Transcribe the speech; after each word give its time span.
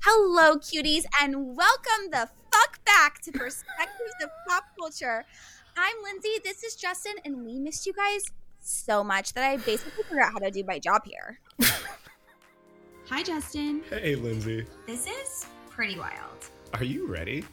Hello, 0.00 0.56
cuties, 0.56 1.04
and 1.20 1.56
welcome 1.56 2.10
the 2.10 2.28
fuck 2.52 2.84
back 2.84 3.20
to 3.22 3.32
Perspectives 3.32 4.14
of 4.22 4.30
Pop 4.46 4.64
Culture. 4.78 5.24
I'm 5.76 5.96
Lindsay, 6.04 6.38
this 6.44 6.62
is 6.62 6.76
Justin, 6.76 7.14
and 7.24 7.44
we 7.44 7.58
missed 7.58 7.84
you 7.84 7.92
guys 7.92 8.22
so 8.60 9.02
much 9.02 9.32
that 9.32 9.42
I 9.44 9.56
basically 9.56 10.04
forgot 10.04 10.32
how 10.32 10.38
to 10.38 10.52
do 10.52 10.62
my 10.62 10.78
job 10.78 11.02
here. 11.04 11.40
Hi, 13.08 13.24
Justin. 13.24 13.82
Hey, 13.90 14.14
Lindsay. 14.14 14.66
This 14.86 15.08
is 15.08 15.46
pretty 15.68 15.98
wild. 15.98 16.48
Are 16.74 16.84
you 16.84 17.06
ready? 17.06 17.44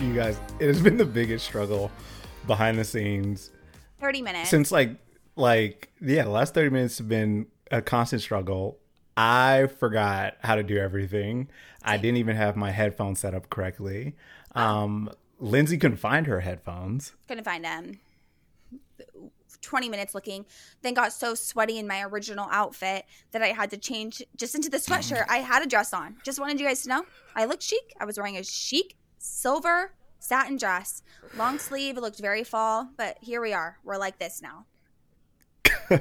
You 0.00 0.14
guys, 0.14 0.40
it 0.58 0.66
has 0.66 0.80
been 0.80 0.96
the 0.96 1.04
biggest 1.04 1.44
struggle 1.44 1.90
behind 2.46 2.78
the 2.78 2.84
scenes 2.84 3.50
30 4.00 4.22
minutes. 4.22 4.48
since 4.48 4.72
like 4.72 4.96
like 5.36 5.92
yeah, 6.00 6.24
the 6.24 6.30
last 6.30 6.54
30 6.54 6.70
minutes 6.70 6.96
have 6.98 7.08
been 7.08 7.46
a 7.70 7.82
constant 7.82 8.22
struggle. 8.22 8.78
I 9.16 9.68
forgot 9.78 10.36
how 10.42 10.54
to 10.54 10.62
do 10.62 10.78
everything. 10.78 11.48
I 11.82 11.98
didn't 11.98 12.16
even 12.16 12.34
have 12.36 12.56
my 12.56 12.70
headphones 12.70 13.20
set 13.20 13.34
up 13.34 13.50
correctly. 13.50 14.16
Um 14.54 15.10
Lindsay 15.38 15.76
couldn't 15.76 15.98
find 15.98 16.26
her 16.26 16.40
headphones. 16.40 17.12
Couldn't 17.28 17.44
find 17.44 17.62
them. 17.64 18.00
20 19.60 19.90
minutes 19.90 20.14
looking, 20.14 20.46
then 20.80 20.94
got 20.94 21.12
so 21.12 21.34
sweaty 21.34 21.78
in 21.78 21.86
my 21.86 22.02
original 22.02 22.48
outfit 22.50 23.04
that 23.32 23.42
I 23.42 23.48
had 23.48 23.68
to 23.70 23.76
change 23.76 24.22
just 24.34 24.54
into 24.54 24.70
the 24.70 24.78
sweatshirt 24.78 25.26
I 25.28 25.38
had 25.38 25.62
a 25.62 25.66
dress 25.66 25.92
on. 25.92 26.16
Just 26.24 26.40
wanted 26.40 26.58
you 26.58 26.66
guys 26.66 26.82
to 26.84 26.88
know 26.88 27.04
I 27.36 27.44
looked 27.44 27.62
chic. 27.62 27.92
I 28.00 28.06
was 28.06 28.16
wearing 28.16 28.38
a 28.38 28.42
chic 28.44 28.96
silver 29.18 29.92
satin 30.20 30.56
dress, 30.56 31.02
long 31.36 31.58
sleeve. 31.58 31.96
It 31.96 32.00
looked 32.00 32.20
very 32.20 32.44
fall, 32.44 32.90
but 32.96 33.18
here 33.20 33.40
we 33.40 33.52
are. 33.52 33.78
We're 33.82 33.96
like 33.96 34.18
this 34.20 34.40
now. 34.40 34.66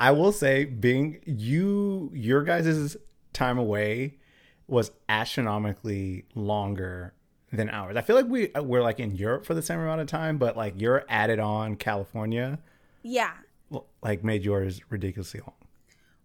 I 0.00 0.12
will 0.12 0.30
say, 0.32 0.64
being 0.64 1.18
you, 1.26 2.10
your 2.14 2.42
guys' 2.44 2.96
time 3.32 3.58
away 3.58 4.14
was 4.68 4.90
astronomically 5.08 6.24
longer 6.34 7.14
than 7.52 7.68
ours. 7.70 7.96
I 7.96 8.02
feel 8.02 8.14
like 8.16 8.26
we 8.26 8.52
uh, 8.52 8.62
we're 8.62 8.82
like 8.82 9.00
in 9.00 9.16
Europe 9.16 9.46
for 9.46 9.54
the 9.54 9.62
same 9.62 9.80
amount 9.80 10.00
of 10.00 10.06
time, 10.06 10.38
but 10.38 10.56
like 10.56 10.74
you're 10.76 11.04
added 11.08 11.38
on 11.40 11.76
California, 11.76 12.58
Yeah. 13.02 13.32
like 14.02 14.22
made 14.22 14.44
yours 14.44 14.80
ridiculously 14.90 15.40
long. 15.40 15.54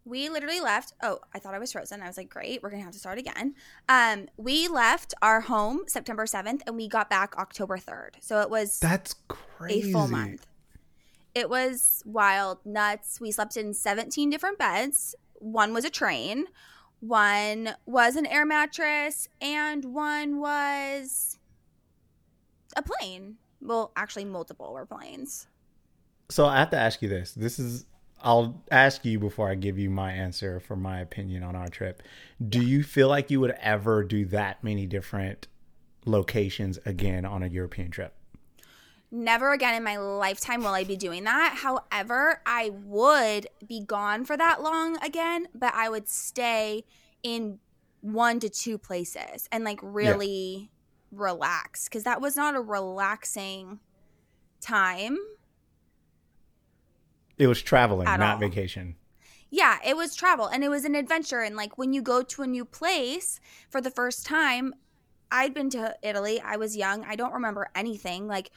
We 0.06 0.30
literally 0.30 0.60
left. 0.60 0.94
Oh, 1.02 1.20
I 1.34 1.40
thought 1.40 1.54
I 1.54 1.60
was 1.60 1.72
frozen. 1.72 2.02
I 2.02 2.08
was 2.08 2.18
like, 2.18 2.30
great, 2.30 2.62
we're 2.62 2.70
gonna 2.70 2.84
have 2.84 2.94
to 2.94 3.00
start 3.00 3.18
again. 3.18 3.56
Um, 3.88 4.28
we 4.38 4.68
left 4.68 5.14
our 5.22 5.42
home 5.42 5.84
September 5.88 6.26
7th 6.26 6.62
and 6.68 6.76
we 6.76 6.88
got 6.88 7.10
back 7.10 7.36
October 7.38 7.78
3rd. 7.78 8.16
So 8.20 8.42
it 8.42 8.50
was 8.50 8.80
That's 8.80 9.16
a 9.70 9.82
full 9.92 10.08
month. 10.08 10.46
It 11.34 11.50
was 11.50 12.04
wild, 12.06 12.60
nuts. 12.66 13.20
We 13.20 13.32
slept 13.32 13.58
in 13.58 13.74
17 13.74 14.30
different 14.30 14.58
beds. 14.60 15.16
One 15.36 15.74
was 15.74 15.84
a 15.84 15.90
train, 15.90 16.46
one 17.00 17.76
was 17.86 18.16
an 18.16 18.26
air 18.26 18.46
mattress, 18.46 19.28
and 19.42 19.94
one 19.94 20.40
was 20.40 21.38
a 22.78 22.82
plane. 22.82 23.38
Well, 23.62 23.92
actually, 23.96 24.26
multiple 24.26 24.74
were 24.74 24.86
planes. 24.86 25.48
So 26.30 26.46
I 26.46 26.60
have 26.60 26.70
to 26.72 26.78
ask 26.78 27.02
you 27.02 27.10
this. 27.10 27.34
This 27.34 27.60
is 27.60 27.86
I'll 28.24 28.64
ask 28.72 29.04
you 29.04 29.20
before 29.20 29.50
I 29.50 29.56
give 29.56 29.78
you 29.78 29.90
my 29.90 30.12
answer 30.14 30.60
for 30.60 30.76
my 30.76 31.02
opinion 31.02 31.44
on 31.44 31.56
our 31.56 31.68
trip. 31.68 32.02
Do 32.50 32.62
you 32.62 32.82
feel 32.82 33.10
like 33.10 33.30
you 33.30 33.42
would 33.42 33.56
ever 33.60 34.04
do 34.04 34.26
that 34.26 34.64
many 34.64 34.86
different 34.86 35.48
locations 36.06 36.80
again 36.86 37.26
on 37.26 37.44
a 37.44 37.48
European 37.48 37.92
trip? 37.92 38.16
Never 39.12 39.52
again 39.52 39.76
in 39.76 39.84
my 39.84 39.98
lifetime 39.98 40.64
will 40.64 40.70
I 40.74 40.86
be 40.86 40.96
doing 40.96 41.26
that. 41.26 41.58
However, 41.58 42.42
I 42.46 42.72
would 42.72 43.48
be 43.68 43.82
gone 43.82 44.26
for 44.26 44.36
that 44.38 44.64
long 44.64 44.98
again, 45.04 45.48
but 45.54 45.74
I 45.76 45.90
would 45.90 46.10
stay 46.10 46.86
in 47.22 47.60
one 48.02 48.40
to 48.40 48.50
two 48.50 48.78
places 48.78 49.48
and 49.52 49.64
like 49.64 49.80
really 49.84 50.72
relax 51.12 51.88
because 51.88 52.04
that 52.04 52.22
was 52.22 52.36
not 52.36 52.56
a 52.56 52.62
relaxing 52.62 53.80
time. 54.62 55.18
It 57.44 57.48
was 57.48 57.62
traveling, 57.62 58.06
not 58.06 58.22
all. 58.22 58.38
vacation. 58.40 58.96
Yeah, 59.50 59.78
it 59.86 59.96
was 59.96 60.16
travel 60.16 60.48
and 60.48 60.64
it 60.64 60.70
was 60.70 60.84
an 60.86 60.96
adventure. 60.96 61.42
And 61.42 61.56
like 61.56 61.78
when 61.78 61.94
you 61.94 62.02
go 62.02 62.24
to 62.24 62.42
a 62.42 62.48
new 62.48 62.66
place 62.66 63.40
for 63.70 63.82
the 63.82 63.92
first 63.92 64.26
time, 64.26 64.74
I'd 65.32 65.54
been 65.54 65.70
to 65.72 65.96
Italy. 66.02 66.42
I 66.42 66.56
was 66.58 66.76
young. 66.76 67.04
I 67.06 67.16
don't 67.16 67.34
remember 67.34 67.70
anything, 67.76 68.28
like 68.28 68.50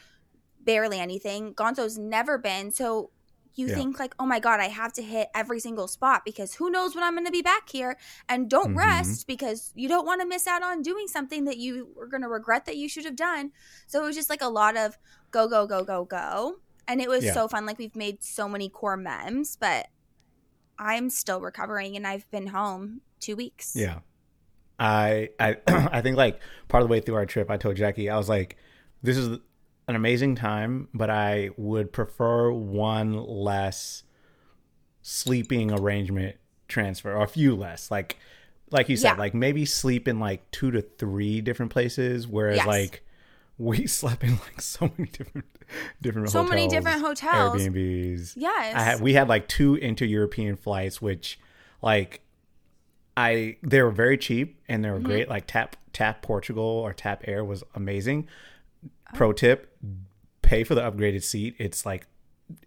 barely 0.65 0.99
anything. 0.99 1.53
Gonzo's 1.55 1.99
never 1.99 2.39
been. 2.39 2.71
So 2.71 3.11
you 3.55 3.69
Yeah. 3.69 3.75
think 3.75 3.99
like, 3.99 4.15
oh 4.19 4.27
my 4.27 4.39
God, 4.39 4.61
I 4.61 4.69
have 4.69 4.93
to 4.95 5.03
hit 5.03 5.29
every 5.35 5.61
single 5.61 5.89
spot 5.89 6.25
because 6.25 6.55
who 6.55 6.71
knows 6.71 6.95
when 6.95 7.03
I'm 7.05 7.15
going 7.15 7.25
to 7.27 7.31
be 7.33 7.43
back 7.43 7.71
here. 7.71 7.97
And 8.29 8.49
don't 8.51 8.73
Mhm. 8.75 8.77
rest 8.79 9.27
because 9.27 9.73
you 9.75 9.89
don't 9.89 10.05
want 10.07 10.21
to 10.21 10.27
miss 10.27 10.47
out 10.47 10.63
on 10.63 10.83
doing 10.83 11.09
something 11.09 11.45
that 11.45 11.57
you 11.57 11.93
were 11.97 12.07
going 12.07 12.23
to 12.23 12.29
regret 12.29 12.67
that 12.67 12.77
you 12.77 12.89
should 12.89 13.05
have 13.07 13.17
done. 13.17 13.53
So 13.87 14.03
it 14.03 14.07
was 14.07 14.17
just 14.17 14.29
like 14.31 14.43
a 14.43 14.49
lot 14.49 14.77
of 14.77 14.99
go, 15.31 15.49
go, 15.49 15.67
go, 15.67 15.85
go, 15.85 16.05
go. 16.05 16.57
And 16.89 17.01
it 17.01 17.09
was 17.09 17.25
Yeah. 17.25 17.33
so 17.35 17.49
fun. 17.49 17.67
Like 17.67 17.79
we've 17.79 17.97
made 17.97 18.23
so 18.23 18.49
many 18.49 18.69
core 18.69 18.97
memes, 18.97 19.57
but 19.57 19.89
I'm 20.79 21.11
still 21.11 21.41
recovering 21.41 21.97
and 21.97 22.07
I've 22.07 22.31
been 22.31 22.49
home 22.49 23.01
two 23.21 23.35
weeks. 23.37 23.75
Yeah. 23.75 24.01
I 24.79 25.31
I 25.41 25.57
I 25.67 26.01
think 26.03 26.17
like 26.17 26.41
part 26.69 26.83
of 26.83 26.89
the 26.89 26.93
way 26.93 27.01
through 27.01 27.15
our 27.17 27.27
trip 27.27 27.51
I 27.51 27.57
told 27.57 27.77
Jackie 27.77 28.11
I 28.11 28.17
was 28.19 28.29
like 28.29 28.57
this 29.03 29.17
is 29.17 29.39
an 29.89 29.95
amazing 29.97 30.35
time 30.35 30.89
but 30.93 31.09
I 31.09 31.51
would 31.57 31.93
prefer 31.93 32.51
one 32.53 33.15
less 33.15 34.03
sleeping 35.03 35.71
arrangement 35.73 36.37
transfer 36.69 37.13
or 37.15 37.23
a 37.23 37.29
few 37.29 37.55
less 37.55 37.91
like 37.91 38.19
like 38.71 38.89
you 38.89 38.97
said 38.97 39.13
Yeah. 39.13 39.19
like 39.19 39.35
maybe 39.35 39.65
sleep 39.65 40.09
in 40.09 40.19
like 40.19 40.51
two 40.51 40.71
to 40.73 40.83
three 40.83 41.41
different 41.41 41.73
places 41.73 42.27
whereas 42.27 42.57
Yes. 42.59 42.67
like 42.67 43.03
we 43.59 43.87
slept 43.99 44.23
in 44.23 44.33
like 44.33 44.61
so 44.61 44.91
many 44.97 45.11
different 45.11 45.47
different 46.03 46.31
So 46.31 46.45
many 46.45 46.69
different 46.69 47.01
hotels. 47.01 47.61
Airbnbs 47.61 48.35
Yes. 48.37 48.75
I 48.77 48.81
had 48.83 49.01
we 49.01 49.15
had 49.15 49.29
like 49.29 49.49
two 49.49 49.75
inter-European 49.77 50.57
flights, 50.57 51.01
which 51.03 51.39
like 51.83 52.21
I 53.17 53.57
they 53.63 53.83
were 53.83 53.91
very 53.91 54.19
cheap 54.19 54.61
and 54.69 54.85
they 54.85 54.91
were 54.91 54.97
Mm-hmm. 54.99 55.07
great. 55.07 55.29
Like 55.29 55.47
Tap 55.47 55.77
Tap 55.93 56.23
Portugal 56.23 56.65
or 56.65 56.93
Tap 56.93 57.23
Air 57.27 57.45
was 57.45 57.65
amazing. 57.75 58.29
Oh. 58.85 58.89
Pro 59.15 59.33
tip: 59.33 59.77
pay 60.43 60.65
for 60.65 60.75
the 60.75 60.83
upgraded 60.83 61.23
seat. 61.23 61.55
It's 61.59 61.87
like 61.87 62.07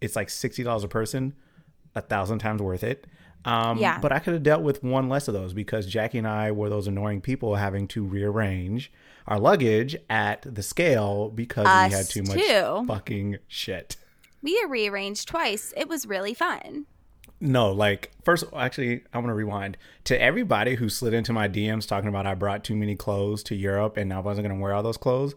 it's 0.02 0.16
like 0.16 0.30
sixty 0.30 0.64
dollars 0.64 0.84
a 0.84 0.88
person, 0.88 1.34
a 1.96 2.02
thousand 2.02 2.40
times 2.40 2.62
worth 2.62 2.84
it. 2.84 3.06
Um, 3.46 3.78
Yeah. 3.78 4.00
But 4.00 4.12
I 4.12 4.20
could 4.20 4.34
have 4.34 4.44
dealt 4.44 4.64
with 4.64 4.84
one 4.84 5.08
less 5.08 5.28
of 5.28 5.34
those 5.34 5.54
because 5.54 5.86
Jackie 5.86 6.18
and 6.18 6.28
I 6.28 6.52
were 6.52 6.70
those 6.70 6.88
annoying 6.88 7.22
people 7.22 7.56
having 7.56 7.88
to 7.90 8.04
rearrange 8.04 8.92
our 9.30 9.40
luggage 9.40 9.96
at 10.10 10.42
the 10.42 10.64
scale 10.64 11.30
because 11.30 11.66
we 11.66 11.96
had 11.96 12.10
too 12.10 12.24
much 12.24 12.40
too. 12.40 12.84
fucking 12.88 13.38
shit. 13.48 13.96
we 14.42 14.62
rearranged 14.68 15.28
twice. 15.28 15.74
It 15.78 15.88
was 15.88 16.06
really 16.06 16.34
fun. 16.34 16.86
No, 17.42 17.72
like 17.72 18.12
first, 18.26 18.44
actually, 18.54 19.04
I 19.14 19.18
want 19.20 19.30
to 19.30 19.34
rewind 19.34 19.78
to 20.06 20.22
everybody 20.22 20.76
who 20.76 20.90
slid 20.90 21.14
into 21.14 21.32
my 21.32 21.48
DMs 21.48 21.88
talking 21.88 22.10
about 22.10 22.26
I 22.26 22.34
brought 22.34 22.66
too 22.66 22.76
many 22.76 22.96
clothes 22.98 23.44
to 23.44 23.56
Europe 23.56 23.96
and 23.96 24.10
now 24.10 24.18
I 24.18 24.22
wasn't 24.22 24.48
going 24.48 24.58
to 24.58 24.62
wear 24.62 24.74
all 24.74 24.84
those 24.84 24.98
clothes. 24.98 25.36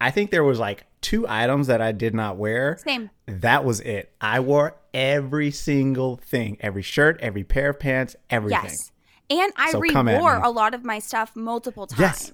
I 0.00 0.10
think 0.10 0.30
there 0.30 0.42
was 0.42 0.58
like 0.58 0.86
two 1.02 1.26
items 1.28 1.66
that 1.68 1.80
I 1.80 1.92
did 1.92 2.14
not 2.14 2.36
wear. 2.36 2.78
Same. 2.82 3.10
That 3.26 3.64
was 3.64 3.80
it. 3.80 4.12
I 4.20 4.40
wore 4.40 4.76
every 4.94 5.50
single 5.50 6.16
thing, 6.16 6.56
every 6.60 6.82
shirt, 6.82 7.20
every 7.20 7.44
pair 7.44 7.70
of 7.70 7.78
pants, 7.78 8.16
everything. 8.28 8.64
Yes. 8.64 8.90
And 9.28 9.52
I 9.56 9.70
So 9.70 9.78
rewore 9.78 10.42
a 10.42 10.50
lot 10.50 10.74
of 10.74 10.84
my 10.84 10.98
stuff 10.98 11.36
multiple 11.36 11.86
times. 11.86 12.00
Yes. 12.00 12.32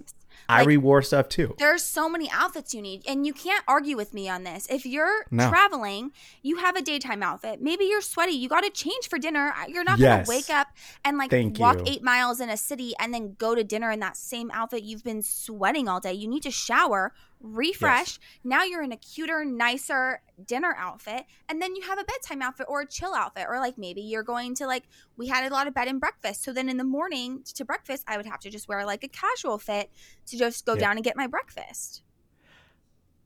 I 0.48 0.58
Like- 0.60 0.68
rewore 0.68 1.02
stuff 1.04 1.28
too. 1.28 1.54
There's 1.58 1.82
so 1.82 2.08
many 2.08 2.30
outfits 2.30 2.72
you 2.74 2.80
need, 2.82 3.02
and 3.06 3.26
you 3.26 3.32
can't 3.32 3.64
argue 3.66 3.96
with 3.96 4.14
me 4.14 4.28
on 4.28 4.44
this. 4.44 4.66
If 4.70 4.86
you're 4.86 5.26
No. 5.30 5.48
traveling, 5.48 6.12
you 6.42 6.56
have 6.58 6.76
a 6.76 6.82
daytime 6.82 7.22
outfit. 7.22 7.60
Maybe 7.60 7.84
you're 7.84 8.00
sweaty. 8.00 8.32
You 8.32 8.48
got 8.48 8.62
to 8.62 8.70
change 8.70 9.08
for 9.08 9.18
dinner. 9.18 9.54
You're 9.68 9.84
not 9.84 9.98
Yes. 9.98 10.26
going 10.26 10.40
to 10.40 10.48
wake 10.48 10.56
up 10.56 10.68
and 11.04 11.18
like 11.18 11.30
Thank 11.30 11.58
walk 11.58 11.78
you. 11.78 11.84
eight 11.86 12.02
miles 12.02 12.40
in 12.40 12.48
a 12.48 12.56
city 12.56 12.94
and 13.00 13.12
then 13.12 13.34
go 13.38 13.54
to 13.54 13.64
dinner 13.64 13.90
in 13.90 14.00
that 14.00 14.16
same 14.16 14.50
outfit. 14.52 14.82
You've 14.82 15.04
been 15.04 15.22
sweating 15.22 15.88
all 15.88 16.00
day. 16.00 16.12
You 16.12 16.28
need 16.28 16.42
to 16.44 16.50
shower, 16.50 17.12
refresh. 17.46 18.18
Now 18.44 18.64
you're 18.64 18.82
in 18.82 18.92
a 18.92 18.96
cuter, 18.96 19.44
nicer 19.44 20.20
dinner 20.44 20.74
outfit, 20.78 21.24
and 21.48 21.60
then 21.62 21.74
you 21.76 21.82
have 21.82 21.98
a 21.98 22.04
bedtime 22.04 22.42
outfit 22.42 22.66
or 22.68 22.82
a 22.82 22.86
chill 22.86 23.14
outfit, 23.14 23.46
or 23.48 23.58
like 23.60 23.78
maybe 23.78 24.00
you're 24.02 24.22
going 24.22 24.54
to 24.56 24.66
like 24.66 24.84
we 25.16 25.26
had 25.28 25.50
a 25.50 25.54
lot 25.54 25.66
of 25.66 25.74
bed 25.74 25.88
and 25.88 26.00
breakfast. 26.00 26.42
So 26.44 26.52
then 26.52 26.68
in 26.68 26.76
the 26.76 26.84
morning 26.84 27.42
to 27.54 27.64
breakfast, 27.64 28.04
I 28.06 28.16
would 28.16 28.26
have 28.26 28.40
to 28.40 28.50
just 28.50 28.68
wear 28.68 28.84
like 28.84 29.04
a 29.04 29.08
casual 29.08 29.58
fit 29.58 29.90
to 30.26 30.36
just 30.36 30.66
go 30.66 30.74
Yeah. 30.74 30.80
down 30.80 30.96
and 30.96 31.04
get 31.04 31.16
my 31.16 31.26
breakfast. 31.26 32.02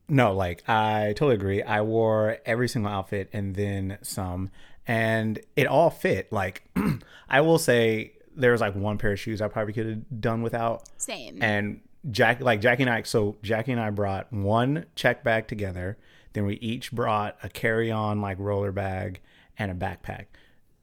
No, 0.08 0.32
like 0.32 0.68
I 0.68 1.14
totally 1.16 1.34
agree. 1.34 1.62
I 1.62 1.82
wore 1.82 2.38
every 2.44 2.68
single 2.68 2.90
outfit 2.90 3.30
and 3.32 3.54
then 3.54 3.98
some, 4.02 4.50
and 4.86 5.38
it 5.56 5.66
all 5.68 5.90
fit. 5.90 6.32
Like 6.32 6.64
I 7.28 7.40
will 7.42 7.58
say, 7.58 8.14
there 8.34 8.52
was 8.52 8.60
like 8.60 8.74
one 8.74 8.98
pair 8.98 9.12
of 9.12 9.20
shoes 9.20 9.40
I 9.40 9.48
probably 9.48 9.72
could 9.72 9.86
have 9.86 10.20
done 10.20 10.42
without, 10.42 10.82
Same. 10.96 11.42
and 11.42 11.80
Jack, 12.10 12.40
like 12.40 12.60
Jackie 12.60 12.84
and 12.84 12.90
I, 12.90 13.02
so 13.02 13.36
Jackie 13.42 13.72
and 13.72 13.80
I 13.80 13.90
brought 13.90 14.32
one 14.32 14.86
check 14.94 15.22
bag 15.22 15.48
together. 15.48 15.98
Then 16.32 16.46
we 16.46 16.54
each 16.56 16.92
brought 16.92 17.36
a 17.42 17.48
carry-on 17.48 18.20
like 18.20 18.38
roller 18.38 18.72
bag 18.72 19.20
and 19.58 19.70
a 19.70 19.74
backpack. 19.74 20.26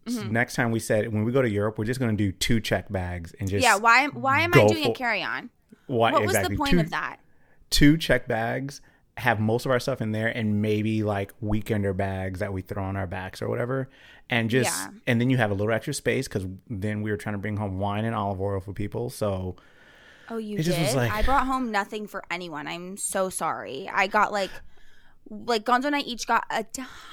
Mm-hmm. 0.06 0.32
next 0.32 0.56
time 0.56 0.72
we 0.72 0.80
said 0.80 1.12
when 1.12 1.26
we 1.26 1.34
go 1.34 1.42
to 1.42 1.50
Europe, 1.50 1.78
we're 1.78 1.84
just 1.84 2.00
going 2.00 2.16
to 2.16 2.18
do 2.18 2.32
two 2.32 2.62
check 2.62 2.90
bags 2.90 3.36
and 3.42 3.50
just 3.50 3.62
Yeah, 3.62 3.76
why 3.76 4.08
why 4.08 4.40
am 4.40 4.54
I 4.54 4.66
doing 4.66 4.86
a 4.86 4.94
carry 4.94 5.22
on? 5.22 5.50
Why, 5.88 6.14
What 6.14 6.26
was 6.26 6.38
the 6.38 6.56
point 6.56 6.72
two, 6.72 6.80
of 6.80 6.92
that? 6.92 7.20
Two 7.70 7.98
check 7.98 8.26
bags 8.28 8.80
have 9.18 9.40
most 9.40 9.66
of 9.66 9.72
our 9.72 9.80
stuff 9.80 10.00
in 10.00 10.12
there, 10.12 10.28
and 10.28 10.62
maybe 10.62 11.04
like 11.04 11.34
weekender 11.42 11.96
bags 11.96 12.40
that 12.40 12.54
we 12.54 12.62
throw 12.62 12.84
on 12.84 12.96
our 12.96 13.08
backs 13.08 13.42
or 13.42 13.50
whatever, 13.50 13.90
and 14.30 14.50
just 14.50 14.70
Yeah. 14.70 14.92
and 15.08 15.20
then 15.20 15.30
you 15.30 15.38
have 15.38 15.52
a 15.52 15.54
little 15.54 15.74
extra 15.74 15.94
space 15.94 16.28
because 16.28 16.46
then 16.70 17.02
we 17.02 17.12
were 17.12 17.18
trying 17.18 17.34
to 17.34 17.40
bring 17.40 17.58
home 17.58 17.80
wine 17.80 18.06
and 18.06 18.16
olive 18.16 18.40
oil 18.40 18.62
for 18.62 18.72
people. 18.74 19.10
So 19.10 19.56
Oh, 20.30 20.38
you 20.38 20.58
It 20.60 20.64
just 20.64 20.78
did? 20.78 20.96
like- 20.96 21.12
I 21.12 21.22
brought 21.22 21.46
home 21.48 21.72
nothing 21.72 22.08
for 22.08 22.24
anyone. 22.30 22.68
I'm 22.68 22.98
so 22.98 23.30
sorry. 23.30 23.90
I 23.94 24.08
got 24.08 24.32
like 24.32 24.52
like 25.30 25.66
Gonzo 25.66 25.86
and 25.86 25.96
I 25.96 26.00
each 26.00 26.26
got 26.26 26.46
a 26.50 26.64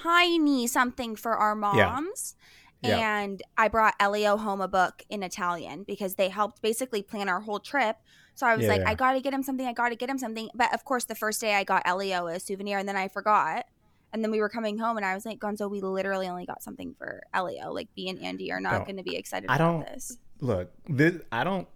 tiny 0.05 0.67
something 0.69 1.17
for 1.17 1.33
our 1.37 1.55
moms. 1.55 2.37
Yeah. 2.83 3.23
And 3.23 3.43
I 3.57 3.69
brought 3.69 3.95
Elio 3.99 4.37
home 4.37 4.61
a 4.61 4.69
book 4.69 5.03
in 5.09 5.23
Italian 5.23 5.83
because 5.85 6.15
they 6.17 6.29
helped 6.29 6.61
basically 6.63 7.03
plan 7.03 7.29
our 7.29 7.41
whole 7.41 7.59
trip. 7.59 7.97
So 8.37 8.47
I 8.47 8.55
was 8.57 8.65
Yeah, 8.67 8.73
like, 8.73 8.81
yeah. 8.83 8.91
I 8.91 8.95
gotta 8.95 9.21
get 9.21 9.33
him 9.33 9.43
something, 9.43 9.67
I 9.67 9.73
gotta 9.73 9.97
get 9.97 10.09
him 10.11 10.19
something. 10.19 10.49
But 10.55 10.73
of 10.75 10.85
course 10.85 11.05
the 11.05 11.15
first 11.15 11.41
day 11.41 11.55
I 11.55 11.65
got 11.65 11.83
Elio 11.87 12.27
a 12.27 12.39
souvenir 12.39 12.79
and 12.79 12.89
then 12.89 12.97
I 12.97 13.09
forgot. 13.09 13.67
And 14.13 14.23
then 14.23 14.31
we 14.31 14.39
were 14.39 14.49
coming 14.49 14.79
home 14.79 14.97
and 14.97 15.05
I 15.05 15.15
was 15.15 15.25
like, 15.27 15.41
Gonzo, 15.41 15.69
we 15.69 15.81
literally 15.81 16.29
only 16.29 16.47
got 16.47 16.63
something 16.63 16.95
for 16.97 17.23
Elio. 17.33 17.73
Like 17.73 17.89
B 17.97 18.09
and 18.09 18.21
Andy 18.23 18.53
are 18.53 18.61
not 18.61 18.73
Don't- 18.75 18.87
gonna 18.89 19.03
be 19.03 19.17
excited 19.17 19.51
I 19.51 19.57
about 19.57 19.73
don't- 19.73 19.87
this. 19.93 20.19
look, 20.41 20.71
this, 20.89 21.21
I 21.33 21.43
don't. 21.43 21.67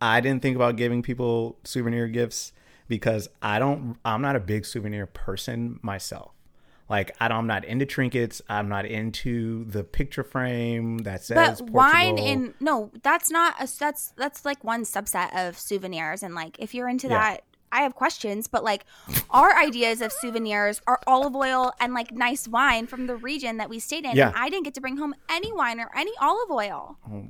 I 0.00 0.20
didn't 0.20 0.42
think 0.42 0.56
about 0.56 0.76
giving 0.76 1.02
people 1.02 1.58
souvenir 1.64 2.08
gifts 2.08 2.52
because 2.88 3.28
I 3.42 3.58
don't. 3.58 3.96
I'm 4.04 4.22
not 4.22 4.36
a 4.36 4.40
big 4.40 4.64
souvenir 4.66 5.06
person 5.06 5.78
myself. 5.82 6.32
Like 6.88 7.16
I 7.20 7.26
don't, 7.28 7.38
I'm 7.38 7.46
not 7.48 7.64
into 7.64 7.84
trinkets. 7.86 8.40
I'm 8.48 8.68
not 8.68 8.86
into 8.86 9.64
the 9.64 9.82
picture 9.82 10.22
frame 10.22 10.98
that 10.98 11.24
says 11.24 11.60
but 11.60 11.70
wine 11.70 12.16
in 12.18 12.54
no 12.60 12.90
that's 13.02 13.30
not 13.30 13.56
a 13.60 13.68
that's 13.78 14.12
that's 14.16 14.44
like 14.44 14.62
one 14.62 14.84
subset 14.84 15.34
of 15.34 15.58
souvenirs 15.58 16.22
and 16.22 16.34
like 16.34 16.56
if 16.60 16.74
you're 16.74 16.88
into 16.88 17.08
Yeah. 17.08 17.18
that 17.18 17.44
i 17.72 17.82
have 17.82 17.96
questions 17.96 18.46
but 18.46 18.62
like 18.62 18.84
our 19.30 19.56
ideas 19.58 20.00
of 20.00 20.12
souvenirs 20.12 20.80
are 20.86 21.00
olive 21.08 21.34
oil 21.34 21.72
and 21.80 21.92
like 21.92 22.12
nice 22.12 22.46
wine 22.46 22.86
from 22.86 23.08
the 23.08 23.16
region 23.16 23.56
that 23.56 23.68
we 23.68 23.80
stayed 23.80 24.04
in 24.04 24.14
Yeah. 24.14 24.28
and 24.28 24.36
i 24.36 24.48
didn't 24.48 24.62
get 24.64 24.74
to 24.74 24.80
bring 24.80 24.96
home 24.98 25.16
any 25.28 25.52
wine 25.52 25.80
or 25.80 25.90
any 25.96 26.12
olive 26.20 26.50
oil 26.52 26.98
Oh, 27.10 27.24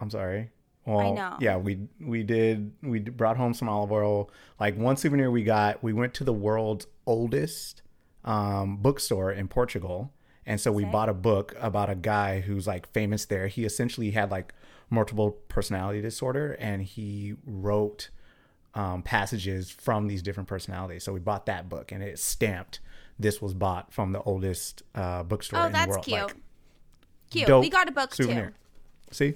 I'm 0.00 0.08
sorry. 0.08 0.48
Well, 0.86 1.14
know. 1.14 1.36
Yeah, 1.40 1.56
we 1.56 1.80
we 2.00 2.22
did 2.22 2.72
we 2.82 3.00
brought 3.00 3.36
home 3.36 3.54
some 3.54 3.68
olive 3.68 3.90
oil. 3.90 4.30
Like 4.60 4.76
one 4.76 4.96
souvenir 4.96 5.30
we 5.30 5.42
got, 5.42 5.82
we 5.82 5.92
went 5.92 6.14
to 6.14 6.24
the 6.24 6.32
world's 6.32 6.86
oldest 7.06 7.82
um, 8.24 8.76
bookstore 8.76 9.32
in 9.32 9.48
Portugal, 9.48 10.12
and 10.44 10.60
so 10.60 10.72
we 10.72 10.82
Sick. 10.82 10.92
bought 10.92 11.08
a 11.08 11.14
book 11.14 11.54
about 11.58 11.88
a 11.88 11.94
guy 11.94 12.40
who's 12.40 12.66
like 12.66 12.90
famous 12.92 13.24
there. 13.24 13.46
He 13.46 13.64
essentially 13.64 14.10
had 14.10 14.30
like 14.30 14.52
multiple 14.90 15.32
personality 15.48 16.02
disorder, 16.02 16.52
and 16.58 16.82
he 16.82 17.34
wrote 17.46 18.10
um, 18.74 19.02
passages 19.02 19.70
from 19.70 20.06
these 20.08 20.22
different 20.22 20.48
personalities. 20.48 21.04
So 21.04 21.12
we 21.12 21.20
bought 21.20 21.46
that 21.46 21.68
book, 21.68 21.92
and 21.92 22.02
it's 22.02 22.22
stamped. 22.22 22.80
This 23.18 23.40
was 23.40 23.54
bought 23.54 23.92
from 23.92 24.12
the 24.12 24.20
oldest 24.22 24.82
uh, 24.94 25.22
bookstore 25.22 25.60
oh 25.60 25.66
in 25.66 25.72
the 25.72 25.78
that's 25.78 25.96
cute 25.98 26.20
Like, 26.20 26.36
cute 27.30 27.60
we 27.60 27.70
got 27.70 27.88
a 27.88 27.92
book 27.92 28.14
souvenir. 28.14 28.48
too 28.48 28.54
See, 29.12 29.34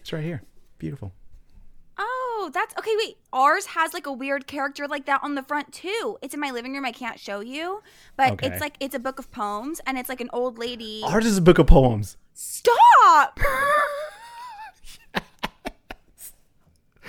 it's 0.00 0.12
right 0.12 0.22
here. 0.22 0.42
Beautiful. 0.78 1.12
oh 1.98 2.50
that's 2.54 2.72
okay 2.78 2.94
wait 2.96 3.16
ours 3.32 3.66
has 3.66 3.92
like 3.92 4.06
a 4.06 4.12
weird 4.12 4.46
character 4.46 4.86
like 4.86 5.06
that 5.06 5.20
on 5.24 5.34
the 5.34 5.42
front 5.42 5.72
too 5.72 6.16
it's 6.22 6.32
in 6.34 6.38
my 6.40 6.50
living 6.52 6.72
room 6.72 6.84
i 6.84 6.92
can't 6.92 7.18
show 7.18 7.40
you 7.40 7.82
but 8.16 8.32
Okay. 8.34 8.46
it's 8.46 8.60
like 8.60 8.76
it's 8.78 8.94
a 8.94 8.98
book 9.00 9.18
of 9.18 9.30
poems 9.32 9.80
and 9.86 9.98
it's 9.98 10.08
like 10.08 10.20
an 10.20 10.30
old 10.32 10.56
lady 10.58 11.02
Ours 11.04 11.26
is 11.26 11.36
a 11.38 11.42
book 11.42 11.58
of 11.58 11.66
poems. 11.66 12.16
Stop. 12.34 13.40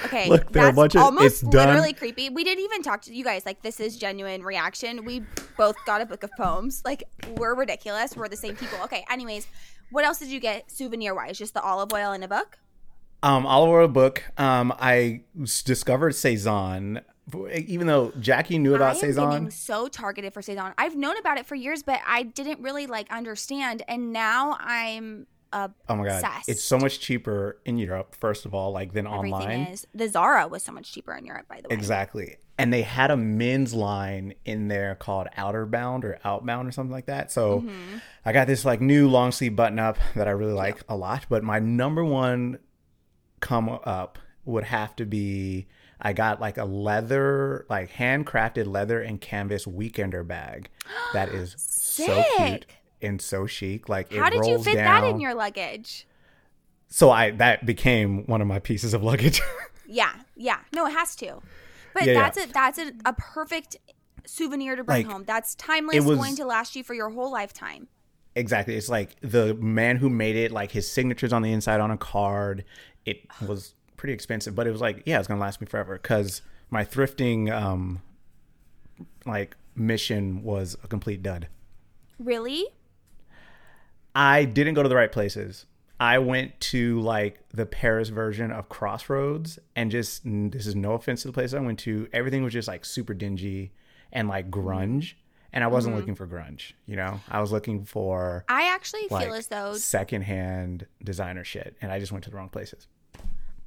Okay, 0.06 0.30
Look, 0.30 0.54
there 0.54 0.64
are 0.64 0.68
a 0.68 0.70
that's 0.70 0.76
bunch 0.78 0.96
of- 0.96 1.02
almost 1.02 1.26
it's 1.26 1.42
done. 1.42 1.68
literally 1.68 1.92
creepy. 1.92 2.30
We 2.30 2.46
didn't 2.46 2.64
even 2.64 2.82
talk 2.84 3.02
to 3.02 3.14
you 3.14 3.22
guys. 3.22 3.46
Like, 3.46 3.62
this 3.62 3.82
is 3.82 3.98
genuine 3.98 4.44
reaction. 4.44 5.04
We 5.04 5.24
both 5.58 5.76
got 5.86 6.00
a 6.00 6.06
book 6.06 6.24
of 6.24 6.32
poems. 6.38 6.82
Like, 6.86 7.04
we're 7.36 7.54
ridiculous. 7.54 8.16
We're 8.16 8.30
the 8.30 8.38
same 8.38 8.56
people. 8.56 8.80
Okay. 8.86 9.06
Anyways, 9.12 9.46
what 9.92 10.06
else 10.06 10.20
did 10.20 10.30
you 10.30 10.40
get 10.40 10.72
souvenir 10.72 11.14
wise? 11.14 11.38
Just 11.38 11.54
the 11.54 11.62
olive 11.62 11.92
oil 11.92 12.14
in 12.14 12.24
a 12.24 12.30
book. 12.30 12.60
Um, 13.22 13.46
olive 13.46 13.70
oil 13.70 13.88
book. 13.88 14.24
Um, 14.38 14.74
I 14.80 15.22
discovered 15.66 16.14
Sézane, 16.14 17.02
even 17.54 17.88
though 17.88 18.12
Jackie 18.20 18.58
knew 18.58 18.76
about 18.76 18.96
I 19.04 19.08
am 19.08 19.14
Sézane. 19.14 19.52
so 19.54 19.88
targeted 19.88 20.34
for 20.34 20.42
Sézane. 20.42 20.74
I've 20.78 20.96
known 20.96 21.18
about 21.18 21.38
it 21.38 21.46
for 21.46 21.56
years, 21.56 21.84
but 21.84 22.00
I 22.08 22.24
didn't 22.24 22.62
really 22.62 22.88
like 22.88 23.12
understand. 23.12 23.84
And 23.88 24.14
now 24.14 24.58
I'm 24.60 25.28
uh, 25.52 25.68
Oh 25.90 25.96
my 25.96 26.06
god, 26.06 26.24
it's 26.48 26.64
so 26.64 26.78
much 26.78 27.00
cheaper 27.00 27.60
in 27.66 27.78
Europe. 27.78 28.16
First 28.16 28.46
of 28.46 28.54
all, 28.54 28.72
like 28.72 28.94
than 28.94 29.08
everything 29.08 29.34
online. 29.34 29.60
is. 29.62 29.86
The 29.94 30.08
Zara 30.08 30.48
was 30.48 30.64
so 30.64 30.72
much 30.72 30.92
cheaper 30.94 31.14
in 31.14 31.26
Europe, 31.26 31.48
by 31.48 31.60
the 31.62 31.70
way. 31.70 31.76
Exactly. 31.76 32.38
And 32.58 32.72
they 32.74 32.82
had 32.84 33.10
a 33.10 33.18
men's 33.18 33.74
line 33.74 34.34
in 34.46 34.68
there 34.68 34.94
called 34.96 35.28
Outer 35.38 35.66
Bound 35.66 36.04
or 36.06 36.20
Outbound 36.24 36.68
or 36.68 36.72
something 36.72 36.92
like 36.92 37.06
that. 37.08 37.32
So 37.32 37.62
Mm-hmm. 37.62 37.98
I 38.26 38.32
got 38.34 38.48
this 38.48 38.64
like 38.64 38.80
new 38.80 39.10
long 39.10 39.32
sleeve 39.32 39.56
button 39.56 39.80
up 39.80 39.98
that 40.16 40.28
I 40.28 40.32
really 40.32 40.54
like 40.54 40.84
a 40.88 40.96
lot. 40.96 41.26
But 41.30 41.44
my 41.44 41.60
number 41.60 42.04
one 42.06 42.60
come 43.40 43.70
up 43.70 44.18
would 44.46 44.66
have 44.66 44.96
to 44.98 45.06
be 45.06 45.68
I 46.02 46.14
got 46.14 46.40
like 46.40 46.58
a 46.58 46.64
leather, 46.66 47.66
like 47.70 47.92
handcrafted 47.92 48.66
leather 48.68 49.02
and 49.02 49.20
canvas 49.20 49.66
weekender 49.66 50.26
bag 50.26 50.70
that 51.14 51.30
is 51.34 51.56
so 51.58 52.24
cute 52.38 52.66
and 53.02 53.22
so 53.22 53.46
chic. 53.46 53.90
Like 53.90 54.14
How 54.14 54.28
it 54.28 54.32
did 54.32 54.46
you 54.46 54.58
fit 54.64 54.76
down. 54.76 55.02
that 55.04 55.10
in 55.10 55.20
your 55.20 55.34
luggage? 55.34 56.08
So 56.88 57.12
I 57.12 57.32
that 57.32 57.66
became 57.66 58.26
one 58.28 58.42
of 58.42 58.48
my 58.48 58.60
pieces 58.60 58.94
of 58.94 59.04
luggage. 59.04 59.42
Yeah, 59.92 60.12
yeah. 60.36 60.60
No, 60.72 60.86
it 60.86 60.92
has 60.92 61.16
to. 61.16 61.42
But 61.96 62.06
Yeah, 62.06 62.14
yeah. 62.14 62.22
that's 62.22 62.38
a 62.38 62.46
that's 62.54 62.78
a, 62.78 62.92
a 63.06 63.14
perfect 63.14 63.76
souvenir 64.24 64.76
to 64.76 64.84
bring 64.84 65.08
Like, 65.08 65.12
home. 65.12 65.24
That's 65.26 65.56
timeless, 65.56 66.06
was- 66.06 66.16
going 66.20 66.36
to 66.36 66.46
last 66.46 66.76
you 66.76 66.84
for 66.84 66.94
your 66.94 67.10
whole 67.10 67.32
lifetime. 67.32 67.88
Exactly. 68.36 68.76
It's 68.76 68.88
like 68.88 69.16
the 69.22 69.56
man 69.56 69.98
who 69.98 70.08
made 70.08 70.36
it, 70.36 70.52
like 70.52 70.70
his 70.72 70.88
signature's 70.90 71.34
on 71.34 71.42
the 71.42 71.52
inside 71.52 71.80
on 71.80 71.90
a 71.90 71.98
card. 71.98 72.64
It 73.10 73.48
was 73.48 73.74
pretty 73.98 74.14
expensive, 74.14 74.56
but 74.56 74.68
it 74.68 74.72
was 74.72 74.82
like, 74.82 75.04
yeah, 75.06 75.20
it's 75.20 75.28
gonna 75.28 75.42
last 75.42 75.62
me 75.62 75.68
forever. 75.68 75.98
Cause 75.98 76.42
my 76.70 76.86
thrifting 76.86 77.52
um 77.52 78.02
like 79.26 79.56
mission 79.76 80.44
was 80.44 80.78
a 80.84 80.88
complete 80.88 81.24
dud. 81.24 81.48
Really? 82.18 82.66
I 84.16 84.46
didn't 84.46 84.74
go 84.74 84.84
to 84.84 84.90
the 84.90 84.96
right 84.96 85.12
places. 85.12 85.66
I 86.00 86.20
went 86.20 86.60
to 86.62 87.00
like 87.02 87.42
the 87.54 87.66
Paris 87.66 88.10
version 88.10 88.52
of 88.52 88.70
Crossroads 88.70 89.60
and 89.76 89.92
just 89.92 90.22
this 90.24 90.66
is 90.66 90.76
no 90.76 90.94
offense 90.94 91.24
to 91.24 91.28
the 91.28 91.34
place 91.34 91.54
I 91.54 91.60
went 91.60 91.80
to. 91.80 92.08
Everything 92.14 92.44
was 92.44 92.54
just 92.54 92.68
like 92.68 92.86
super 92.86 93.14
dingy 93.14 93.74
and 94.12 94.28
like 94.28 94.50
grunge. 94.50 95.14
And 95.52 95.64
I 95.64 95.68
wasn't 95.68 95.96
looking 95.96 96.14
for 96.14 96.28
grunge, 96.28 96.74
you 96.86 96.96
know? 96.96 97.20
I 97.28 97.42
was 97.42 97.52
looking 97.52 97.84
for 97.84 98.46
I 98.48 98.68
actually 98.72 99.08
like 99.10 99.26
feel 99.26 99.34
as 99.34 99.48
though 99.48 99.74
secondhand 99.74 100.86
designer 101.04 101.44
shit, 101.44 101.76
and 101.82 101.92
I 101.92 102.00
just 102.00 102.12
went 102.12 102.24
to 102.26 102.30
the 102.30 102.38
wrong 102.38 102.50
places. 102.50 102.88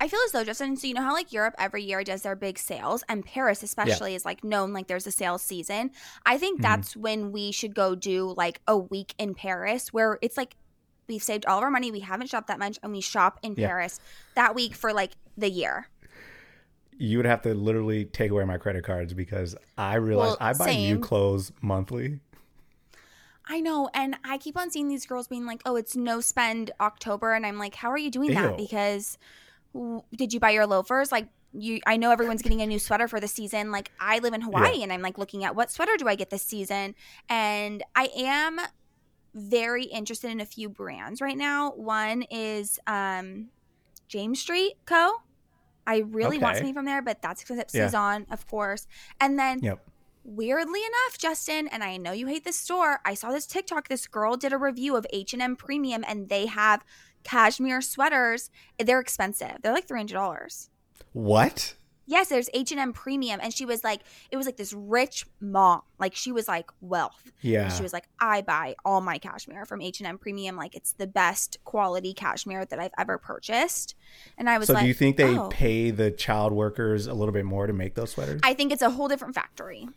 I 0.02 0.09
feel 0.09 0.18
as 0.26 0.32
though 0.32 0.42
Justin. 0.42 0.76
So 0.76 0.88
you 0.88 0.94
know 0.94 1.02
how 1.02 1.12
like 1.12 1.32
Europe 1.32 1.54
every 1.59 1.85
year 1.85 2.02
does 2.02 2.23
their 2.23 2.35
big 2.35 2.59
sales, 2.59 3.04
and 3.09 3.25
Paris 3.25 3.62
especially 3.62 4.16
is 4.16 4.25
like 4.25 4.42
known 4.42 4.73
like 4.73 4.88
there's 4.88 5.06
a 5.06 5.12
sales 5.12 5.42
season. 5.42 5.92
I 6.26 6.38
think 6.38 6.56
Mm-hmm. 6.56 6.62
that's 6.62 6.97
when 6.97 7.30
we 7.30 7.52
should 7.52 7.73
go 7.75 7.94
do 7.94 8.35
like 8.37 8.61
a 8.66 8.76
week 8.76 9.14
in 9.16 9.35
Paris, 9.35 9.92
where 9.92 10.18
it's 10.21 10.37
like 10.37 10.56
we've 11.09 11.23
saved 11.23 11.47
all 11.47 11.59
of 11.59 11.62
our 11.64 11.71
money, 11.71 11.92
we 11.92 12.00
haven't 12.00 12.26
shopped 12.30 12.49
that 12.49 12.59
much, 12.59 12.80
and 12.82 12.90
we 12.90 13.00
shop 13.00 13.38
in 13.44 13.54
Yeah. 13.56 13.68
Paris 13.68 14.00
that 14.35 14.56
week 14.56 14.75
for 14.75 14.92
like 14.92 15.12
the 15.37 15.49
year. 15.49 15.87
You 16.99 17.18
would 17.18 17.26
have 17.26 17.42
to 17.42 17.54
literally 17.54 18.04
take 18.04 18.32
away 18.32 18.44
my 18.44 18.59
credit 18.59 18.85
cards 18.85 19.14
because 19.14 19.54
I 19.78 19.94
realize 19.94 20.30
Well, 20.30 20.37
I 20.40 20.52
buy 20.52 20.75
new 20.75 20.99
clothes 20.99 21.52
monthly. 21.61 22.18
I 23.47 23.61
know, 23.61 23.88
and 23.94 24.16
I 24.25 24.38
keep 24.38 24.56
on 24.56 24.71
seeing 24.71 24.88
these 24.88 25.06
girls 25.06 25.26
being 25.28 25.47
like, 25.47 25.62
"Oh, 25.64 25.76
it's 25.76 25.97
no 25.97 26.21
spend 26.21 26.71
October," 26.80 27.35
and 27.35 27.44
I'm 27.47 27.59
like, 27.59 27.75
"How 27.76 27.90
are 27.90 27.99
you 27.99 28.11
doing 28.11 28.35
that?" 28.35 28.56
Because 28.56 29.16
did 30.17 30.33
you 30.33 30.41
buy 30.41 30.50
your 30.50 30.67
loafers? 30.67 31.11
Like, 31.12 31.29
you, 31.52 31.81
I 31.87 31.97
know 31.97 32.11
everyone's 32.11 32.43
getting 32.43 32.62
a 32.62 32.67
new 32.67 32.79
sweater 32.79 33.09
for 33.09 33.21
the 33.21 33.29
season. 33.29 33.71
Like, 33.71 33.91
I 34.00 34.19
live 34.21 34.33
in 34.35 34.41
Hawaii, 34.41 34.83
and 34.83 34.93
I'm 34.93 35.02
like 35.02 35.19
looking 35.19 35.45
at 35.45 35.55
what 35.55 35.71
sweater 35.71 35.97
do 35.99 36.09
I 36.09 36.14
get 36.14 36.31
this 36.31 36.43
season, 36.43 36.95
and 37.29 37.83
I 37.95 38.09
am 38.17 38.59
very 39.35 39.85
interested 39.85 40.31
in 40.31 40.41
a 40.41 40.47
few 40.47 40.69
brands 40.69 41.21
right 41.21 41.37
now. 41.37 41.73
One 41.73 42.23
is 42.31 42.79
um, 42.87 43.49
James 44.09 44.41
Street 44.41 44.75
Co. 44.87 45.23
I 45.87 45.99
really 45.99 46.38
want 46.38 46.57
something 46.59 46.75
from 46.75 46.85
there, 46.85 47.02
but 47.02 47.21
that's 47.23 47.43
expensive. 47.43 47.93
Yeah. 47.93 48.19
Of 48.31 48.47
course, 48.47 48.87
and 49.21 49.38
then 49.38 49.59
Yep. 49.62 49.85
weirdly 50.25 50.79
enough 50.81 51.19
justin 51.19 51.67
and 51.67 51.83
i 51.83 51.97
know 51.97 52.12
you 52.12 52.29
hate 52.29 52.45
this 52.45 52.57
store 52.57 53.00
i 53.05 53.12
saw 53.12 53.33
this 53.33 53.45
tiktok 53.45 53.88
this 53.88 54.07
girl 54.07 54.37
did 54.37 54.52
a 54.52 54.57
review 54.59 54.95
of 54.95 55.05
h&m 55.12 55.57
premium 55.57 56.05
and 56.07 56.29
they 56.29 56.47
have 56.47 56.85
cashmere 57.23 57.81
sweaters 57.81 58.50
they're 58.79 59.00
expensive 59.00 59.57
they're 59.62 59.73
like 59.73 59.87
$300 59.87 60.69
What? 61.12 61.75
Yes, 62.07 62.29
there's 62.29 62.50
H 62.52 62.73
and 62.73 62.81
M 62.81 62.93
Premium, 62.93 63.38
and 63.43 63.55
she 63.55 63.64
was 63.64 63.85
like, 63.85 64.00
it 64.31 64.37
was 64.37 64.45
like 64.45 64.57
this 64.57 64.73
rich 64.73 65.25
mom, 65.41 65.83
like 65.99 66.14
she 66.17 66.33
was 66.33 66.49
like 66.49 66.69
wealth. 66.81 67.33
Yeah. 67.41 67.64
And 67.64 67.73
she 67.73 67.83
was 67.83 67.93
like, 67.93 68.09
I 68.19 68.43
buy 68.43 68.75
all 68.85 69.00
my 69.00 69.19
cashmere 69.19 69.64
from 69.64 69.81
H 69.81 70.00
and 70.00 70.09
M 70.09 70.19
Premium, 70.19 70.57
like 70.57 70.75
it's 70.75 70.93
the 70.95 71.07
best 71.07 71.59
quality 71.64 72.12
cashmere 72.12 72.64
that 72.64 72.79
I've 72.79 72.91
ever 72.99 73.19
purchased. 73.19 73.95
And 74.37 74.50
I 74.50 74.59
was 74.59 74.67
so 74.67 74.75
like, 74.75 74.83
do 74.83 74.88
you 74.88 74.95
think 74.95 75.17
they 75.17 75.38
oh. 75.38 75.49
pay 75.49 75.91
the 75.91 76.11
child 76.11 76.52
workers 76.52 77.07
a 77.07 77.14
little 77.14 77.33
bit 77.33 77.45
more 77.45 77.67
to 77.69 77.73
make 77.73 77.95
those 77.95 78.11
sweaters? 78.11 78.41
I 78.43 78.55
think 78.55 78.73
it's 78.73 78.83
a 78.83 78.91
whole 78.91 79.07
different 79.07 79.35
factory. 79.35 79.88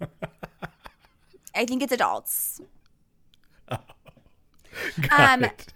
I 1.54 1.64
think 1.64 1.82
it's 1.82 1.92
adults. 1.92 2.60
Got 3.68 3.82
um, 5.20 5.44
it. 5.44 5.72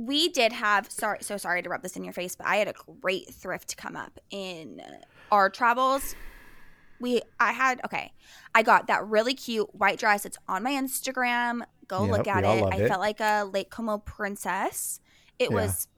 We 0.00 0.28
did 0.28 0.52
have 0.52 0.88
sorry 0.90 1.18
so 1.22 1.36
sorry 1.36 1.60
to 1.60 1.68
rub 1.68 1.82
this 1.82 1.96
in 1.96 2.04
your 2.04 2.12
face 2.12 2.36
but 2.36 2.46
i 2.46 2.54
had 2.56 2.68
a 2.68 2.74
great 3.02 3.34
thrift 3.34 3.76
come 3.76 3.96
up 3.96 4.18
in 4.30 4.80
our 5.32 5.50
travels. 5.50 6.14
We 7.00 7.20
i 7.40 7.50
had 7.52 7.80
okay 7.84 8.12
i 8.54 8.62
got 8.62 8.86
that 8.86 9.04
really 9.06 9.34
cute 9.34 9.74
white 9.74 9.98
dress. 9.98 10.24
It's 10.24 10.38
on 10.48 10.62
my 10.62 10.70
instagram. 10.72 11.62
Go 11.88 12.02
Yep, 12.04 12.10
look 12.16 12.28
at 12.28 12.44
it. 12.44 12.64
i 12.72 12.76
it. 12.76 12.88
felt 12.88 13.00
like 13.00 13.18
a 13.20 13.44
lake 13.44 13.70
como 13.70 13.98
princess. 13.98 15.00
It 15.38 15.50
Yeah. 15.50 15.56
was 15.56 15.88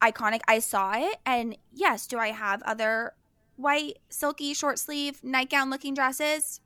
iconic. 0.00 0.40
I 0.48 0.58
saw 0.60 0.94
it 0.96 1.16
and 1.26 1.56
yes 1.72 2.06
do 2.06 2.18
i 2.18 2.28
have 2.28 2.62
other 2.62 3.12
white 3.56 3.98
silky 4.08 4.54
short 4.54 4.78
sleeve 4.78 5.22
nightgown 5.22 5.68
looking 5.68 5.92
dresses? 5.92 6.60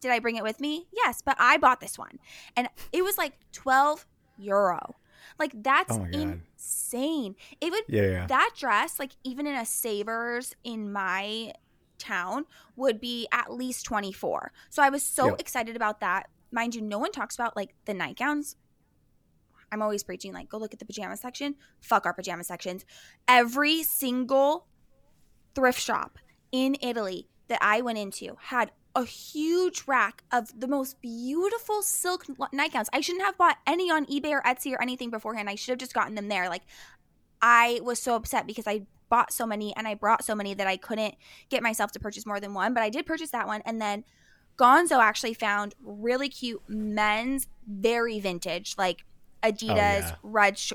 Did 0.00 0.12
i 0.12 0.18
bring 0.18 0.36
it 0.36 0.42
with 0.42 0.60
me? 0.60 0.86
Yes 0.92 1.20
but 1.22 1.36
i 1.38 1.58
bought 1.58 1.80
this 1.80 1.98
one 1.98 2.18
and 2.56 2.68
it 2.92 3.02
was 3.04 3.18
like 3.18 3.34
12 3.52 4.06
euro 4.38 4.94
like 5.38 5.52
that's 5.62 5.92
Oh 5.92 6.06
insane. 6.12 7.36
It 7.60 7.70
would 7.70 7.84
Yeah, 7.88 8.02
yeah. 8.02 8.26
that 8.26 8.50
dress 8.56 8.98
like 8.98 9.12
even 9.24 9.46
in 9.46 9.54
a 9.54 9.64
savers 9.66 10.54
in 10.64 10.92
my 10.92 11.52
town 11.98 12.44
would 12.76 13.00
be 13.00 13.26
at 13.32 13.52
least 13.52 13.84
24 13.84 14.52
so 14.70 14.82
i 14.82 14.88
was 14.88 15.02
so 15.02 15.26
Yep. 15.30 15.40
excited 15.40 15.74
about 15.76 16.00
that. 16.00 16.28
Mind 16.52 16.74
you 16.74 16.80
no 16.80 16.98
one 16.98 17.12
talks 17.12 17.34
about 17.34 17.56
like 17.56 17.74
the 17.86 17.92
nightgowns. 17.94 18.56
I'm 19.70 19.82
always 19.82 20.02
preaching 20.02 20.32
like 20.32 20.48
go 20.48 20.58
look 20.58 20.72
at 20.72 20.78
the 20.78 20.86
pajama 20.86 21.16
section. 21.16 21.56
Fuck 21.80 22.06
our 22.06 22.14
pajama 22.14 22.44
sections. 22.44 22.84
Every 23.26 23.82
single 23.82 24.66
thrift 25.54 25.80
shop 25.80 26.18
in 26.52 26.76
italy 26.80 27.28
that 27.48 27.58
i 27.60 27.80
went 27.80 27.98
into 27.98 28.36
had 28.40 28.70
a 28.98 29.04
huge 29.04 29.84
rack 29.86 30.24
of 30.32 30.58
the 30.58 30.66
most 30.66 31.00
beautiful 31.00 31.82
silk 31.82 32.24
nightgowns 32.52 32.88
i 32.92 33.00
shouldn't 33.00 33.24
have 33.24 33.38
bought 33.38 33.58
any 33.66 33.90
on 33.90 34.04
ebay 34.06 34.30
or 34.32 34.42
etsy 34.42 34.72
or 34.72 34.82
anything 34.82 35.10
beforehand 35.10 35.48
i 35.48 35.54
should 35.54 35.70
have 35.72 35.78
just 35.78 35.94
gotten 35.94 36.14
them 36.14 36.28
there 36.28 36.48
like 36.48 36.62
I 37.40 37.80
was 37.82 38.00
so 38.00 38.14
upset 38.14 38.46
because 38.46 38.66
I 38.66 38.82
bought 39.08 39.32
so 39.32 39.46
many 39.46 39.74
and 39.76 39.86
I 39.86 39.94
brought 39.94 40.24
so 40.24 40.34
many 40.34 40.54
that 40.54 40.66
I 40.66 40.76
couldn't 40.76 41.14
get 41.48 41.62
myself 41.62 41.92
to 41.92 42.00
purchase 42.00 42.26
more 42.26 42.40
than 42.40 42.54
one. 42.54 42.74
But 42.74 42.82
I 42.82 42.90
did 42.90 43.06
purchase 43.06 43.30
that 43.30 43.46
one. 43.46 43.62
And 43.64 43.80
then 43.80 44.04
Gonzo 44.58 44.98
actually 44.98 45.34
found 45.34 45.74
really 45.82 46.28
cute 46.28 46.62
men's, 46.68 47.46
very 47.66 48.20
vintage, 48.20 48.74
like 48.76 49.04
oh, 49.42 49.50
Adidas 49.50 49.68
yeah. 49.70 50.14
red 50.22 50.58
sh- 50.58 50.72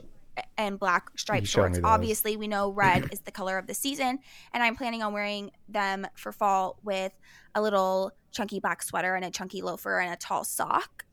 and 0.58 0.80
black 0.80 1.10
striped 1.18 1.48
shorts. 1.48 1.80
Obviously, 1.84 2.38
we 2.38 2.48
know 2.48 2.72
red 2.72 3.10
is 3.12 3.22
the 3.22 3.32
color 3.32 3.58
of 3.58 3.68
the 3.68 3.74
season. 3.74 4.20
And 4.54 4.64
I'm 4.64 4.76
planning 4.76 5.04
on 5.04 5.14
wearing 5.14 5.52
them 5.68 6.08
for 6.16 6.32
fall 6.32 6.80
with 6.84 7.12
a 7.56 7.62
little 7.62 8.12
chunky 8.32 8.60
black 8.60 8.82
sweater 8.84 9.16
and 9.16 9.24
a 9.26 9.32
chunky 9.32 9.62
loafer 9.62 10.00
and 10.00 10.12
a 10.14 10.18
tall 10.18 10.44
sock 10.44 11.06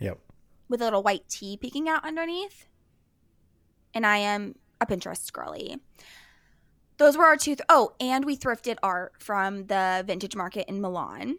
Yep. 0.00 0.18
with 0.68 0.80
a 0.80 0.84
little 0.84 1.02
white 1.02 1.28
tee 1.28 1.56
peeking 1.56 1.88
out 1.88 2.04
underneath. 2.04 2.66
And 3.94 4.06
I 4.06 4.18
am 4.18 4.54
a 4.80 4.86
Pinterest 4.86 5.32
girly. 5.32 5.78
Those 6.98 7.16
were 7.16 7.24
our 7.24 7.36
two. 7.36 7.56
Th- 7.56 7.66
oh, 7.68 7.92
and 8.00 8.24
we 8.24 8.36
thrifted 8.36 8.76
art 8.82 9.14
from 9.18 9.66
the 9.66 10.02
vintage 10.06 10.34
market 10.36 10.66
in 10.68 10.80
Milan. 10.80 11.36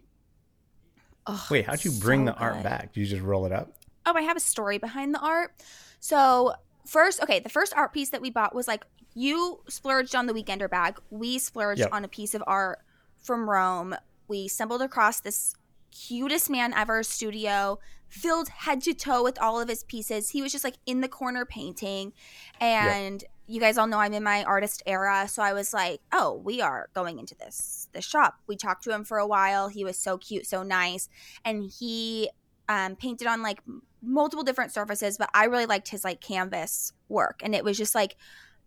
Oh, 1.26 1.46
Wait, 1.50 1.66
how'd 1.66 1.84
you 1.84 1.90
bring 1.90 2.26
so 2.26 2.32
the 2.32 2.38
art 2.38 2.54
good. 2.54 2.62
back? 2.62 2.92
Did 2.92 3.00
you 3.00 3.06
just 3.06 3.22
roll 3.22 3.44
it 3.44 3.52
up? 3.52 3.72
Oh, 4.06 4.12
I 4.14 4.22
have 4.22 4.36
a 4.36 4.40
story 4.40 4.78
behind 4.78 5.14
the 5.14 5.18
art. 5.20 5.52
So, 6.00 6.54
first, 6.88 7.22
okay, 7.22 7.38
the 7.38 7.48
first 7.48 7.72
art 7.76 7.92
piece 7.92 8.10
that 8.10 8.20
we 8.22 8.30
bought 8.30 8.54
was 8.54 8.66
like 8.66 8.84
you 9.14 9.60
splurged 9.68 10.14
on 10.14 10.26
the 10.26 10.32
weekender 10.34 10.68
bag. 10.70 10.98
We 11.10 11.38
splurged 11.38 11.80
Yep. 11.80 11.92
on 11.92 12.04
a 12.04 12.08
piece 12.08 12.34
of 12.34 12.42
art 12.46 12.80
from 13.22 13.48
Rome. 13.48 13.94
We 14.28 14.48
stumbled 14.48 14.82
across 14.82 15.20
this 15.20 15.54
cutest 15.90 16.48
man 16.50 16.72
ever 16.74 17.02
studio, 17.02 17.78
filled 18.08 18.48
head 18.48 18.80
to 18.82 18.94
toe 18.94 19.22
with 19.22 19.40
all 19.40 19.60
of 19.60 19.68
his 19.68 19.84
pieces. 19.84 20.30
He 20.30 20.40
was 20.42 20.52
just 20.52 20.64
like 20.64 20.76
in 20.86 21.00
the 21.00 21.08
corner 21.08 21.44
painting. 21.44 22.12
And 22.60 23.24
you 23.46 23.60
guys 23.60 23.78
all 23.78 23.86
know 23.86 23.98
I'm 23.98 24.12
in 24.12 24.22
my 24.22 24.44
artist 24.44 24.82
era, 24.86 25.26
so 25.28 25.42
I 25.42 25.52
was 25.54 25.72
like, 25.72 26.00
"Oh, 26.12 26.34
we 26.44 26.60
are 26.60 26.88
going 26.94 27.18
into 27.18 27.34
this 27.34 27.88
this 27.92 28.04
shop." 28.04 28.40
We 28.46 28.56
talked 28.56 28.84
to 28.84 28.92
him 28.94 29.04
for 29.04 29.16
a 29.18 29.26
while. 29.26 29.68
He 29.68 29.84
was 29.84 29.96
so 29.98 30.18
cute, 30.18 30.46
so 30.46 30.62
nice, 30.62 31.08
and 31.44 31.70
he 31.78 32.28
um, 32.68 32.94
painted 32.96 33.26
on 33.26 33.40
like 33.42 33.60
multiple 34.02 34.44
different 34.44 34.72
surfaces. 34.72 35.18
But 35.18 35.30
I 35.34 35.44
really 35.44 35.66
liked 35.66 35.88
his 35.88 36.04
like 36.04 36.20
canvas 36.20 36.92
work, 37.08 37.40
and 37.42 37.54
it 37.54 37.64
was 37.64 37.76
just 37.76 37.94
like 37.94 38.16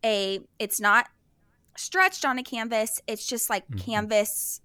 a. 0.03 0.39
It's 0.59 0.79
not 0.79 1.07
stretched 1.77 2.25
on 2.25 2.37
a 2.37 2.43
canvas. 2.43 3.01
It's 3.07 3.25
just 3.25 3.49
like 3.49 3.67
Mhm. 3.69 3.85
canvas 3.85 4.61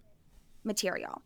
material. 0.65 1.23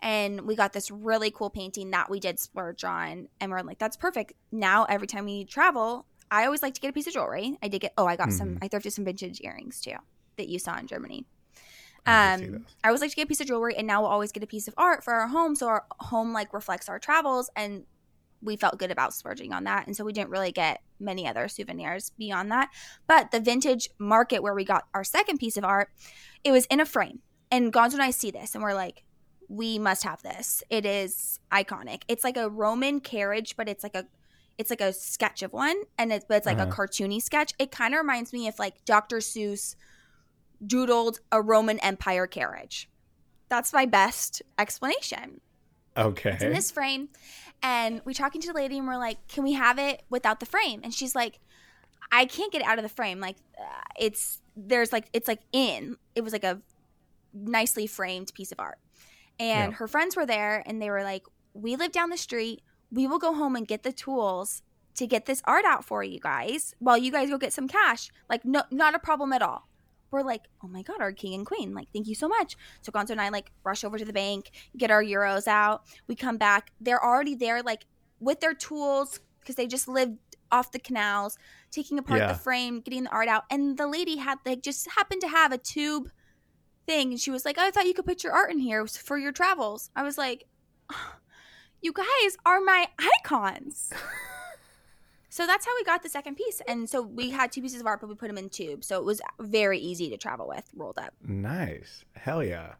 And 0.00 0.42
we 0.42 0.54
got 0.54 0.72
this 0.72 0.90
really 0.90 1.30
cool 1.30 1.50
painting 1.50 1.90
that 1.90 2.08
we 2.10 2.20
did 2.20 2.38
splurge 2.38 2.84
on. 2.84 3.28
And 3.40 3.50
we're 3.50 3.62
like, 3.62 3.78
that's 3.78 3.96
perfect. 3.96 4.34
Now, 4.52 4.84
every 4.84 5.06
time 5.06 5.24
we 5.24 5.44
travel, 5.44 6.06
I 6.30 6.44
always 6.44 6.62
like 6.62 6.74
to 6.74 6.80
get 6.80 6.90
a 6.90 6.92
piece 6.92 7.06
of 7.06 7.14
jewelry. 7.14 7.58
I 7.62 7.68
did 7.68 7.80
get, 7.80 7.94
oh, 7.96 8.06
I 8.06 8.16
got 8.16 8.32
some, 8.32 8.58
I 8.62 8.68
thrifted 8.68 8.92
some 8.92 9.04
vintage 9.04 9.40
earrings 9.42 9.80
too 9.80 9.96
that 10.36 10.48
you 10.48 10.58
saw 10.58 10.76
in 10.78 10.86
Germany. 10.86 11.26
Um. 12.06 12.66
I 12.84 12.88
always 12.88 13.00
like 13.00 13.10
to 13.10 13.16
get 13.16 13.22
a 13.24 13.26
piece 13.26 13.40
of 13.40 13.46
jewelry, 13.46 13.74
and 13.76 13.86
now 13.86 14.02
we'll 14.02 14.10
always 14.10 14.30
get 14.30 14.42
a 14.42 14.46
piece 14.46 14.68
of 14.68 14.74
art 14.76 15.02
for 15.02 15.14
our 15.14 15.28
home, 15.28 15.54
so 15.56 15.68
our 15.68 15.86
home 16.00 16.32
like 16.32 16.52
reflects 16.52 16.88
our 16.88 16.98
travels, 16.98 17.50
and 17.56 17.84
we 18.44 18.56
felt 18.56 18.78
good 18.78 18.90
about 18.90 19.14
splurging 19.14 19.52
on 19.52 19.64
that, 19.64 19.86
and 19.86 19.96
so 19.96 20.04
we 20.04 20.12
didn't 20.12 20.30
really 20.30 20.52
get 20.52 20.80
many 21.00 21.26
other 21.26 21.48
souvenirs 21.48 22.12
beyond 22.18 22.52
that. 22.52 22.70
But 23.06 23.30
the 23.30 23.40
vintage 23.40 23.88
market 23.98 24.42
where 24.42 24.54
we 24.54 24.64
got 24.64 24.84
our 24.94 25.04
second 25.04 25.38
piece 25.38 25.56
of 25.56 25.64
art, 25.64 25.88
it 26.44 26.52
was 26.52 26.66
in 26.66 26.80
a 26.80 26.86
frame, 26.86 27.20
and 27.50 27.72
Gonzo 27.72 27.94
and 27.94 28.02
I 28.02 28.10
see 28.10 28.30
this, 28.30 28.54
and 28.54 28.62
we're 28.62 28.74
like, 28.74 29.02
we 29.48 29.78
must 29.78 30.04
have 30.04 30.22
this. 30.22 30.62
It 30.70 30.86
is 30.86 31.38
iconic. 31.52 32.02
It's 32.08 32.24
like 32.24 32.36
a 32.36 32.48
Roman 32.48 33.00
carriage, 33.00 33.56
but 33.56 33.68
it's 33.68 33.82
like 33.82 33.94
a 33.94 34.06
it's 34.56 34.70
like 34.70 34.80
a 34.80 34.92
sketch 34.92 35.42
of 35.42 35.52
one, 35.52 35.76
and 35.98 36.12
it's 36.12 36.24
but 36.28 36.36
it's 36.36 36.46
like 36.46 36.58
a 36.58 36.62
Uh-huh. 36.62 36.72
cartoony 36.86 37.20
sketch. 37.20 37.52
It 37.58 37.70
kind 37.72 37.92
of 37.92 37.98
reminds 37.98 38.32
me 38.32 38.46
of 38.48 38.58
like 38.58 38.84
Dr. 38.84 39.18
Seuss 39.18 39.74
doodled 40.64 41.18
a 41.32 41.42
Roman 41.42 41.78
Empire 41.80 42.26
carriage. 42.26 42.88
That's 43.48 43.72
my 43.72 43.84
best 43.84 44.42
explanation. 44.58 45.40
Okay. 45.96 46.30
It's 46.30 46.42
in 46.42 46.52
this 46.52 46.70
frame, 46.70 47.08
and 47.62 48.00
we 48.04 48.14
talking 48.14 48.40
to 48.40 48.48
the 48.48 48.54
lady, 48.54 48.78
and 48.78 48.86
we're 48.86 48.96
like, 48.96 49.26
"Can 49.28 49.44
we 49.44 49.52
have 49.52 49.78
it 49.78 50.02
without 50.10 50.40
the 50.40 50.46
frame?" 50.46 50.80
And 50.82 50.92
she's 50.92 51.14
like, 51.14 51.38
"I 52.10 52.24
can't 52.24 52.52
get 52.52 52.62
it 52.62 52.66
out 52.66 52.78
of 52.78 52.82
the 52.82 52.88
frame. 52.88 53.20
Like, 53.20 53.36
uh, 53.58 53.80
it's 53.98 54.40
there's 54.56 54.92
like 54.92 55.08
it's 55.12 55.28
like 55.28 55.40
in. 55.52 55.96
It 56.14 56.22
was 56.22 56.32
like 56.32 56.44
a 56.44 56.60
nicely 57.32 57.86
framed 57.86 58.32
piece 58.34 58.50
of 58.52 58.58
art." 58.58 58.78
And 59.38 59.72
Yeah. 59.72 59.76
her 59.78 59.88
friends 59.88 60.16
were 60.16 60.26
there, 60.26 60.62
and 60.66 60.80
they 60.82 60.90
were 60.90 61.02
like, 61.04 61.24
"We 61.54 61.76
live 61.76 61.92
down 61.92 62.10
the 62.10 62.16
street. 62.16 62.62
We 62.90 63.06
will 63.06 63.18
go 63.18 63.34
home 63.34 63.56
and 63.56 63.66
get 63.66 63.82
the 63.82 63.92
tools." 63.92 64.62
To 64.98 65.08
get 65.08 65.26
this 65.26 65.42
art 65.44 65.64
out 65.64 65.84
for 65.84 66.04
you 66.04 66.20
guys, 66.20 66.72
while 66.78 66.96
you 66.96 67.10
guys 67.10 67.28
go 67.28 67.36
get 67.36 67.52
some 67.52 67.66
cash, 67.66 68.10
like 68.30 68.44
no, 68.44 68.62
not 68.70 68.94
a 68.94 69.00
problem 69.00 69.32
at 69.32 69.42
all 69.42 69.66
we're 70.14 70.22
like, 70.22 70.42
oh 70.62 70.68
my 70.68 70.82
god, 70.82 71.00
our 71.00 71.12
king 71.12 71.34
and 71.34 71.44
queen, 71.44 71.74
like 71.74 71.88
thank 71.92 72.06
you 72.06 72.14
so 72.14 72.28
much. 72.28 72.56
So 72.80 72.90
Gonzo 72.92 73.10
and 73.10 73.20
I 73.20 73.28
like 73.28 73.50
rush 73.64 73.84
over 73.84 73.98
to 73.98 74.04
the 74.04 74.12
bank, 74.12 74.50
get 74.76 74.90
our 74.90 75.02
euros 75.02 75.46
out. 75.46 75.82
We 76.06 76.14
come 76.14 76.38
back, 76.38 76.70
they're 76.80 77.04
already 77.04 77.34
there, 77.34 77.62
like 77.62 77.84
with 78.20 78.40
their 78.40 78.54
tools 78.54 79.20
because 79.40 79.56
they 79.56 79.66
just 79.66 79.88
lived 79.88 80.18
off 80.50 80.72
the 80.72 80.78
canals, 80.78 81.36
taking 81.70 81.98
apart 81.98 82.20
Yeah. 82.20 82.28
the 82.28 82.38
frame, 82.38 82.80
getting 82.80 83.04
the 83.04 83.10
art 83.10 83.28
out. 83.28 83.44
And 83.50 83.76
the 83.76 83.86
lady 83.86 84.16
had 84.16 84.38
like 84.46 84.62
just 84.62 84.88
happened 84.96 85.20
to 85.22 85.28
have 85.28 85.52
a 85.52 85.58
tube 85.58 86.10
thing, 86.86 87.10
and 87.10 87.20
she 87.20 87.30
was 87.30 87.44
like, 87.44 87.56
oh, 87.58 87.66
I 87.66 87.70
thought 87.70 87.86
you 87.86 87.94
could 87.94 88.06
put 88.06 88.22
your 88.24 88.32
art 88.32 88.50
in 88.50 88.58
here 88.58 88.86
for 88.86 89.18
your 89.18 89.32
travels. 89.32 89.90
I 89.96 90.02
was 90.02 90.16
like, 90.16 90.44
you 91.82 91.92
guys 91.92 92.36
are 92.46 92.60
my 92.60 92.86
icons. 93.18 93.90
So 95.34 95.48
that's 95.48 95.66
how 95.66 95.72
we 95.76 95.82
got 95.82 96.04
the 96.04 96.08
second 96.08 96.36
piece. 96.36 96.62
And 96.68 96.88
so 96.88 97.02
we 97.02 97.30
had 97.30 97.50
two 97.50 97.60
pieces 97.60 97.80
of 97.80 97.88
art, 97.88 98.00
but 98.00 98.08
we 98.08 98.14
put 98.14 98.28
them 98.28 98.38
in 98.38 98.48
tubes. 98.50 98.86
So 98.86 99.00
it 99.00 99.04
was 99.04 99.20
very 99.40 99.80
easy 99.80 100.08
to 100.10 100.16
travel 100.16 100.46
with, 100.46 100.62
rolled 100.76 100.96
up. 100.96 101.12
Nice. 101.26 102.04
Hell 102.14 102.44
yeah. 102.44 102.74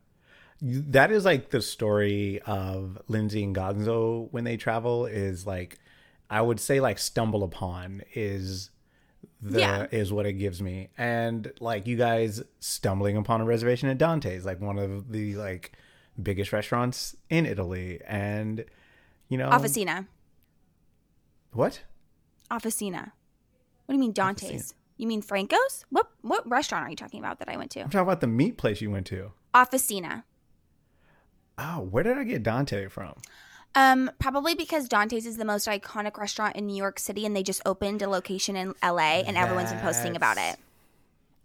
That 0.62 1.11
is 1.11 1.25
like 1.25 1.50
the 1.50 1.61
story 1.61 2.40
of 2.46 2.96
Lindsay 3.08 3.42
and 3.42 3.56
Gonzo 3.56 4.28
when 4.30 4.44
they 4.44 4.56
travel 4.56 5.04
is 5.04 5.44
like 5.49 5.80
I 6.30 6.42
would 6.42 6.61
say 6.61 6.78
like 6.78 7.00
stumble 7.00 7.42
upon 7.42 8.02
is 8.14 8.70
the 9.42 9.58
Yeah. 9.58 9.87
is 9.90 10.12
what 10.12 10.25
it 10.25 10.34
gives 10.34 10.62
me. 10.62 10.90
And 10.96 11.52
like 11.58 11.88
you 11.88 11.96
guys 11.96 12.40
stumbling 12.61 13.16
upon 13.16 13.40
a 13.40 13.44
reservation 13.44 13.88
at 13.88 13.99
Dante's, 13.99 14.44
like 14.44 14.61
one 14.61 14.78
of 14.78 15.11
the 15.11 15.34
like 15.34 15.73
biggest 16.23 16.52
restaurants 16.52 17.16
in 17.28 17.46
Italy. 17.46 18.00
And 18.06 18.64
you 19.28 19.38
know 19.38 19.50
Officina. 19.50 20.06
what? 21.52 21.82
Officina. 22.58 23.12
What 23.87 23.92
do 23.92 23.94
you 23.94 24.00
mean 24.00 24.12
Dante's? 24.12 24.75
You 24.96 25.06
mean 25.06 25.23
Franco's? 25.23 25.84
What 25.90 26.08
what 26.23 26.49
restaurant 26.49 26.87
are 26.87 26.90
you 26.90 26.96
talking 26.96 27.18
about 27.18 27.38
that 27.40 27.49
I 27.49 27.56
went 27.56 27.70
to? 27.73 27.80
I'm 27.80 27.90
talking 27.90 28.06
about 28.06 28.20
the 28.20 28.26
meat 28.26 28.56
place 28.56 28.80
you 28.80 28.90
went 28.90 29.06
to. 29.08 29.32
Officina. 29.54 30.23
Oh, 31.58 31.80
where 31.80 32.02
did 32.02 32.18
I 32.18 32.25
get 32.25 32.42
Dante 32.42 32.88
from? 32.88 33.14
Um, 33.76 34.11
probably 34.20 34.54
because 34.54 34.88
Dante's 34.88 35.26
is 35.26 35.37
the 35.37 35.44
most 35.44 35.66
iconic 35.66 36.16
restaurant 36.16 36.56
in 36.56 36.66
New 36.66 36.76
York 36.76 37.00
City, 37.00 37.26
and 37.26 37.34
they 37.34 37.42
just 37.42 37.61
opened 37.66 38.02
a 38.02 38.08
location 38.08 38.54
in 38.56 38.75
LA, 38.82 39.23
and 39.26 39.37
everyone's 39.37 39.70
been 39.73 39.80
posting 39.80 40.14
about 40.14 40.37
it. 40.38 40.56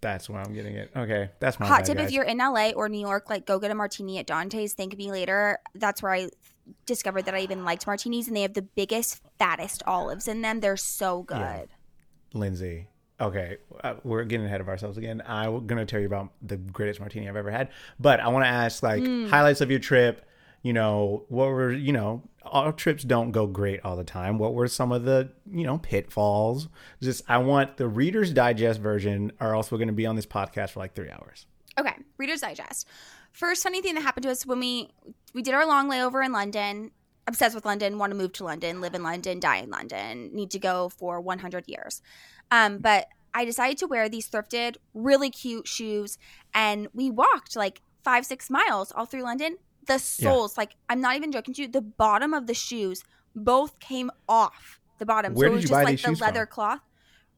That's 0.01 0.29
where 0.29 0.39
I'm 0.39 0.53
getting 0.53 0.75
it. 0.75 0.91
Okay, 0.95 1.29
that's 1.39 1.59
my 1.59 1.67
Hot 1.67 1.79
bad, 1.79 1.85
tip: 1.85 1.97
guys. 1.97 2.07
If 2.07 2.11
you're 2.13 2.23
in 2.23 2.37
LA 2.37 2.69
or 2.69 2.87
New 2.87 2.99
York, 2.99 3.29
like 3.29 3.45
go 3.45 3.59
get 3.59 3.71
a 3.71 3.75
martini 3.75 4.19
at 4.19 4.27
Dante's. 4.27 4.73
Thank 4.73 4.95
me 4.97 5.11
later. 5.11 5.57
That's 5.75 6.01
where 6.01 6.13
I 6.13 6.29
discovered 6.85 7.23
that 7.25 7.35
I 7.35 7.39
even 7.39 7.63
liked 7.65 7.85
martinis, 7.87 8.27
and 8.27 8.35
they 8.35 8.41
have 8.43 8.53
the 8.53 8.61
biggest, 8.61 9.21
fattest 9.37 9.83
olives 9.85 10.27
in 10.27 10.41
them. 10.41 10.59
They're 10.59 10.77
so 10.77 11.23
good. 11.23 11.37
Yeah. 11.37 11.65
Lindsay. 12.33 12.87
Okay, 13.21 13.57
uh, 13.83 13.95
we're 14.05 14.23
getting 14.23 14.45
ahead 14.45 14.61
of 14.61 14.69
ourselves 14.69 14.97
again. 14.97 15.21
I'm 15.25 15.67
gonna 15.67 15.85
tell 15.85 15.99
you 15.99 16.05
about 16.05 16.29
the 16.41 16.55
greatest 16.55 17.01
martini 17.01 17.27
I've 17.27 17.35
ever 17.35 17.51
had, 17.51 17.67
but 17.99 18.21
I 18.21 18.29
want 18.29 18.45
to 18.45 18.49
ask 18.49 18.81
like 18.81 19.03
Hmm. 19.03 19.27
highlights 19.27 19.59
of 19.59 19.69
your 19.69 19.79
trip. 19.81 20.25
You 20.61 20.71
know, 20.73 21.25
what 21.27 21.47
were 21.47 21.71
you 21.73 21.91
know? 21.91 22.23
All 22.43 22.71
trips 22.71 23.03
don't 23.03 23.31
go 23.31 23.45
great 23.45 23.81
all 23.83 23.97
the 23.97 24.03
time. 24.05 24.37
What 24.37 24.53
were 24.53 24.67
some 24.69 24.93
of 24.93 25.03
the 25.03 25.31
you 25.51 25.65
know 25.65 25.79
pitfalls? 25.79 26.69
Just 27.01 27.23
I 27.27 27.39
want 27.39 27.75
the 27.75 27.89
Reader's 27.89 28.31
Digest 28.31 28.79
version, 28.79 29.33
or 29.41 29.53
else 29.53 29.69
we're 29.69 29.79
gonna 29.79 29.91
be 29.91 30.05
on 30.05 30.15
this 30.15 30.25
podcast 30.25 30.69
for 30.71 30.79
like 30.79 30.93
three 30.95 31.09
hours. 31.11 31.45
Okay, 31.77 31.95
Reader's 32.17 32.39
Digest. 32.41 32.87
First 33.31 33.63
funny 33.63 33.81
thing 33.81 33.95
that 33.95 34.01
happened 34.01 34.23
to 34.23 34.31
us 34.31 34.45
when 34.45 34.59
we 34.59 34.89
we 35.33 35.41
did 35.41 35.53
our 35.53 35.65
long 35.65 35.89
layover 35.89 36.25
in 36.25 36.31
London. 36.31 36.91
Obsessed 37.27 37.53
with 37.53 37.65
London, 37.65 37.99
want 37.99 38.11
to 38.11 38.17
move 38.17 38.33
to 38.33 38.43
London, 38.43 38.81
live 38.81 38.95
in 38.95 39.03
London, 39.03 39.39
die 39.39 39.57
in 39.57 39.69
London, 39.69 40.31
need 40.33 40.49
to 40.49 40.57
go 40.57 40.89
for 40.89 41.21
100 41.21 41.65
years. 41.67 42.01
Um, 42.49 42.79
but 42.79 43.07
I 43.35 43.45
decided 43.45 43.77
to 43.79 43.87
wear 43.87 44.09
these 44.09 44.27
thrifted, 44.27 44.77
really 44.95 45.29
cute 45.29 45.67
shoes, 45.67 46.17
and 46.55 46.87
we 46.91 47.11
walked 47.11 47.55
like 47.55 47.81
five, 48.03 48.25
six 48.25 48.49
miles 48.49 48.91
all 48.91 49.05
through 49.05 49.21
London. 49.21 49.57
The 49.85 49.99
soles, 49.99 50.57
like 50.57 50.75
I'm 50.89 51.01
not 51.01 51.15
even 51.17 51.31
joking 51.31 51.53
to 51.55 51.61
you, 51.63 51.67
the 51.67 51.81
bottom 51.81 52.33
of 52.33 52.47
the 52.47 52.55
shoes 52.55 53.03
both 53.35 53.79
came 53.79 54.09
off 54.27 54.79
the 54.97 55.05
bottom. 55.05 55.33
Where 55.33 55.49
so 55.49 55.53
it 55.53 55.55
was 55.55 55.63
just 55.65 55.73
like 55.73 56.01
the 56.01 56.11
leather 56.11 56.45
from? 56.45 56.53
cloth 56.53 56.79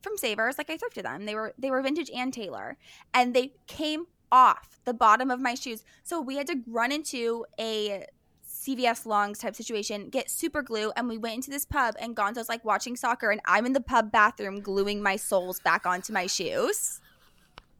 from 0.01 0.17
Savers. 0.17 0.57
Like 0.57 0.69
I 0.69 0.77
thrifted 0.77 1.03
them. 1.03 1.25
They 1.25 1.35
were 1.35 1.53
they 1.57 1.71
were 1.71 1.81
vintage 1.81 2.09
and 2.13 2.33
Taylor, 2.33 2.77
and 3.13 3.33
they 3.33 3.53
came 3.67 4.05
off 4.31 4.79
the 4.85 4.93
bottom 4.93 5.29
of 5.29 5.39
my 5.39 5.55
shoes. 5.55 5.83
So 6.03 6.21
we 6.21 6.37
had 6.37 6.47
to 6.47 6.61
run 6.67 6.91
into 6.91 7.45
a 7.59 8.05
CVS 8.47 9.05
Longs 9.05 9.39
type 9.39 9.55
situation, 9.55 10.09
get 10.09 10.29
super 10.29 10.61
glue, 10.61 10.91
and 10.95 11.07
we 11.09 11.17
went 11.17 11.35
into 11.35 11.49
this 11.49 11.65
pub. 11.65 11.95
And 11.99 12.15
Gonzo's 12.15 12.49
like 12.49 12.63
watching 12.63 12.95
soccer, 12.95 13.31
and 13.31 13.41
I'm 13.45 13.65
in 13.65 13.73
the 13.73 13.81
pub 13.81 14.11
bathroom 14.11 14.61
gluing 14.61 15.01
my 15.01 15.15
soles 15.15 15.59
back 15.59 15.85
onto 15.85 16.13
my 16.13 16.27
shoes. 16.27 17.01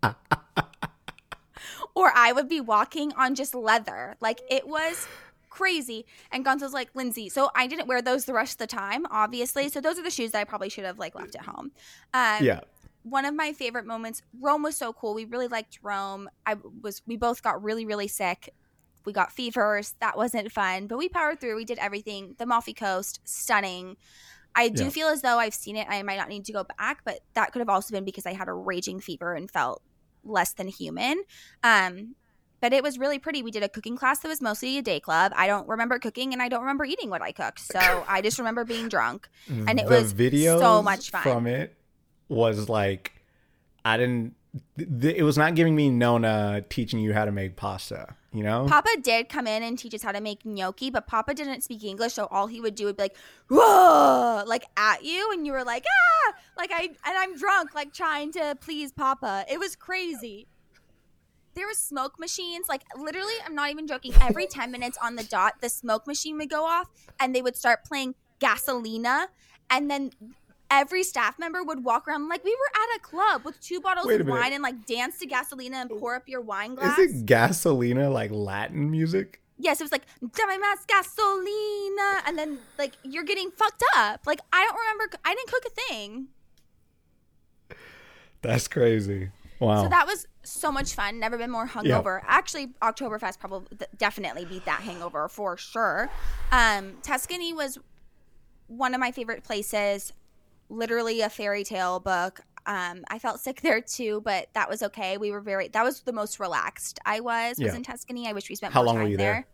or 1.96 2.12
I 2.16 2.32
would 2.34 2.50
be 2.50 2.62
walking 2.62 3.14
on 3.14 3.36
just 3.36 3.54
leather. 3.54 4.16
Like 4.20 4.42
it 4.50 4.68
was 4.68 5.08
crazy. 5.50 6.06
And 6.32 6.44
Gonzo's 6.44 6.74
like, 6.74 6.90
Lindsay, 6.96 7.30
so 7.30 7.52
I 7.56 7.68
didn't 7.68 7.88
wear 7.88 8.02
those 8.02 8.26
the 8.26 8.34
rest 8.34 8.54
of 8.54 8.58
the 8.58 8.68
time, 8.68 9.06
obviously. 9.12 9.70
So 9.70 9.82
those 9.82 10.00
are 10.00 10.04
the 10.04 10.10
shoes 10.10 10.32
that 10.32 10.40
I 10.40 10.44
probably 10.46 10.70
should 10.70 10.86
have 10.86 10.98
like 10.98 11.14
left 11.14 11.36
at 11.36 11.46
home. 11.46 11.72
Um, 12.14 12.44
Yeah, 12.44 12.62
one 13.04 13.26
of 13.26 13.34
my 13.34 13.52
favorite 13.54 13.86
moments 13.86 14.22
rome 14.40 14.64
was 14.64 14.76
so 14.78 14.94
cool 14.94 15.14
we 15.14 15.26
really 15.26 15.48
liked 15.48 15.80
rome 15.82 16.30
i 16.46 16.56
was 16.82 17.02
we 17.08 17.18
both 17.18 17.42
got 17.42 17.62
really 17.64 17.86
really 17.86 18.08
sick 18.08 18.54
we 19.06 19.12
got 19.14 19.32
fevers 19.32 19.96
that 20.00 20.16
wasn't 20.16 20.52
fun 20.52 20.88
but 20.88 20.98
we 20.98 21.10
powered 21.10 21.40
through 21.40 21.56
we 21.56 21.66
did 21.66 21.80
everything 21.80 22.36
the 22.38 22.44
Amalfi 22.44 22.74
coast 22.74 23.20
stunning 23.24 23.98
i 24.56 24.70
do 24.70 24.84
Yeah. 24.86 24.90
feel 24.90 25.08
as 25.08 25.22
though 25.22 25.40
i've 25.40 25.54
seen 25.54 25.76
it 25.76 25.88
i 25.90 26.02
might 26.04 26.18
not 26.18 26.30
need 26.30 26.46
to 26.46 26.54
go 26.54 26.64
back 26.78 27.00
but 27.04 27.20
that 27.34 27.52
could 27.52 27.60
have 27.60 27.70
also 27.70 27.94
been 27.94 28.06
because 28.06 28.26
i 28.26 28.34
had 28.34 28.48
a 28.48 28.54
raging 28.54 29.00
fever 29.00 29.34
and 29.34 29.50
felt 29.50 29.82
less 30.24 30.54
than 30.54 30.68
human 30.68 31.24
um 31.64 32.16
but 32.62 32.74
it 32.74 32.84
was 32.84 33.00
really 33.00 33.18
pretty. 33.18 33.42
We 33.42 33.50
did 33.50 33.64
a 33.64 33.70
cooking 33.70 33.98
class 33.98 34.20
that 34.20 34.28
was 34.28 34.40
mostly 34.40 34.78
a 34.78 34.84
day 34.84 35.00
club. 35.00 35.32
I 35.36 35.48
don't 35.48 35.68
remember 35.68 35.98
cooking 35.98 36.32
and 36.32 36.44
I 36.44 36.48
don't 36.48 36.62
remember 36.62 36.86
eating 36.86 37.10
what 37.10 37.24
I 37.24 37.32
cooked. 37.32 37.60
So 37.60 37.80
I 38.08 38.22
just 38.22 38.38
remember 38.38 38.64
being 38.64 38.88
drunk. 38.88 39.28
And 39.50 39.80
it 39.80 39.88
the 39.88 39.96
was 39.96 40.14
so 40.60 40.84
much 40.84 41.10
fun. 41.10 41.24
from 41.24 41.48
it 41.48 41.76
was 42.32 42.70
like 42.70 43.22
I 43.84 43.98
didn't. 43.98 44.36
Th- 44.78 45.16
it 45.16 45.24
was 45.24 45.38
not 45.38 45.56
giving 45.56 45.76
me 45.76 45.90
Nonna 45.90 46.64
teaching 46.70 47.00
you 47.00 47.14
how 47.14 47.26
to 47.26 47.32
make 47.32 47.56
pasta. 47.56 48.16
You 48.34 48.44
know, 48.44 48.66
Papa 48.70 48.90
did 49.02 49.28
come 49.28 49.48
in 49.48 49.64
and 49.64 49.78
teach 49.78 49.94
us 49.94 50.02
how 50.02 50.14
to 50.14 50.22
make 50.22 50.46
gnocchi, 50.46 50.90
but 50.90 51.06
Papa 51.06 51.34
didn't 51.34 51.62
speak 51.62 51.84
English, 51.84 52.14
so 52.14 52.28
all 52.32 52.48
he 52.48 52.62
would 52.62 52.76
do 52.76 52.86
would 52.86 52.96
be 52.96 53.04
like, 53.04 53.18
"Whoa!" 53.50 54.44
like 54.46 54.64
at 54.78 55.04
you, 55.04 55.32
and 55.34 55.46
you 55.46 55.52
were 55.52 55.66
like, 55.66 55.84
"Ah!" 55.86 56.34
Like 56.58 56.72
I 56.74 56.84
and 56.84 57.18
I'm 57.18 57.36
drunk, 57.38 57.76
like 57.76 57.94
trying 57.94 58.32
to 58.34 58.56
please 58.62 58.92
Papa. 58.94 59.46
It 59.50 59.60
was 59.60 59.76
crazy. 59.76 60.48
There 61.56 61.68
was 61.68 61.78
smoke 61.78 62.18
machines, 62.20 62.68
like 62.70 62.84
literally, 62.98 63.34
I'm 63.46 63.56
not 63.56 63.70
even 63.70 63.88
joking. 63.88 64.14
Every 64.22 64.48
ten 64.48 64.72
minutes 64.72 64.98
on 65.04 65.16
the 65.16 65.24
dot, 65.24 65.56
the 65.62 65.68
smoke 65.68 66.08
machine 66.08 66.38
would 66.38 66.50
go 66.50 66.66
off, 66.66 66.90
and 67.20 67.36
they 67.36 67.42
would 67.42 67.58
start 67.58 67.84
playing 67.84 68.16
Gasolina, 68.40 69.28
and 69.70 69.92
then 69.92 70.12
every 70.72 71.04
staff 71.04 71.38
member 71.38 71.62
would 71.64 71.84
walk 71.84 72.08
around 72.08 72.30
like 72.30 72.44
we 72.44 72.56
were 72.56 72.82
at 72.82 72.98
a 72.98 73.00
club 73.02 73.44
with 73.44 73.60
two 73.62 73.80
bottles 73.80 74.08
Wait 74.08 74.22
of 74.22 74.28
wine 74.28 74.54
and 74.54 74.64
like 74.64 74.86
dance 74.88 75.20
to 75.20 75.28
Gasolina 75.28 75.76
and 75.76 75.90
pour 75.90 76.16
up 76.16 76.28
your 76.28 76.42
wine 76.42 76.74
glass. 76.74 76.98
is 76.98 77.22
it 77.22 77.26
Gasolina 77.28 78.12
like 78.12 78.32
Latin 78.32 78.90
music? 78.90 79.42
Yes, 79.60 79.80
it 79.80 79.84
was 79.84 79.92
like 79.92 80.06
"Dame 80.22 80.60
más 80.60 80.88
gasolina," 80.88 82.28
and 82.28 82.36
then 82.36 82.58
like 82.80 82.94
you're 83.04 83.24
getting 83.24 83.52
fucked 83.52 83.84
up. 83.96 84.22
Like 84.26 84.40
I 84.52 84.66
don't 84.66 84.76
remember. 84.76 85.18
I 85.24 85.36
didn't 85.36 85.52
cook 85.52 85.64
a 85.68 85.70
thing. 85.70 86.28
That's 88.42 88.68
crazy. 88.68 89.30
Wow. 89.60 89.84
So 89.84 89.90
that 89.90 90.08
was 90.08 90.26
so 90.42 90.72
much 90.72 90.96
fun. 90.96 91.20
Never 91.20 91.38
been 91.38 91.52
more 91.52 91.68
hungover. 91.68 92.22
Actually, 92.26 92.70
Oktoberfest 92.82 93.40
probably 93.40 93.78
definitely 93.98 94.46
beat 94.46 94.66
that 94.66 94.82
hangover 94.82 95.28
for 95.28 95.56
sure. 95.58 96.10
Um, 96.52 96.98
Tuscany 97.04 97.54
was 97.54 97.78
one 98.66 98.96
of 98.96 99.00
my 99.00 99.12
favorite 99.12 99.44
places. 99.44 100.12
Literally 100.72 101.22
a 101.22 101.30
fairy 101.30 101.64
tale 101.64 102.00
book. 102.00 102.42
Um, 102.66 103.04
I 103.10 103.20
felt 103.20 103.40
sick 103.40 103.62
there 103.62 103.82
too, 103.82 104.22
but 104.24 104.48
that 104.54 104.70
was 104.70 104.84
okay. 104.84 105.18
We 105.18 105.32
were 105.32 105.42
very. 105.42 105.68
That 105.70 105.84
was 105.84 106.02
the 106.02 106.14
most 106.14 106.40
relaxed 106.40 107.00
I 107.06 107.20
was. 107.20 107.58
Was 107.58 107.68
Yeah. 107.68 107.76
in 107.76 107.84
Tuscany. 107.84 108.28
I 108.28 108.34
wish 108.34 108.50
we 108.50 108.56
spent 108.56 108.74
How 108.74 108.82
more 108.84 108.94
long 108.94 109.04
were 109.04 109.10
you 109.10 109.18
there. 109.18 109.34
there? 109.34 109.48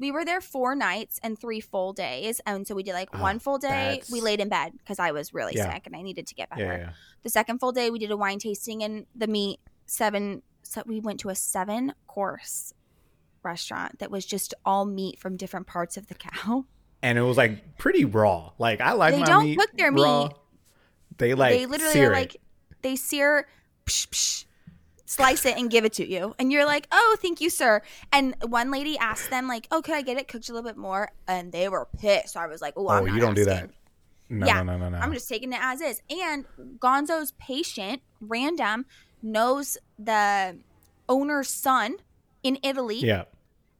We 0.00 0.12
were 0.12 0.24
there 0.24 0.40
four 0.40 0.76
nights 0.76 1.18
and 1.24 1.36
three 1.36 1.60
full 1.60 1.92
days, 1.92 2.40
and 2.46 2.66
so 2.66 2.74
we 2.76 2.84
did 2.84 2.92
like 2.92 3.08
Oh, 3.12 3.20
one 3.20 3.40
full 3.40 3.58
day. 3.58 3.68
that's- 3.96 4.10
We 4.12 4.20
laid 4.20 4.40
in 4.40 4.48
bed 4.48 4.72
because 4.78 5.00
I 5.00 5.10
was 5.10 5.34
really 5.34 5.54
Yeah. 5.56 5.72
sick 5.74 5.86
and 5.86 5.96
I 5.96 6.02
needed 6.02 6.28
to 6.28 6.34
get 6.36 6.48
better. 6.50 6.62
yeah. 6.64 6.92
The 7.24 7.30
second 7.30 7.58
full 7.58 7.72
day, 7.72 7.90
we 7.90 7.98
did 7.98 8.12
a 8.12 8.16
wine 8.16 8.38
tasting 8.38 8.84
and 8.84 9.06
the 9.16 9.26
meat 9.26 9.58
seven. 9.86 10.42
So 10.62 10.82
we 10.86 11.00
went 11.00 11.18
to 11.20 11.30
a 11.30 11.34
seven 11.34 11.94
course 12.06 12.72
restaurant 13.42 13.98
that 13.98 14.10
was 14.10 14.24
just 14.24 14.54
all 14.64 14.84
meat 14.84 15.18
from 15.18 15.36
different 15.36 15.66
parts 15.66 15.96
of 15.96 16.06
the 16.06 16.14
cow. 16.26 16.64
And 17.02 17.16
it 17.18 17.22
was 17.22 17.36
like 17.36 17.78
pretty 17.78 18.04
raw. 18.04 18.50
Like 18.58 18.80
I 18.80 18.92
like 18.92 19.14
They 19.14 19.20
my 19.20 19.26
don't 19.26 19.44
meat 19.44 19.58
cook 19.58 19.70
their 19.76 19.92
raw. 19.92 20.24
meat. 20.24 20.32
They 21.18 21.34
like 21.34 21.52
they 21.54 21.66
literally 21.66 21.92
sear 21.92 22.10
like 22.12 22.36
they 22.82 22.96
sear, 22.96 23.48
psh, 23.86 24.08
psh, 24.08 24.44
slice 25.04 25.44
it 25.46 25.56
and 25.56 25.70
give 25.70 25.84
it 25.84 25.92
to 25.94 26.06
you, 26.06 26.34
and 26.38 26.52
you're 26.52 26.64
like, 26.66 26.86
"Oh, 26.92 27.16
thank 27.20 27.40
you, 27.40 27.50
sir." 27.50 27.82
And 28.12 28.36
one 28.42 28.70
lady 28.70 28.96
asked 28.98 29.30
them 29.30 29.48
like, 29.48 29.66
"Oh, 29.70 29.82
could 29.82 29.94
I 29.94 30.02
get 30.02 30.16
it 30.16 30.28
cooked 30.28 30.48
a 30.48 30.52
little 30.52 30.68
bit 30.68 30.76
more?" 30.76 31.10
And 31.26 31.50
they 31.50 31.68
were 31.68 31.88
pissed. 31.98 32.34
So 32.34 32.40
I 32.40 32.46
was 32.46 32.60
like, 32.62 32.74
"Oh, 32.76 32.86
Oh, 32.88 33.04
you 33.04 33.18
don't 33.20 33.34
do 33.34 33.44
that. 33.46 33.70
No, 34.28 34.46
yeah, 34.46 34.62
no, 34.62 34.76
no, 34.76 34.78
no, 34.78 34.88
no. 34.90 34.98
I'm 34.98 35.12
just 35.12 35.28
taking 35.28 35.52
it 35.52 35.58
as 35.60 35.80
is. 35.80 36.02
And 36.10 36.44
Gonzo's 36.78 37.32
patient, 37.38 38.02
random, 38.20 38.84
knows 39.22 39.78
the 39.98 40.58
owner's 41.08 41.48
son 41.48 41.96
in 42.42 42.58
Italy. 42.62 42.98
yeah. 43.00 43.24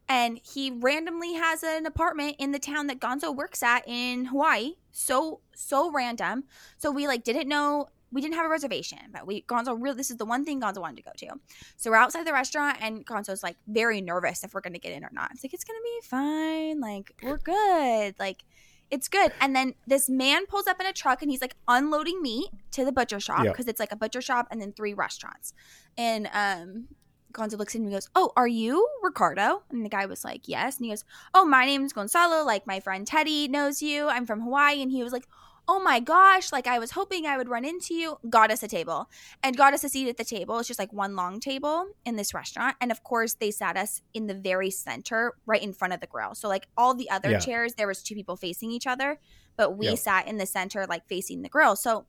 And 0.08 0.40
he 0.42 0.70
randomly 0.70 1.34
has 1.34 1.62
an 1.62 1.84
apartment 1.84 2.36
in 2.38 2.52
the 2.52 2.58
town 2.58 2.86
that 2.86 2.98
Gonzo 2.98 3.34
works 3.34 3.62
at 3.62 3.86
in 3.86 4.26
Hawaii. 4.26 4.74
So, 4.90 5.40
so 5.54 5.90
random. 5.90 6.44
So 6.78 6.90
we 6.90 7.06
like 7.06 7.24
didn't 7.24 7.48
know 7.48 7.88
we 8.10 8.22
didn't 8.22 8.36
have 8.36 8.46
a 8.46 8.48
reservation, 8.48 8.98
but 9.12 9.26
we 9.26 9.42
Gonzo 9.42 9.76
really 9.78 9.96
this 9.96 10.10
is 10.10 10.16
the 10.16 10.24
one 10.24 10.44
thing 10.44 10.60
Gonzo 10.62 10.78
wanted 10.80 10.96
to 10.96 11.02
go 11.02 11.10
to. 11.16 11.38
So 11.76 11.90
we're 11.90 11.96
outside 11.98 12.26
the 12.26 12.32
restaurant 12.32 12.78
and 12.80 13.04
Gonzo's 13.04 13.42
like 13.42 13.56
very 13.66 14.00
nervous 14.00 14.44
if 14.44 14.54
we're 14.54 14.62
gonna 14.62 14.78
get 14.78 14.92
in 14.92 15.04
or 15.04 15.10
not. 15.12 15.30
It's 15.32 15.44
like 15.44 15.52
it's 15.52 15.64
gonna 15.64 15.78
be 15.84 16.00
fine. 16.04 16.80
Like 16.80 17.14
we're 17.22 17.36
good. 17.38 18.14
Like 18.18 18.44
it's 18.90 19.08
good. 19.08 19.32
And 19.42 19.54
then 19.54 19.74
this 19.86 20.08
man 20.08 20.46
pulls 20.46 20.66
up 20.66 20.80
in 20.80 20.86
a 20.86 20.92
truck 20.94 21.20
and 21.20 21.30
he's 21.30 21.42
like 21.42 21.54
unloading 21.68 22.22
meat 22.22 22.48
to 22.72 22.86
the 22.86 22.92
butcher 22.92 23.20
shop 23.20 23.44
Yeah. 23.44 23.50
because 23.50 23.68
it's 23.68 23.78
like 23.78 23.92
a 23.92 23.96
butcher 23.96 24.22
shop 24.22 24.48
and 24.50 24.58
then 24.62 24.72
three 24.72 24.94
restaurants. 24.94 25.52
And 25.98 26.30
um 26.32 26.88
Gonzo 27.32 27.58
looks 27.58 27.74
at 27.74 27.78
him 27.78 27.84
and 27.84 27.92
goes, 27.92 28.08
Oh, 28.14 28.32
are 28.36 28.48
you 28.48 28.88
Ricardo? 29.02 29.62
And 29.70 29.84
the 29.84 29.88
guy 29.90 30.06
was 30.06 30.24
like, 30.24 30.42
Yes. 30.48 30.76
And 30.78 30.86
he 30.86 30.92
goes, 30.92 31.04
Oh, 31.34 31.44
my 31.44 31.66
name's 31.66 31.92
Gonzalo. 31.92 32.44
Like, 32.44 32.66
my 32.66 32.80
friend 32.80 33.06
Teddy 33.06 33.48
knows 33.48 33.82
you. 33.82 34.08
I'm 34.08 34.26
from 34.26 34.40
Hawaii. 34.40 34.82
And 34.82 34.90
he 34.90 35.02
was 35.02 35.12
like, 35.12 35.26
Oh 35.70 35.78
my 35.80 36.00
gosh. 36.00 36.50
Like, 36.50 36.66
I 36.66 36.78
was 36.78 36.92
hoping 36.92 37.26
I 37.26 37.36
would 37.36 37.50
run 37.50 37.64
into 37.66 37.92
you. 37.92 38.16
Got 38.30 38.50
us 38.50 38.62
a 38.62 38.68
table 38.68 39.10
and 39.42 39.54
got 39.54 39.74
us 39.74 39.84
a 39.84 39.90
seat 39.90 40.08
at 40.08 40.16
the 40.16 40.24
table. 40.24 40.58
It's 40.58 40.66
just 40.68 40.80
like 40.80 40.92
one 40.94 41.14
long 41.14 41.40
table 41.40 41.88
in 42.06 42.16
this 42.16 42.32
restaurant. 42.32 42.76
And 42.80 42.90
of 42.90 43.04
course, 43.04 43.34
they 43.34 43.50
sat 43.50 43.76
us 43.76 44.00
in 44.14 44.28
the 44.28 44.34
very 44.34 44.70
center, 44.70 45.34
right 45.44 45.62
in 45.62 45.74
front 45.74 45.92
of 45.92 46.00
the 46.00 46.06
grill. 46.06 46.34
So, 46.34 46.48
like, 46.48 46.68
all 46.78 46.94
the 46.94 47.10
other 47.10 47.32
Yeah. 47.32 47.38
chairs, 47.40 47.74
there 47.74 47.86
was 47.86 48.02
two 48.02 48.14
people 48.14 48.36
facing 48.36 48.70
each 48.70 48.86
other, 48.86 49.20
but 49.58 49.76
we 49.76 49.88
Yep. 49.88 49.98
sat 49.98 50.26
in 50.26 50.38
the 50.38 50.46
center, 50.46 50.86
like, 50.86 51.06
facing 51.06 51.42
the 51.42 51.50
grill. 51.50 51.76
So, 51.76 52.06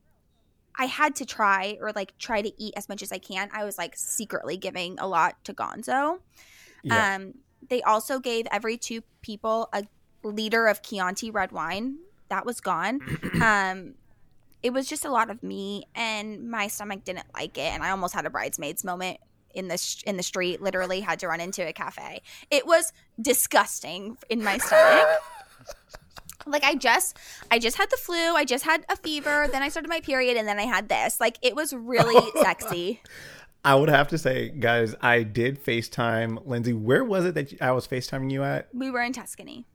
I 0.78 0.86
had 0.86 1.16
to 1.18 1.26
try 1.26 1.78
or 1.82 1.92
like 1.92 2.18
try 2.18 2.42
to 2.42 2.52
eat 2.62 2.74
as 2.78 2.88
much 2.90 3.02
as 3.02 3.12
I 3.12 3.18
can. 3.18 3.50
I 3.54 3.66
was 3.66 3.78
like 3.78 3.96
secretly 3.96 4.58
giving 4.58 4.98
a 5.00 5.08
lot 5.08 5.44
to 5.46 5.54
Gonzo. 5.54 6.20
Yeah. 6.84 7.16
Um, 7.16 7.34
they 7.70 7.82
also 7.82 8.20
gave 8.20 8.48
every 8.52 8.78
two 8.78 9.02
people 9.22 9.70
a 9.74 9.84
liter 10.24 10.68
of 10.68 10.82
Chianti 10.82 11.32
red 11.32 11.52
wine. 11.52 11.98
That 12.30 12.46
was 12.46 12.62
gone. 12.62 13.02
um, 13.42 13.96
it 14.62 14.72
was 14.72 14.88
just 14.88 15.06
a 15.06 15.12
lot 15.12 15.30
of 15.30 15.42
me, 15.42 15.86
and 15.96 16.50
my 16.50 16.68
stomach 16.68 17.04
didn't 17.04 17.28
like 17.34 17.58
it, 17.58 17.74
and 17.74 17.82
I 17.82 17.92
almost 17.92 18.14
had 18.14 18.26
a 18.26 18.30
bridesmaids 18.30 18.84
moment 18.84 19.20
in 19.54 19.68
the 19.68 19.78
sh- 19.78 20.04
in 20.04 20.18
the 20.18 20.24
street. 20.24 20.62
Literally 20.62 21.02
had 21.02 21.20
to 21.20 21.28
run 21.28 21.40
into 21.40 21.66
a 21.68 21.74
cafe. 21.74 22.22
It 22.52 22.68
was 22.68 22.92
disgusting 23.22 24.18
in 24.30 24.44
my 24.44 24.58
stomach. 24.58 25.08
like 26.46 26.64
I 26.64 26.76
just 26.76 27.18
I 27.52 27.60
just 27.60 27.78
had 27.78 27.90
the 27.90 27.98
flu, 27.98 28.36
I 28.36 28.46
just 28.46 28.66
had 28.66 28.86
a 28.90 28.96
fever, 28.96 29.48
then 29.52 29.62
I 29.62 29.70
started 29.70 29.90
my 29.90 30.02
period 30.02 30.38
and 30.38 30.48
then 30.48 30.60
I 30.60 30.64
had 30.64 30.90
this. 30.90 31.20
Like 31.20 31.38
it 31.42 31.56
was 31.56 31.74
really 31.74 32.22
sexy. 32.42 33.02
I 33.64 33.76
would 33.76 33.90
have 33.90 34.08
to 34.10 34.18
say, 34.18 34.50
guys, 34.50 34.96
I 35.02 35.24
did 35.24 35.64
FaceTime 35.64 36.48
Lindsay. 36.48 36.74
Where 36.74 37.04
was 37.04 37.26
it 37.26 37.36
that 37.36 37.62
I 37.62 37.72
was 37.72 37.88
FaceTiming 37.88 38.32
you 38.32 38.44
at? 38.44 38.70
We 38.74 38.90
were 38.90 39.02
in 39.02 39.12
Tuscany. 39.12 39.66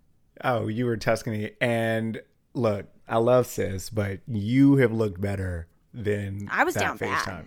Oh, 0.42 0.68
you 0.68 0.86
were 0.86 0.94
in 0.94 1.00
Tuscany. 1.00 1.52
And 1.60 2.22
look, 2.54 2.86
I 3.06 3.18
love 3.18 3.46
sis, 3.46 3.90
but 3.90 4.20
you 4.26 4.76
have 4.76 4.90
looked 4.90 5.20
better 5.20 5.68
than 5.92 6.48
I 6.50 6.64
was 6.64 6.74
that 6.74 6.80
down 6.80 6.96
bad. 6.96 7.24
FaceTime. 7.24 7.44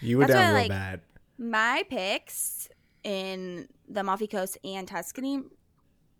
You 0.00 0.18
were 0.18 0.26
That's 0.26 0.34
down 0.34 0.54
real 0.54 0.62
like, 0.62 0.68
bad. 0.68 1.00
My 1.38 1.84
picks 1.88 2.68
in 3.02 3.68
the 3.88 4.00
Amalfi 4.00 4.26
Coast 4.26 4.58
and 4.62 4.86
Tuscany, 4.86 5.42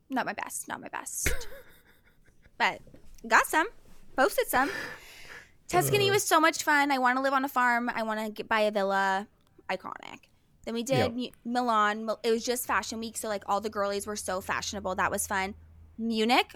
not 0.09 0.25
my 0.25 0.33
best, 0.33 0.67
not 0.69 0.81
my 0.81 0.89
best. 0.89 1.31
but 2.59 2.81
got 3.27 3.47
some, 3.47 3.67
posted 4.17 4.49
some. 4.49 4.71
Tuscany 5.69 6.11
was 6.11 6.25
so 6.25 6.41
much 6.41 6.63
fun. 6.63 6.91
I 6.91 6.99
want 6.99 7.17
to 7.17 7.23
live 7.23 7.35
on 7.35 7.45
a 7.45 7.49
farm. 7.49 7.91
I 7.95 8.03
want 8.03 8.21
to 8.21 8.31
get 8.31 8.49
buy 8.49 8.61
a 8.61 8.71
villa. 8.71 9.29
Iconic. 9.69 10.21
Then 10.65 10.75
we 10.75 10.83
did 10.83 11.15
Yep. 11.17 11.33
Milan. 11.45 12.09
It 12.23 12.31
was 12.31 12.45
just 12.45 12.67
fashion 12.67 13.01
week, 13.01 13.17
so 13.17 13.29
like 13.29 13.43
all 13.47 13.61
the 13.61 13.69
girlies 13.71 14.07
were 14.07 14.17
so 14.17 14.41
fashionable. 14.41 14.95
That 14.95 15.11
was 15.11 15.27
fun. 15.27 15.55
Munich. 15.99 16.55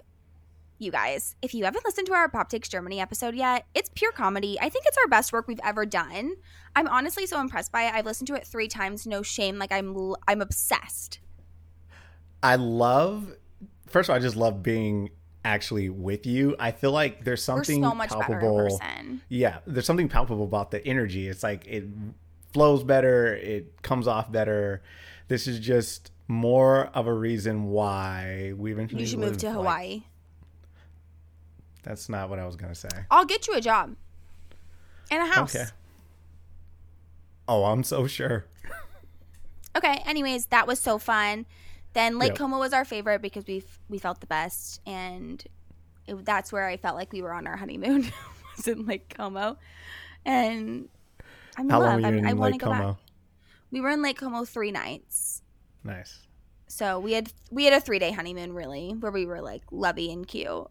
You 0.78 0.90
guys, 0.90 1.36
if 1.42 1.54
you 1.54 1.64
haven't 1.64 1.84
listened 1.84 2.08
to 2.08 2.12
our 2.12 2.28
Pop 2.28 2.48
Takes 2.48 2.68
Germany 2.68 3.00
episode 3.00 3.36
yet, 3.36 3.66
it's 3.72 3.88
pure 3.94 4.10
comedy. 4.10 4.58
I 4.60 4.68
think 4.68 4.84
it's 4.86 4.96
our 4.98 5.06
best 5.06 5.32
work 5.32 5.46
we've 5.46 5.60
ever 5.62 5.86
done. 5.86 6.34
I'm 6.74 6.88
honestly 6.88 7.24
so 7.26 7.40
impressed 7.40 7.70
by 7.70 7.84
it. 7.84 7.94
I've 7.94 8.06
listened 8.06 8.26
to 8.28 8.34
it 8.34 8.44
three 8.46 8.66
times, 8.66 9.06
no 9.06 9.22
shame. 9.22 9.58
Like 9.58 9.70
I'm, 9.70 10.14
I'm 10.26 10.40
obsessed. 10.40 11.20
I 12.42 12.56
love, 12.56 13.36
first 13.86 14.08
of 14.08 14.14
all, 14.14 14.16
I 14.16 14.20
just 14.20 14.34
love 14.34 14.62
being 14.64 15.10
actually 15.44 15.88
with 15.88 16.26
you. 16.26 16.54
I 16.58 16.70
feel 16.72 16.92
like 16.92 17.24
there's 17.24 17.42
something 17.42 17.82
so 17.82 17.94
much 17.94 18.10
palpable. 18.10 18.80
Yeah, 19.28 19.58
there's 19.66 19.86
something 19.86 20.08
palpable 20.08 20.44
about 20.44 20.70
the 20.70 20.84
energy. 20.86 21.28
It's 21.28 21.42
like 21.42 21.66
it 21.66 21.84
flows 22.52 22.84
better, 22.84 23.34
it 23.34 23.82
comes 23.82 24.06
off 24.06 24.30
better. 24.30 24.82
This 25.28 25.46
is 25.46 25.58
just 25.58 26.10
more 26.28 26.86
of 26.94 27.06
a 27.06 27.12
reason 27.12 27.64
why 27.64 28.52
we 28.56 28.72
eventually 28.72 29.02
You 29.02 29.06
should 29.08 29.18
move 29.18 29.36
to 29.38 29.46
like- 29.48 29.54
Hawaii. 29.54 30.02
That's 31.82 32.08
not 32.08 32.30
what 32.30 32.38
I 32.38 32.46
was 32.46 32.54
gonna 32.56 32.74
say. 32.74 32.88
I'll 33.10 33.24
get 33.24 33.48
you 33.48 33.54
a 33.54 33.60
job 33.60 33.96
and 35.10 35.22
a 35.22 35.26
house. 35.26 35.54
Okay. 35.56 35.66
Oh, 37.48 37.64
I'm 37.64 37.82
so 37.82 38.06
sure. 38.06 38.46
Okay. 39.74 40.02
Anyways, 40.04 40.46
that 40.46 40.66
was 40.66 40.78
so 40.78 40.98
fun. 40.98 41.46
Then 41.94 42.18
Lake 42.18 42.30
Yep. 42.30 42.38
Como 42.38 42.58
was 42.58 42.72
our 42.72 42.84
favorite 42.84 43.20
because 43.22 43.46
we 43.46 43.58
f- 43.58 43.80
we 43.88 43.98
felt 43.98 44.20
the 44.20 44.26
best, 44.26 44.80
and 44.86 45.42
it, 46.06 46.24
that's 46.24 46.50
where 46.52 46.66
I 46.66 46.76
felt 46.76 46.96
like 46.96 47.12
we 47.12 47.20
were 47.22 47.32
on 47.32 47.46
our 47.46 47.56
honeymoon. 47.56 48.10
was 48.56 48.68
in 48.68 48.86
Lake 48.86 49.14
Como, 49.14 49.56
and 50.24 50.88
I'm 51.56 51.68
How 51.68 51.80
love. 51.80 51.88
long 51.88 52.02
were 52.02 52.10
you 52.10 52.16
I'm- 52.18 52.26
I 52.28 52.32
want 52.34 52.54
to 52.54 52.58
go 52.58 52.66
Como? 52.72 52.92
back. 52.92 52.96
We 53.70 53.80
were 53.80 53.90
in 53.90 54.02
Lake 54.02 54.18
Como 54.18 54.44
three 54.44 54.70
nights, 54.70 55.42
Nice. 55.84 56.26
so 56.66 56.98
we 57.00 57.12
had 57.12 57.32
we 57.50 57.64
had 57.64 57.72
a 57.74 57.80
three 57.80 57.98
day 57.98 58.12
honeymoon 58.12 58.52
really, 58.54 58.90
where 58.98 59.12
we 59.12 59.26
were 59.26 59.40
like 59.40 59.62
lovey 59.70 60.10
and 60.12 60.26
cute. 60.26 60.66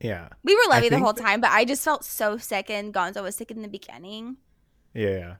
Yeah. 0.00 0.28
We 0.42 0.54
were 0.54 0.62
I 0.72 0.76
lovey 0.76 0.88
the 0.88 0.98
whole 0.98 1.12
time, 1.12 1.40
but 1.42 1.50
I 1.50 1.64
just 1.66 1.84
felt 1.84 2.04
so 2.04 2.38
sick, 2.38 2.70
and 2.70 2.92
Gonzo 2.94 3.22
was 3.22 3.34
sick 3.36 3.50
in 3.50 3.60
the 3.62 3.68
beginning. 3.68 4.38
Yeah. 4.94 5.36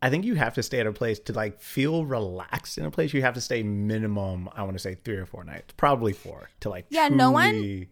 I 0.00 0.10
think 0.10 0.24
you 0.24 0.34
have 0.36 0.54
to 0.54 0.62
stay 0.62 0.78
at 0.80 0.86
a 0.86 0.92
place 0.92 1.18
to 1.20 1.32
like 1.32 1.60
feel 1.60 2.04
relaxed 2.06 2.78
in 2.78 2.84
a 2.84 2.90
place. 2.90 3.12
You 3.12 3.22
have 3.22 3.34
to 3.34 3.40
stay 3.40 3.62
minimum, 3.64 4.48
I 4.54 4.62
want 4.62 4.74
to 4.74 4.78
say 4.78 4.94
three 5.04 5.16
or 5.16 5.26
four 5.26 5.42
nights, 5.44 5.74
probably 5.76 6.12
four 6.12 6.50
to 6.60 6.68
like. 6.70 6.86
Yeah, 6.90 7.08
no 7.08 7.30
one- 7.30 7.86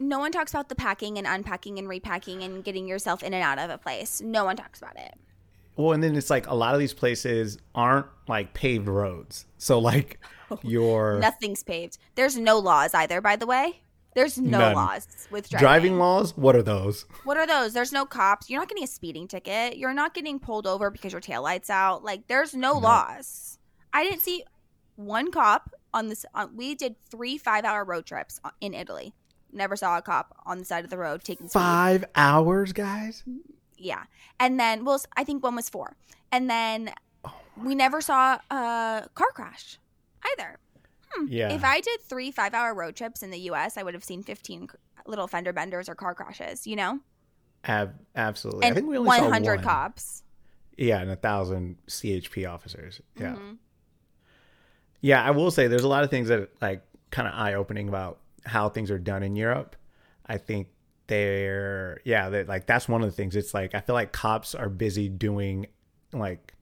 No 0.00 0.20
one 0.20 0.30
talks 0.30 0.52
about 0.52 0.68
the 0.68 0.76
packing 0.76 1.18
and 1.18 1.26
unpacking 1.26 1.76
and 1.80 1.88
repacking 1.88 2.44
and 2.44 2.62
getting 2.62 2.86
yourself 2.86 3.20
in 3.24 3.34
and 3.34 3.42
out 3.42 3.58
of 3.58 3.68
a 3.70 3.78
place. 3.78 4.20
No 4.20 4.44
one 4.44 4.54
talks 4.54 4.80
about 4.80 4.96
it. 4.96 5.14
Well, 5.74 5.92
and 5.92 6.02
then 6.02 6.14
it's 6.14 6.30
like 6.30 6.46
a 6.46 6.54
lot 6.54 6.74
of 6.74 6.78
these 6.80 6.94
places 6.94 7.58
aren't 7.74 8.06
like 8.28 8.54
paved 8.54 8.86
roads, 8.86 9.46
so 9.58 9.80
like 9.80 10.20
your 10.62 11.18
Nothing's 11.18 11.64
paved. 11.64 11.98
There's 12.14 12.36
no 12.36 12.58
laws 12.58 12.94
either, 12.94 13.20
by 13.20 13.34
the 13.34 13.46
way. 13.46 13.80
There's 14.18 14.36
no 14.36 14.58
None. 14.58 14.74
laws 14.74 15.06
with 15.30 15.48
driving. 15.48 15.62
driving 15.64 15.98
laws. 15.98 16.36
What 16.36 16.56
are 16.56 16.62
those? 16.62 17.04
What 17.22 17.36
are 17.36 17.46
those? 17.46 17.72
There's 17.72 17.92
no 17.92 18.04
cops. 18.04 18.50
You're 18.50 18.60
not 18.60 18.68
getting 18.68 18.82
a 18.82 18.88
speeding 18.88 19.28
ticket. 19.28 19.76
You're 19.76 19.94
not 19.94 20.12
getting 20.12 20.40
pulled 20.40 20.66
over 20.66 20.90
because 20.90 21.12
your 21.12 21.20
taillight's 21.20 21.70
out. 21.70 22.02
Like 22.02 22.26
there's 22.26 22.52
no, 22.52 22.72
No. 22.74 22.78
laws. 22.80 23.58
I 23.92 24.02
didn't 24.02 24.20
see 24.20 24.42
one 24.96 25.30
cop 25.30 25.72
on 25.94 26.08
this. 26.08 26.26
On, 26.34 26.56
we 26.56 26.74
did 26.74 26.96
three 27.08 27.38
five-hour 27.38 27.84
road 27.84 28.06
trips 28.06 28.40
uh, 28.44 28.50
in 28.60 28.74
Italy. 28.74 29.14
Never 29.52 29.76
saw 29.76 29.96
a 29.98 30.02
cop 30.02 30.34
on 30.44 30.58
the 30.58 30.64
side 30.64 30.82
of 30.82 30.90
the 30.90 30.98
road 30.98 31.22
taking 31.22 31.46
speed. 31.46 31.52
Five 31.60 32.04
hours, 32.16 32.72
guys. 32.72 33.22
Yeah. 33.76 34.02
And 34.40 34.58
then, 34.58 34.84
well, 34.84 35.00
I 35.16 35.22
think 35.22 35.44
one 35.44 35.54
was 35.54 35.68
four. 35.68 35.96
And 36.32 36.50
then 36.50 36.92
oh 37.24 37.32
we 37.56 37.76
never 37.76 38.00
saw 38.00 38.38
a 38.50 39.08
car 39.14 39.30
crash 39.32 39.78
either. 40.32 40.58
Yeah. 41.28 41.52
If 41.52 41.64
I 41.64 41.80
did 41.80 42.00
three 42.02 42.30
five 42.30 42.54
hour 42.54 42.74
road 42.74 42.96
trips 42.96 43.22
in 43.22 43.30
the 43.30 43.38
US, 43.50 43.76
I 43.76 43.82
would 43.82 43.94
have 43.94 44.04
seen 44.04 44.22
15 44.22 44.68
little 45.06 45.26
fender 45.26 45.52
benders 45.52 45.88
or 45.88 45.94
car 45.94 46.14
crashes, 46.14 46.66
you 46.66 46.76
know? 46.76 47.00
Ab- 47.64 47.98
absolutely. 48.14 48.66
I 48.66 48.72
think 48.74 48.86
we 48.88 48.96
only 48.98 49.10
saw 49.16 49.22
100 49.24 49.56
one. 49.56 49.64
cops. 49.64 50.22
Yeah, 50.76 51.00
and 51.00 51.10
a 51.10 51.16
thousand 51.16 51.76
CHP 51.88 52.48
officers. 52.48 53.00
Yeah. 53.16 53.34
Mhm. 53.34 53.56
Yeah, 55.00 55.22
I 55.24 55.30
will 55.30 55.50
say 55.50 55.66
there's 55.66 55.82
a 55.84 55.88
lot 55.88 56.04
of 56.04 56.10
things 56.10 56.28
that 56.28 56.38
are, 56.40 56.48
like 56.60 56.82
kind 57.10 57.26
of 57.28 57.34
eye 57.34 57.54
opening 57.54 57.88
about 57.88 58.20
how 58.44 58.68
things 58.68 58.90
are 58.90 58.98
done 58.98 59.22
in 59.22 59.36
Europe. 59.36 59.76
I 60.26 60.38
think 60.38 60.68
they're 61.06 62.00
yeah, 62.04 62.28
that 62.28 62.48
like 62.48 62.66
that's 62.66 62.88
one 62.88 63.02
of 63.02 63.08
the 63.08 63.16
things. 63.16 63.34
It's 63.34 63.54
like 63.54 63.74
I 63.74 63.80
feel 63.80 63.94
like 63.94 64.12
cops 64.12 64.54
are 64.54 64.68
busy 64.68 65.08
doing 65.08 65.66
like 66.12 66.54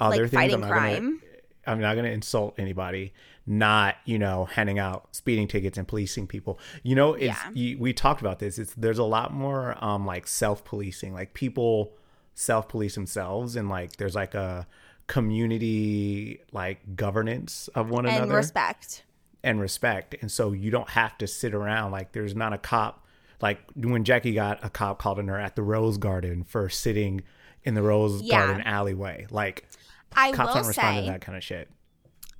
other 0.00 0.22
Like 0.22 0.30
things. 0.30 0.40
fighting 0.52 0.54
I'm 0.54 0.60
not 0.60 0.68
gonna- 0.70 1.18
I'm 1.66 1.80
not 1.80 1.94
going 1.94 2.06
to 2.06 2.10
insult 2.12 2.54
anybody, 2.58 3.12
not, 3.48 3.96
you 4.04 4.18
know, 4.18 4.44
handing 4.46 4.78
out 4.78 5.14
speeding 5.14 5.48
tickets 5.48 5.78
and 5.78 5.88
policing 5.88 6.26
people. 6.26 6.58
You 6.82 6.94
know, 6.94 7.14
it's 7.14 7.24
Yeah. 7.24 7.50
you, 7.54 7.78
we 7.78 7.92
talked 7.92 8.20
about 8.20 8.38
this. 8.38 8.58
It's 8.58 8.74
there's 8.74 8.98
a 8.98 9.04
lot 9.04 9.32
more 9.32 9.82
um 9.84 10.06
like 10.06 10.26
self-policing. 10.26 11.12
Like 11.14 11.34
people 11.34 11.92
self-police 12.34 12.94
themselves 12.94 13.56
and 13.56 13.68
like 13.68 13.96
there's 13.96 14.14
like 14.14 14.34
a 14.34 14.66
community 15.08 16.40
like 16.52 16.96
governance 16.96 17.68
of 17.74 17.90
one 17.90 18.06
And 18.06 18.16
another 18.16 18.32
and 18.32 18.36
respect. 18.36 19.04
and 19.42 19.60
respect. 19.60 20.14
And 20.20 20.30
so 20.30 20.52
you 20.52 20.70
don't 20.70 20.90
have 20.90 21.16
to 21.18 21.26
sit 21.26 21.54
around 21.54 21.92
like 21.92 22.12
there's 22.12 22.34
not 22.34 22.52
a 22.52 22.58
cop 22.58 23.04
like 23.40 23.60
when 23.76 24.02
Jackie 24.04 24.34
got 24.34 24.64
a 24.64 24.70
cop 24.70 24.98
called 24.98 25.18
on 25.18 25.28
her 25.28 25.38
at 25.38 25.54
the 25.54 25.62
Rose 25.62 25.96
Garden 25.98 26.42
for 26.44 26.68
sitting 26.68 27.22
in 27.62 27.74
the 27.74 27.82
Rose 27.82 28.20
Yeah. 28.22 28.46
Garden 28.46 28.62
alleyway. 28.62 29.26
Like 29.30 29.68
I 30.12 30.32
cops 30.32 30.48
will 30.48 30.54
aren't 30.56 30.66
responding 30.68 31.02
say, 31.02 31.06
to 31.06 31.12
that 31.12 31.20
kind 31.20 31.36
of 31.38 31.44
shit. 31.44 31.68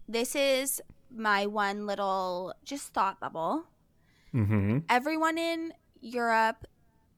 this 0.09 0.35
is 0.35 0.81
my 1.15 1.47
one 1.47 1.87
little 1.87 2.55
just 2.65 2.93
thought 2.93 3.21
bubble. 3.21 3.65
Mm-hmm. 4.35 4.81
everyone 4.91 5.39
in 5.39 5.73
Europe 6.01 6.67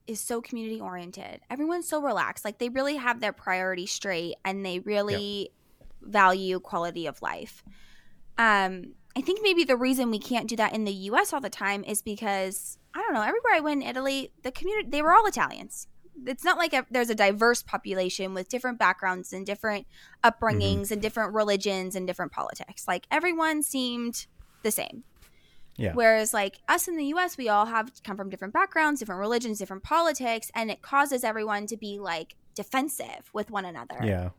is 0.06 0.20
so 0.20 0.40
community 0.40 0.80
oriented. 0.80 1.40
Everyone's 1.50 1.88
so 1.88 2.00
relaxed. 2.00 2.44
Like 2.44 2.58
they 2.58 2.68
really 2.68 2.96
have 2.96 3.20
their 3.20 3.32
priorities 3.32 3.90
straight 3.90 4.36
and 4.44 4.64
they 4.64 4.78
really 4.78 5.50
value 6.02 6.60
quality 6.60 7.06
of 7.06 7.20
life. 7.20 7.62
Um 8.38 8.94
I 9.16 9.22
think 9.22 9.40
maybe 9.42 9.64
the 9.64 9.76
reason 9.76 10.10
we 10.10 10.20
can't 10.20 10.48
do 10.48 10.56
that 10.56 10.72
in 10.72 10.84
the 10.84 10.92
US 10.92 11.32
all 11.32 11.40
the 11.40 11.50
time 11.50 11.82
is 11.84 12.00
because 12.00 12.78
I 12.94 13.00
don't 13.00 13.12
know, 13.14 13.22
everywhere 13.22 13.54
I 13.54 13.60
went 13.60 13.82
in 13.82 13.88
Italy, 13.88 14.32
the 14.42 14.52
community 14.52 14.88
they 14.88 15.02
were 15.02 15.12
all 15.12 15.26
Italians. 15.26 15.88
It's 16.26 16.44
not 16.44 16.58
like 16.58 16.72
a, 16.72 16.86
there's 16.90 17.10
a 17.10 17.14
diverse 17.14 17.62
population 17.62 18.34
with 18.34 18.48
different 18.48 18.78
backgrounds 18.78 19.32
and 19.32 19.46
different 19.46 19.86
mm-hmm. 20.24 20.28
upbringings 20.28 20.90
and 20.90 21.00
different 21.00 21.34
religions 21.34 21.96
and 21.96 22.06
different 22.06 22.32
politics. 22.32 22.86
Like 22.86 23.06
everyone 23.10 23.62
seemed 23.62 24.26
the 24.62 24.70
same. 24.70 25.04
Yeah. 25.76 25.92
Whereas 25.94 26.34
like 26.34 26.58
us 26.68 26.88
in 26.88 26.96
the 26.96 27.06
US, 27.06 27.38
we 27.38 27.48
all 27.48 27.66
have 27.66 27.90
come 28.04 28.16
from 28.16 28.28
different 28.28 28.52
backgrounds, 28.52 29.00
different 29.00 29.20
religions, 29.20 29.58
different 29.58 29.82
politics, 29.82 30.50
and 30.54 30.70
it 30.70 30.82
causes 30.82 31.24
everyone 31.24 31.66
to 31.66 31.76
be 31.76 31.98
like 31.98 32.36
defensive 32.54 33.30
with 33.32 33.50
one 33.50 33.64
another. 33.64 33.98
Yeah. 34.02 34.30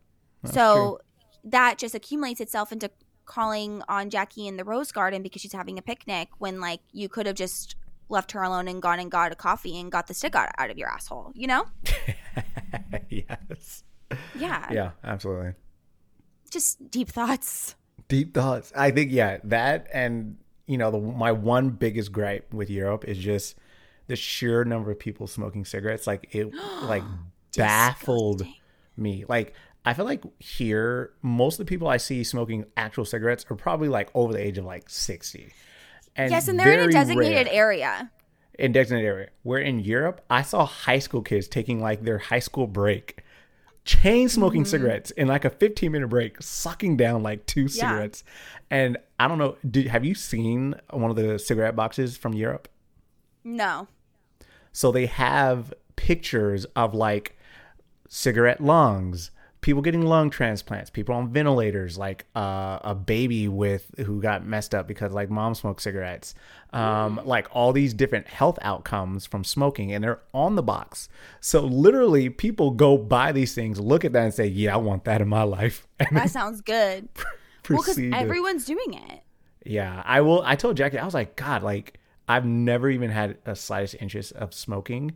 That's 0.43 0.53
so 0.53 0.99
that 1.43 1.77
just 1.77 1.95
accumulates 1.95 2.41
itself 2.41 2.71
into 2.71 2.91
calling 3.25 3.81
on 3.87 4.09
Jackie 4.09 4.47
in 4.47 4.57
the 4.57 4.63
Rose 4.63 4.91
Garden 4.91 5.21
because 5.21 5.41
she's 5.41 5.53
having 5.53 5.79
a 5.79 5.81
picnic 5.81 6.29
when 6.37 6.59
like 6.59 6.81
you 6.91 7.09
could 7.09 7.25
have 7.25 7.35
just 7.35 7.75
left 8.11 8.33
her 8.33 8.43
alone 8.43 8.67
and 8.67 8.81
gone 8.81 8.99
and 8.99 9.09
got 9.09 9.31
a 9.31 9.35
coffee 9.35 9.79
and 9.79 9.91
got 9.91 10.07
the 10.07 10.13
stick 10.13 10.35
out, 10.35 10.49
out 10.57 10.69
of 10.69 10.77
your 10.77 10.89
asshole, 10.89 11.31
you 11.33 11.47
know? 11.47 11.65
yes. 13.09 13.83
Yeah. 14.37 14.67
Yeah, 14.71 14.91
absolutely. 15.03 15.53
Just 16.49 16.91
deep 16.91 17.09
thoughts. 17.09 17.75
Deep 18.07 18.33
thoughts. 18.33 18.73
I 18.75 18.91
think 18.91 19.11
yeah, 19.11 19.37
that 19.45 19.87
and 19.93 20.37
you 20.67 20.77
know 20.77 20.91
the 20.91 20.99
my 20.99 21.31
one 21.31 21.69
biggest 21.69 22.11
gripe 22.11 22.53
with 22.53 22.69
Europe 22.69 23.05
is 23.05 23.17
just 23.17 23.55
the 24.07 24.17
sheer 24.17 24.65
number 24.65 24.91
of 24.91 24.99
people 24.99 25.27
smoking 25.27 25.63
cigarettes. 25.63 26.07
Like 26.07 26.27
it, 26.35 26.53
like 26.83 27.03
baffled 27.55 28.39
Disgusting. 28.39 28.61
me. 28.97 29.25
Like 29.29 29.53
I 29.85 29.93
feel 29.93 30.05
like 30.05 30.23
here, 30.39 31.13
most 31.21 31.59
of 31.59 31.65
the 31.65 31.69
people 31.69 31.87
I 31.87 31.97
see 31.97 32.23
smoking 32.25 32.65
actual 32.75 33.05
cigarettes 33.05 33.45
are 33.49 33.55
probably 33.55 33.87
like 33.87 34.09
over 34.13 34.33
the 34.33 34.45
age 34.45 34.57
of 34.57 34.65
like 34.65 34.89
sixty. 34.89 35.53
And 36.15 36.31
Yes, 36.31 36.47
and 36.47 36.59
they're 36.59 36.79
in 36.79 36.89
a 36.89 36.91
designated 36.91 37.47
rare- 37.47 37.55
area. 37.55 38.11
in 38.59 38.71
designated 38.73 39.07
area. 39.07 39.29
Where 39.43 39.59
in 39.59 39.79
Europe, 39.79 40.23
I 40.29 40.41
saw 40.41 40.65
high 40.65 40.99
school 40.99 41.21
kids 41.21 41.47
taking 41.47 41.79
like 41.79 42.03
their 42.03 42.17
high 42.17 42.39
school 42.39 42.67
break, 42.67 43.23
chain 43.85 44.29
smoking 44.29 44.61
Mm-hmm. 44.63 44.69
cigarettes 44.69 45.11
in 45.11 45.27
like 45.27 45.45
a 45.45 45.49
15 45.49 45.91
minute 45.91 46.07
break, 46.09 46.41
sucking 46.41 46.97
down 46.97 47.23
like 47.23 47.45
two 47.45 47.67
cigarettes. 47.67 48.23
And 48.69 48.97
I 49.19 49.27
don't 49.27 49.37
know, 49.37 49.55
did, 49.69 49.87
have 49.87 50.05
you 50.05 50.13
seen 50.15 50.75
one 50.91 51.09
of 51.09 51.15
the 51.15 51.39
cigarette 51.39 51.75
boxes 51.75 52.17
from 52.17 52.33
Europe? 52.33 52.67
No. 53.43 53.87
So 54.71 54.91
they 54.91 55.07
have 55.07 55.73
pictures 55.95 56.65
of 56.75 56.93
like 56.93 57.37
cigarette 58.07 58.61
lungs, 58.61 59.31
people 59.61 59.81
getting 59.83 60.01
lung 60.01 60.31
transplants, 60.31 60.89
people 60.89 61.13
on 61.15 61.29
ventilators, 61.29 61.97
like 61.97 62.25
uh, 62.35 62.79
a 62.81 62.95
baby 62.95 63.47
with 63.47 63.91
who 64.05 64.19
got 64.21 64.45
messed 64.45 64.73
up 64.73 64.87
because 64.87 65.13
like 65.13 65.29
mom 65.29 65.53
smoked 65.53 65.81
cigarettes, 65.81 66.33
um, 66.73 67.21
like 67.23 67.47
all 67.51 67.71
these 67.71 67.93
different 67.93 68.27
health 68.27 68.57
outcomes 68.63 69.25
from 69.25 69.43
smoking, 69.43 69.93
and 69.93 70.03
they're 70.03 70.19
on 70.33 70.55
the 70.55 70.63
box. 70.63 71.09
So 71.39 71.61
literally, 71.61 72.29
people 72.29 72.71
go 72.71 72.97
buy 72.97 73.31
these 73.31 73.53
things, 73.53 73.79
look 73.79 74.03
at 74.03 74.13
that, 74.13 74.23
and 74.23 74.33
say, 74.33 74.47
"Yeah, 74.47 74.73
I 74.73 74.77
want 74.77 75.05
that 75.05 75.21
in 75.21 75.27
my 75.27 75.43
life," 75.43 75.87
and 75.99 76.17
That 76.17 76.31
sounds 76.31 76.61
good. 76.61 77.07
well, 77.69 77.79
because 77.79 77.99
everyone's 77.99 78.65
doing 78.65 78.95
it. 78.95 79.21
yeah, 79.63 80.01
I 80.05 80.21
will. 80.21 80.41
I 80.43 80.55
told 80.55 80.75
Jackie, 80.75 80.97
I 80.97 81.05
was 81.05 81.13
like, 81.13 81.35
God, 81.35 81.61
like 81.61 81.99
I've 82.27 82.45
never 82.45 82.89
even 82.89 83.11
had 83.11 83.37
a 83.45 83.55
slightest 83.55 83.95
interest 83.99 84.31
of 84.33 84.53
smoking, 84.53 85.11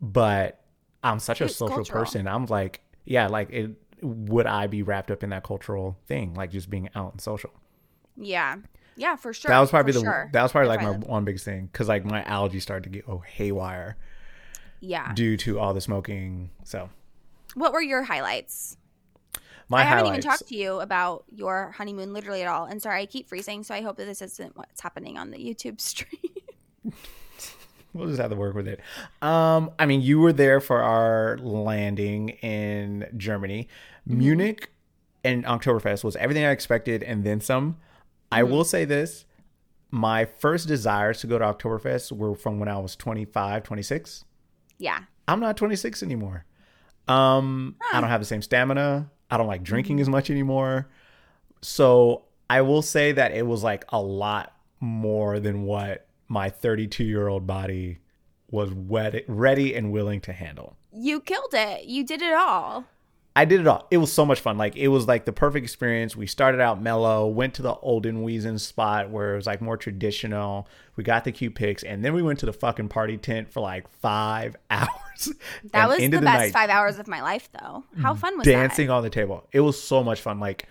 but 0.00 0.60
I'm 1.02 1.18
such 1.18 1.40
a 1.40 1.48
social 1.48 1.76
cultural. 1.76 2.04
person. 2.04 2.28
I'm 2.28 2.46
like, 2.46 2.82
yeah, 3.10 3.26
like 3.26 3.50
it. 3.50 3.70
Would 4.02 4.46
I 4.46 4.66
be 4.66 4.82
wrapped 4.82 5.10
up 5.10 5.22
in 5.22 5.28
that 5.30 5.42
cultural 5.44 5.98
thing, 6.06 6.32
like 6.32 6.50
just 6.50 6.70
being 6.70 6.88
out 6.94 7.12
and 7.12 7.20
social? 7.20 7.50
Yeah. 8.16 8.56
Yeah, 8.96 9.16
for 9.16 9.32
sure. 9.34 9.50
that 9.50 9.58
was 9.60 9.68
probably 9.70 9.92
for 9.92 9.98
the 9.98 10.04
sure. 10.04 10.30
that 10.32 10.42
was 10.42 10.52
probably 10.52 10.68
like 10.68 10.82
my 10.82 10.92
one 10.92 11.24
biggest 11.24 11.44
thing 11.44 11.68
because 11.72 11.88
like 11.88 12.04
my 12.04 12.22
allergies 12.22 12.62
started 12.62 12.84
to 12.84 12.88
get 12.90 13.04
oh 13.08 13.18
haywire 13.18 13.96
Yeah. 14.80 15.12
due 15.14 15.36
to 15.38 15.58
all 15.58 15.74
the 15.74 15.80
smoking. 15.80 16.50
So 16.64 16.88
What 17.54 17.72
were 17.72 17.82
your 17.82 18.02
highlights? 18.02 18.76
my 19.68 19.80
I 19.80 19.84
haven't 19.84 20.06
even 20.06 20.20
talked 20.20 20.48
to 20.48 20.56
you 20.56 20.80
about 20.80 21.24
your 21.30 21.70
honeymoon 21.72 22.12
literally 22.12 22.42
at 22.42 22.48
all. 22.48 22.64
And 22.64 22.80
sorry, 22.82 23.02
I 23.02 23.06
keep 23.06 23.28
freezing, 23.28 23.62
so 23.64 23.74
I 23.74 23.80
hope 23.82 23.96
that 23.98 24.06
this 24.06 24.20
isn't 24.22 24.56
what's 24.56 24.80
happening 24.80 25.16
on 25.18 25.30
the 25.30 25.38
YouTube 25.38 25.80
stream. 25.90 26.92
We'll 27.92 28.06
just 28.08 28.20
have 28.20 28.30
to 28.30 28.36
work 28.36 28.54
with 28.54 28.68
it. 28.68 28.80
Um, 29.22 29.70
I 29.78 29.86
mean, 29.86 30.00
you 30.00 30.20
were 30.20 30.32
there 30.32 30.60
for 30.60 30.82
our 30.82 31.38
landing 31.38 32.30
in 32.40 33.06
Germany. 33.16 33.68
Mm-hmm. 34.08 34.18
Munich 34.18 34.70
and 35.24 35.44
Oktoberfest 35.44 36.04
was 36.04 36.16
everything 36.16 36.44
I 36.44 36.50
expected 36.50 37.02
and 37.02 37.24
then 37.24 37.40
some. 37.40 37.76
I 38.32 38.42
Mm-hmm. 38.42 38.50
will 38.52 38.64
say 38.64 38.84
this. 38.84 39.24
My 39.90 40.24
first 40.24 40.68
desires 40.68 41.20
to 41.20 41.26
go 41.26 41.36
to 41.38 41.44
Oktoberfest 41.44 42.12
were 42.12 42.36
from 42.36 42.60
when 42.60 42.68
I 42.68 42.78
was 42.78 42.94
25, 42.96 43.64
26. 43.64 44.24
yeah. 44.78 45.00
I'm 45.28 45.38
not 45.40 45.56
26 45.56 46.02
anymore. 46.02 46.44
Um, 47.06 47.76
I 47.92 48.00
don't 48.00 48.10
have 48.10 48.20
the 48.20 48.24
same 48.26 48.42
stamina. 48.42 49.10
I 49.30 49.36
don't 49.36 49.46
like 49.48 49.62
drinking 49.62 49.96
Mm-hmm. 49.96 50.02
as 50.02 50.08
much 50.08 50.30
anymore. 50.30 50.88
So 51.62 52.24
I 52.48 52.62
will 52.62 52.82
say 52.82 53.12
that 53.12 53.32
it 53.32 53.46
was 53.46 53.62
like 53.62 53.84
a 53.90 54.00
lot 54.00 54.52
more 54.80 55.38
than 55.40 55.62
what 55.64 56.06
my 56.30 56.48
32 56.48 57.04
year 57.04 57.28
old 57.28 57.46
body 57.46 57.98
was 58.50 58.72
wet, 58.72 59.24
ready 59.26 59.74
and 59.74 59.92
willing 59.92 60.20
to 60.22 60.32
handle. 60.32 60.76
You 60.92 61.20
killed 61.20 61.52
it. 61.52 61.84
You 61.84 62.04
did 62.04 62.22
it 62.22 62.32
all. 62.32 62.84
I 63.36 63.44
did 63.44 63.60
it 63.60 63.66
all. 63.66 63.86
It 63.90 63.98
was 63.98 64.12
so 64.12 64.24
much 64.24 64.40
fun. 64.40 64.58
Like 64.58 64.76
it 64.76 64.88
was 64.88 65.06
like 65.06 65.24
the 65.24 65.32
perfect 65.32 65.64
experience. 65.64 66.16
We 66.16 66.26
started 66.26 66.60
out 66.60 66.80
mellow, 66.82 67.26
went 67.26 67.54
to 67.54 67.62
the 67.62 67.74
Olden 67.74 68.24
Wiesen 68.24 68.58
spot 68.58 69.10
where 69.10 69.34
it 69.34 69.36
was 69.36 69.46
like 69.46 69.60
more 69.60 69.76
traditional. 69.76 70.68
We 70.96 71.04
got 71.04 71.24
the 71.24 71.32
cute 71.32 71.54
pics, 71.54 71.82
and 71.82 72.04
then 72.04 72.12
we 72.12 72.22
went 72.22 72.40
to 72.40 72.46
the 72.46 72.52
fucking 72.52 72.88
party 72.88 73.16
tent 73.16 73.52
for 73.52 73.60
like 73.60 73.88
five 74.00 74.56
hours. 74.70 75.32
That 75.72 75.88
was 75.88 76.00
into 76.00 76.18
the, 76.18 76.24
best 76.24 76.38
night, 76.38 76.52
five 76.52 76.70
hours 76.70 76.98
of 76.98 77.06
my 77.06 77.22
life, 77.22 77.48
though. 77.52 77.84
How 78.00 78.14
fun 78.14 78.36
was 78.36 78.44
dancing 78.46 78.88
that? 78.88 78.94
on 78.94 79.02
the 79.04 79.10
table. 79.10 79.46
It 79.52 79.60
was 79.60 79.80
so 79.80 80.02
much 80.02 80.20
fun. 80.20 80.40
Like 80.40 80.66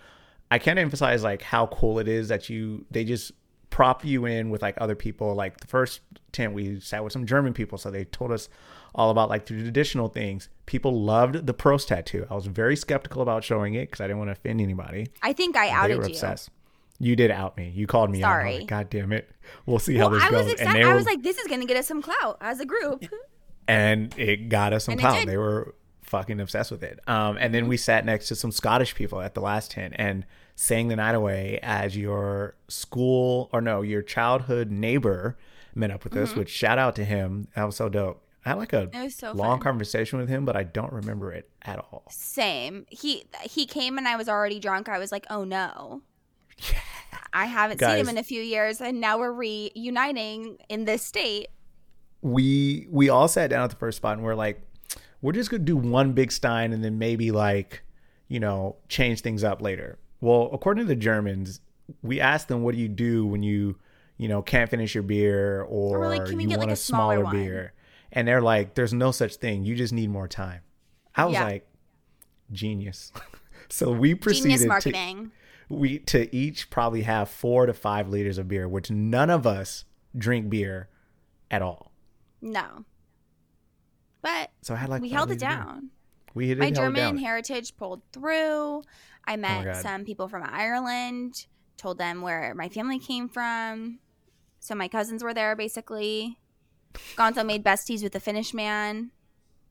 I 0.51 0.59
can't 0.59 0.79
emphasize 0.79 1.23
like 1.23 1.41
how 1.41 1.67
cool 1.67 1.99
it 1.99 2.07
is 2.07 2.27
that 2.29 2.49
you 2.49 2.85
they 2.91 3.03
just 3.03 3.31
prop 3.79 4.03
you 4.03 4.25
in 4.25 4.49
with 4.49 4.61
like 4.61 4.75
other 4.81 4.93
people. 4.93 5.33
Like 5.35 5.61
the 5.61 5.67
first 5.67 6.01
tent 6.33 6.51
we 6.53 6.81
sat 6.81 7.01
with 7.01 7.13
some 7.13 7.25
German 7.25 7.53
people, 7.53 7.77
so 7.77 7.89
they 7.89 8.03
told 8.03 8.29
us 8.29 8.49
all 8.93 9.09
about 9.09 9.29
like 9.29 9.45
the 9.45 9.53
traditional 9.53 10.09
things. 10.09 10.49
People 10.65 11.01
loved 11.01 11.45
the 11.47 11.53
pros 11.53 11.85
tattoo. 11.85 12.27
I 12.29 12.35
was 12.35 12.47
very 12.47 12.75
skeptical 12.75 13.21
about 13.21 13.45
showing 13.45 13.75
it 13.75 13.85
because 13.85 14.01
I 14.01 14.07
didn't 14.07 14.17
want 14.17 14.27
to 14.27 14.33
offend 14.33 14.59
anybody. 14.59 15.07
I 15.21 15.31
think 15.31 15.55
I 15.55 15.69
outed 15.69 15.93
They 15.93 15.99
were 15.99 16.05
obsessed. 16.07 16.49
You 16.99 17.15
did 17.15 17.31
out 17.31 17.55
me. 17.55 17.69
You 17.73 17.87
called 17.87 18.11
me 18.11 18.21
out. 18.21 18.27
Sorry. 18.27 18.57
like, 18.59 18.67
God 18.67 18.89
damn 18.89 19.13
it. 19.13 19.31
We'll 19.65 19.79
see 19.79 19.95
how 19.95 20.09
this 20.09 20.23
I 20.23 20.29
was 20.29 20.41
goes. 20.41 20.51
excited. 20.51 20.75
they 20.75 20.83
I 20.83 20.89
were- 20.89 20.95
was 20.95 21.05
like, 21.05 21.23
this 21.23 21.37
is 21.37 21.47
going 21.47 21.61
to 21.61 21.65
get 21.65 21.77
us 21.77 21.87
some 21.87 22.01
clout 22.01 22.37
as 22.41 22.59
a 22.59 22.65
group. 22.65 23.05
and 23.69 24.13
it 24.19 24.49
got 24.49 24.73
us 24.73 24.83
some 24.83 24.91
And 24.93 24.99
clout. 24.99 25.25
They 25.25 25.37
were 25.37 25.73
fucking 26.03 26.41
obsessed 26.41 26.69
with 26.69 26.83
it. 26.83 26.99
Um, 27.07 27.37
and 27.37 27.53
then 27.53 27.69
we 27.69 27.77
sat 27.77 28.03
next 28.03 28.27
to 28.27 28.35
some 28.35 28.51
Scottish 28.51 28.93
people 28.93 29.21
at 29.21 29.35
the 29.35 29.39
last 29.41 29.71
tent 29.71 29.93
and 29.97 30.25
sang 30.61 30.89
the 30.89 30.95
night 30.97 31.15
away 31.15 31.57
as 31.63 31.95
your 31.95 32.55
school 32.67 33.49
or 33.53 33.61
no, 33.61 33.81
your 33.81 34.01
childhood 34.01 34.69
neighbor 34.69 35.37
met 35.73 35.89
up 35.89 36.03
with 36.03 36.15
us. 36.17 36.35
Which 36.35 36.49
shout 36.49 36.77
out 36.77 36.95
to 36.97 37.05
him. 37.05 37.47
That 37.55 37.63
was 37.63 37.77
so 37.77 37.87
dope. 37.87 38.21
I 38.45 38.49
had 38.49 38.57
like 38.57 38.73
a 38.73 38.87
Mm-hmm. 38.87 39.07
So 39.09 39.31
long 39.31 39.59
fun. 39.59 39.63
conversation 39.63 40.19
with 40.19 40.27
him, 40.27 40.43
but 40.43 40.57
I 40.57 40.63
don't 40.63 40.91
remember 40.91 41.31
it 41.31 41.49
at 41.61 41.79
all. 41.79 42.03
Same. 42.09 42.85
He 42.89 43.23
he 43.43 43.65
came 43.65 43.97
and 43.97 44.05
I 44.07 44.17
was 44.17 44.27
already 44.27 44.59
drunk. 44.59 44.89
I 44.89 44.99
was 44.99 45.11
like, 45.13 45.25
oh 45.29 45.45
no. 45.45 46.01
I 47.31 47.45
haven't 47.45 47.79
seen 47.79 47.95
him 47.97 48.09
in 48.09 48.17
a 48.17 48.23
few 48.23 48.41
years, 48.41 48.81
and 48.81 48.99
now 48.99 49.17
we're 49.17 49.31
reuniting 49.31 50.57
in 50.67 50.83
this 50.85 51.03
state. 51.05 51.47
we 52.21 52.85
we 52.91 53.07
all 53.07 53.27
sat 53.29 53.49
down 53.49 53.63
at 53.63 53.69
the 53.69 53.75
first 53.77 53.97
spot 53.97 54.17
and 54.17 54.23
we're 54.25 54.35
like, 54.35 54.61
we're 55.21 55.31
just 55.31 55.49
gonna 55.49 55.63
do 55.63 55.77
one 55.77 56.11
big 56.13 56.31
stein 56.33 56.73
and 56.73 56.83
then 56.83 56.97
maybe 56.97 57.31
like, 57.31 57.83
you 58.27 58.39
know, 58.41 58.75
change 58.89 59.21
things 59.21 59.43
up 59.43 59.61
later. 59.61 59.97
Well, 60.21 60.49
according 60.53 60.83
to 60.85 60.87
the 60.87 60.95
Germans, 60.95 61.61
we 62.01 62.19
asked 62.19 62.47
them, 62.47 62.63
what 62.63 62.75
do 62.75 62.81
you 62.81 62.87
do 62.89 63.25
when 63.25 63.41
you, 63.43 63.77
you 64.17 64.27
know, 64.27 64.41
can't 64.41 64.69
finish 64.69 64.93
your 64.93 65.03
beer 65.03 65.61
or 65.63 65.99
we're 65.99 66.07
like, 66.07 66.25
"Can 66.25 66.37
we 66.37 66.43
you 66.43 66.49
get, 66.49 66.57
want 66.59 66.69
like, 66.69 66.77
a 66.77 66.81
smaller 66.81 67.21
smaller 67.21 67.31
beer? 67.31 67.73
And 68.11 68.27
they're 68.27 68.41
like, 68.41 68.73
there's 68.75 68.93
no 68.93 69.11
such 69.11 69.35
thing. 69.37 69.63
You 69.63 69.75
just 69.75 69.93
need 69.93 70.09
more 70.09 70.27
time. 70.27 70.61
I 71.15 71.25
was 71.25 71.33
Yeah. 71.33 71.43
like, 71.45 71.67
genius. 72.51 73.11
so 73.69 73.91
we 73.91 74.15
proceeded 74.15 74.69
to 74.81 75.29
we 75.69 75.99
to 75.99 76.35
each 76.35 76.69
probably 76.71 77.03
have 77.03 77.29
four 77.29 77.65
to 77.67 77.73
five 77.73 78.09
liters 78.09 78.37
of 78.39 78.47
beer, 78.47 78.67
which 78.67 78.89
none 78.89 79.29
of 79.29 79.45
us 79.45 79.85
drink 80.17 80.49
beer 80.49 80.89
at 81.51 81.61
all. 81.61 81.91
No. 82.41 82.85
But 84.21 84.51
So 84.63 84.73
I 84.73 84.77
had 84.77 84.89
like 84.89 85.01
we 85.01 85.09
held 85.09 85.31
it 85.31 85.39
down. 85.39 85.89
We 86.33 86.53
My 86.55 86.71
German 86.71 87.17
heritage 87.17 87.75
pulled 87.77 88.01
through. 88.11 88.83
I 89.25 89.33
oh 89.33 89.37
met 89.37 89.65
God. 89.65 89.75
some 89.77 90.05
people 90.05 90.27
from 90.27 90.43
Ireland, 90.43 91.47
told 91.77 91.97
them 91.97 92.21
where 92.21 92.53
my 92.55 92.69
family 92.69 92.99
came 92.99 93.29
from. 93.29 93.99
So 94.59 94.75
my 94.75 94.87
cousins 94.87 95.23
were 95.23 95.33
there 95.33 95.55
basically. 95.55 96.37
Gonzo 97.15 97.45
made 97.45 97.63
besties 97.63 98.03
with 98.03 98.13
the 98.13 98.19
Finnish 98.19 98.53
man. 98.53 99.11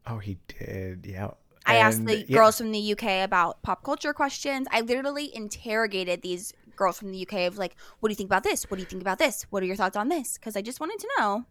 Oh, 0.06 0.18
he 0.18 0.38
did. 0.46 1.06
Yeah. 1.06 1.30
I 1.66 1.76
asked 1.76 2.06
the 2.06 2.20
yeah, 2.20 2.36
girls 2.36 2.56
from 2.56 2.72
the 2.72 2.92
UK 2.92 3.24
about 3.24 3.62
pop 3.62 3.84
culture 3.84 4.14
questions. 4.14 4.66
I 4.70 4.80
literally 4.80 5.34
interrogated 5.34 6.22
these 6.22 6.54
girls 6.76 6.98
from 6.98 7.10
the 7.12 7.26
UK 7.26 7.46
of 7.46 7.58
like, 7.58 7.76
what 8.00 8.08
do 8.08 8.12
you 8.12 8.16
think 8.16 8.30
about 8.30 8.42
this? 8.42 8.70
What 8.70 8.76
do 8.76 8.82
you 8.82 8.88
think 8.88 9.02
about 9.02 9.18
this? 9.18 9.46
What 9.50 9.62
are 9.62 9.66
your 9.66 9.76
thoughts 9.76 9.96
on 9.96 10.08
this? 10.08 10.38
Because 10.38 10.56
I 10.56 10.62
just 10.62 10.80
wanted 10.80 10.98
to 11.00 11.08
know. 11.18 11.44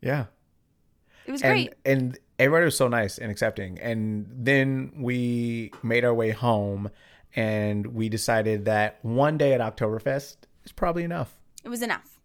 Yeah. 0.00 0.26
It 1.26 1.32
was 1.32 1.42
And 1.42 1.50
great. 1.50 1.74
and 1.84 2.18
everybody 2.38 2.64
was 2.64 2.76
so 2.76 2.88
nice 2.88 3.18
and 3.18 3.30
accepting. 3.30 3.78
And 3.78 4.26
then 4.30 4.92
we 4.98 5.72
made 5.82 6.04
our 6.04 6.14
way 6.14 6.30
home, 6.30 6.90
and 7.34 7.86
we 7.88 8.08
decided 8.08 8.64
that 8.66 8.98
one 9.02 9.38
day 9.38 9.52
at 9.54 9.60
Oktoberfest 9.60 10.36
is 10.64 10.72
probably 10.72 11.04
enough. 11.04 11.34
It 11.64 11.68
was 11.68 11.82
enough. 11.82 12.20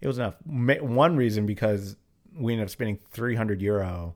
It 0.00 0.06
was 0.06 0.18
enough. 0.18 0.34
One 0.46 1.16
reason 1.16 1.46
because 1.46 1.96
we 2.36 2.52
ended 2.52 2.66
up 2.66 2.70
spending 2.70 2.98
three 3.10 3.34
hundred 3.34 3.62
euro. 3.62 4.14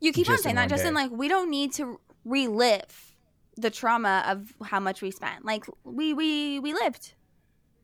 You 0.00 0.12
keep 0.12 0.28
on 0.28 0.38
saying 0.38 0.56
that, 0.56 0.68
Justin. 0.68 0.94
day. 0.94 1.02
Like, 1.02 1.10
we 1.10 1.28
don't 1.28 1.50
need 1.50 1.72
to 1.74 1.98
relive 2.24 3.14
the 3.56 3.70
trauma 3.70 4.22
of 4.26 4.52
how 4.62 4.80
much 4.80 5.00
we 5.00 5.10
spent. 5.10 5.44
Like, 5.44 5.64
we 5.84 6.12
we 6.12 6.60
we 6.60 6.74
lived. 6.74 7.14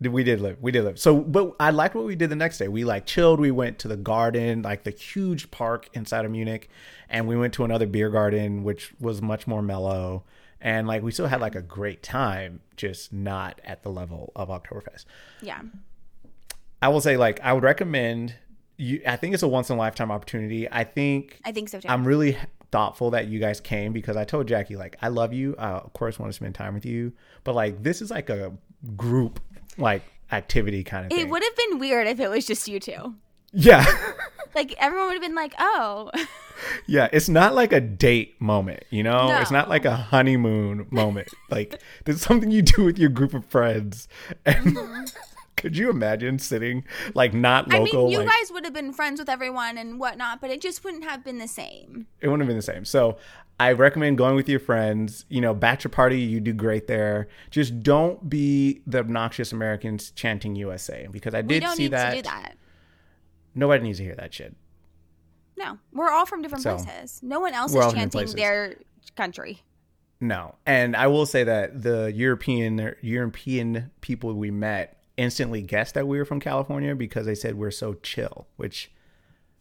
We 0.06 0.24
did 0.24 0.40
live. 0.40 0.58
We 0.60 0.72
did 0.72 0.84
live. 0.84 0.98
So, 0.98 1.20
but 1.20 1.54
I 1.60 1.70
liked 1.70 1.94
what 1.94 2.04
we 2.04 2.16
did 2.16 2.30
the 2.30 2.36
next 2.36 2.58
day. 2.58 2.68
We 2.68 2.84
like 2.84 3.06
chilled. 3.06 3.40
We 3.40 3.50
went 3.50 3.78
to 3.80 3.88
the 3.88 3.96
garden, 3.96 4.62
like 4.62 4.84
the 4.84 4.90
huge 4.90 5.50
park 5.50 5.88
inside 5.94 6.24
of 6.24 6.30
Munich, 6.30 6.68
and 7.08 7.28
we 7.28 7.36
went 7.36 7.54
to 7.54 7.64
another 7.64 7.86
beer 7.86 8.10
garden, 8.10 8.64
which 8.64 8.92
was 9.00 9.20
much 9.22 9.46
more 9.46 9.62
mellow. 9.62 10.24
and 10.60 10.86
like 10.86 11.02
we 11.02 11.10
still 11.10 11.26
had 11.26 11.40
like 11.40 11.54
a 11.54 11.62
great 11.62 12.02
time, 12.02 12.60
just 12.76 13.12
not 13.12 13.60
at 13.64 13.82
the 13.82 13.90
level 13.90 14.32
of 14.36 14.48
Oktoberfest. 14.48 15.04
Yeah. 15.40 15.60
I 16.80 16.88
will 16.88 17.00
say 17.00 17.16
like 17.16 17.40
I 17.40 17.52
would 17.52 17.62
recommend 17.64 18.34
you. 18.76 19.02
I 19.06 19.16
think 19.16 19.34
it's 19.34 19.42
a 19.42 19.48
once 19.48 19.70
in 19.70 19.76
a 19.76 19.78
lifetime 19.78 20.10
opportunity. 20.10 20.70
I 20.70 20.84
think 20.84 21.38
I 21.44 21.52
think 21.52 21.68
so 21.68 21.80
too. 21.80 21.88
I'm 21.88 22.04
really 22.06 22.36
thoughtful 22.70 23.10
that 23.10 23.26
you 23.28 23.38
guys 23.38 23.60
came 23.60 23.92
because 23.92 24.16
I 24.16 24.24
told 24.24 24.48
Jackie 24.48 24.76
like 24.76 24.96
I 25.02 25.08
love 25.08 25.32
you. 25.32 25.54
I 25.58 25.70
of 25.72 25.92
course 25.92 26.18
want 26.18 26.30
to 26.30 26.34
spend 26.34 26.54
time 26.54 26.74
with 26.74 26.86
you, 26.86 27.12
but 27.44 27.54
like 27.54 27.82
this 27.82 28.00
is 28.02 28.10
like 28.10 28.30
a 28.30 28.52
group 28.96 29.40
like 29.78 30.02
activity 30.30 30.82
kind 30.84 31.06
of 31.06 31.12
it 31.12 31.16
thing. 31.16 31.28
would 31.30 31.42
have 31.42 31.56
been 31.56 31.78
weird 31.78 32.06
if 32.06 32.18
it 32.20 32.28
was 32.28 32.46
just 32.46 32.68
you 32.68 32.80
two. 32.80 33.14
yeah. 33.52 33.84
Like 34.54 34.74
everyone 34.78 35.06
would 35.06 35.14
have 35.14 35.22
been 35.22 35.34
like, 35.34 35.54
"Oh, 35.58 36.10
yeah, 36.86 37.08
it's 37.10 37.26
not 37.30 37.54
like 37.54 37.72
a 37.72 37.80
date 37.80 38.38
moment, 38.38 38.84
you 38.90 39.02
know? 39.02 39.34
It's 39.40 39.50
not 39.50 39.70
like 39.70 39.86
a 39.86 39.96
honeymoon 39.96 40.88
moment. 40.90 41.28
like 41.48 41.80
there's 42.04 42.20
something 42.20 42.50
you 42.50 42.60
do 42.60 42.84
with 42.84 42.98
your 42.98 43.08
group 43.08 43.32
of 43.32 43.46
friends. 43.46 44.08
And 44.44 44.76
could 45.62 45.76
you 45.76 45.88
imagine 45.90 46.40
sitting 46.40 46.84
like 47.14 47.32
not 47.32 47.68
local? 47.68 48.00
I 48.00 48.02
mean, 48.02 48.10
you 48.10 48.18
like 48.18 48.28
guys 48.28 48.50
would 48.52 48.64
have 48.64 48.74
been 48.74 48.92
friends 48.92 49.20
with 49.20 49.28
everyone 49.28 49.78
and 49.78 50.00
whatnot, 50.00 50.40
but 50.40 50.50
it 50.50 50.60
just 50.60 50.82
wouldn't 50.84 51.04
have 51.04 51.24
been 51.24 51.38
the 51.38 51.46
same." 51.48 52.08
it 52.20 52.26
wouldn't 52.26 52.42
have 52.42 52.48
been 52.48 52.56
the 52.56 52.62
same. 52.62 52.84
So 52.84 53.16
I 53.60 53.72
recommend 53.72 54.18
going 54.18 54.34
with 54.34 54.48
your 54.48 54.58
friends. 54.58 55.24
You 55.28 55.40
know, 55.40 55.54
bachelor 55.54 55.90
party, 55.90 56.18
you 56.20 56.40
do 56.40 56.52
great 56.52 56.88
there. 56.88 57.28
Just 57.50 57.80
don't 57.82 58.28
be 58.28 58.82
the 58.88 58.98
obnoxious 58.98 59.52
Americans 59.52 60.10
chanting 60.10 60.56
USA 60.56 61.06
because 61.10 61.32
I 61.32 61.42
did 61.42 61.62
don't 61.62 61.76
see 61.76 61.84
need 61.84 61.92
that. 61.92 62.10
to 62.10 62.16
do 62.16 62.22
that. 62.22 62.56
Nobody 63.54 63.84
needs 63.84 63.98
to 63.98 64.04
hear 64.04 64.16
that 64.16 64.34
shit. 64.34 64.56
No, 65.56 65.78
we're 65.92 66.10
all 66.10 66.26
from 66.26 66.42
different 66.42 66.64
So, 66.64 66.76
places. 66.76 67.20
No 67.22 67.38
one 67.38 67.54
else 67.54 67.72
is 67.72 67.92
chanting 67.92 68.26
their 68.34 68.78
country. 69.16 69.62
No, 70.20 70.54
and 70.66 70.94
I 70.96 71.08
will 71.08 71.26
say 71.26 71.44
that 71.44 71.82
the 71.82 72.12
European 72.14 72.94
European 73.00 73.90
people 74.00 74.32
we 74.34 74.50
met 74.52 75.01
instantly 75.22 75.62
guessed 75.62 75.94
that 75.94 76.06
we 76.06 76.18
were 76.18 76.24
from 76.24 76.40
California 76.40 76.94
because 76.94 77.26
they 77.26 77.34
said 77.34 77.54
we're 77.54 77.70
so 77.70 77.94
chill, 77.94 78.46
which 78.56 78.90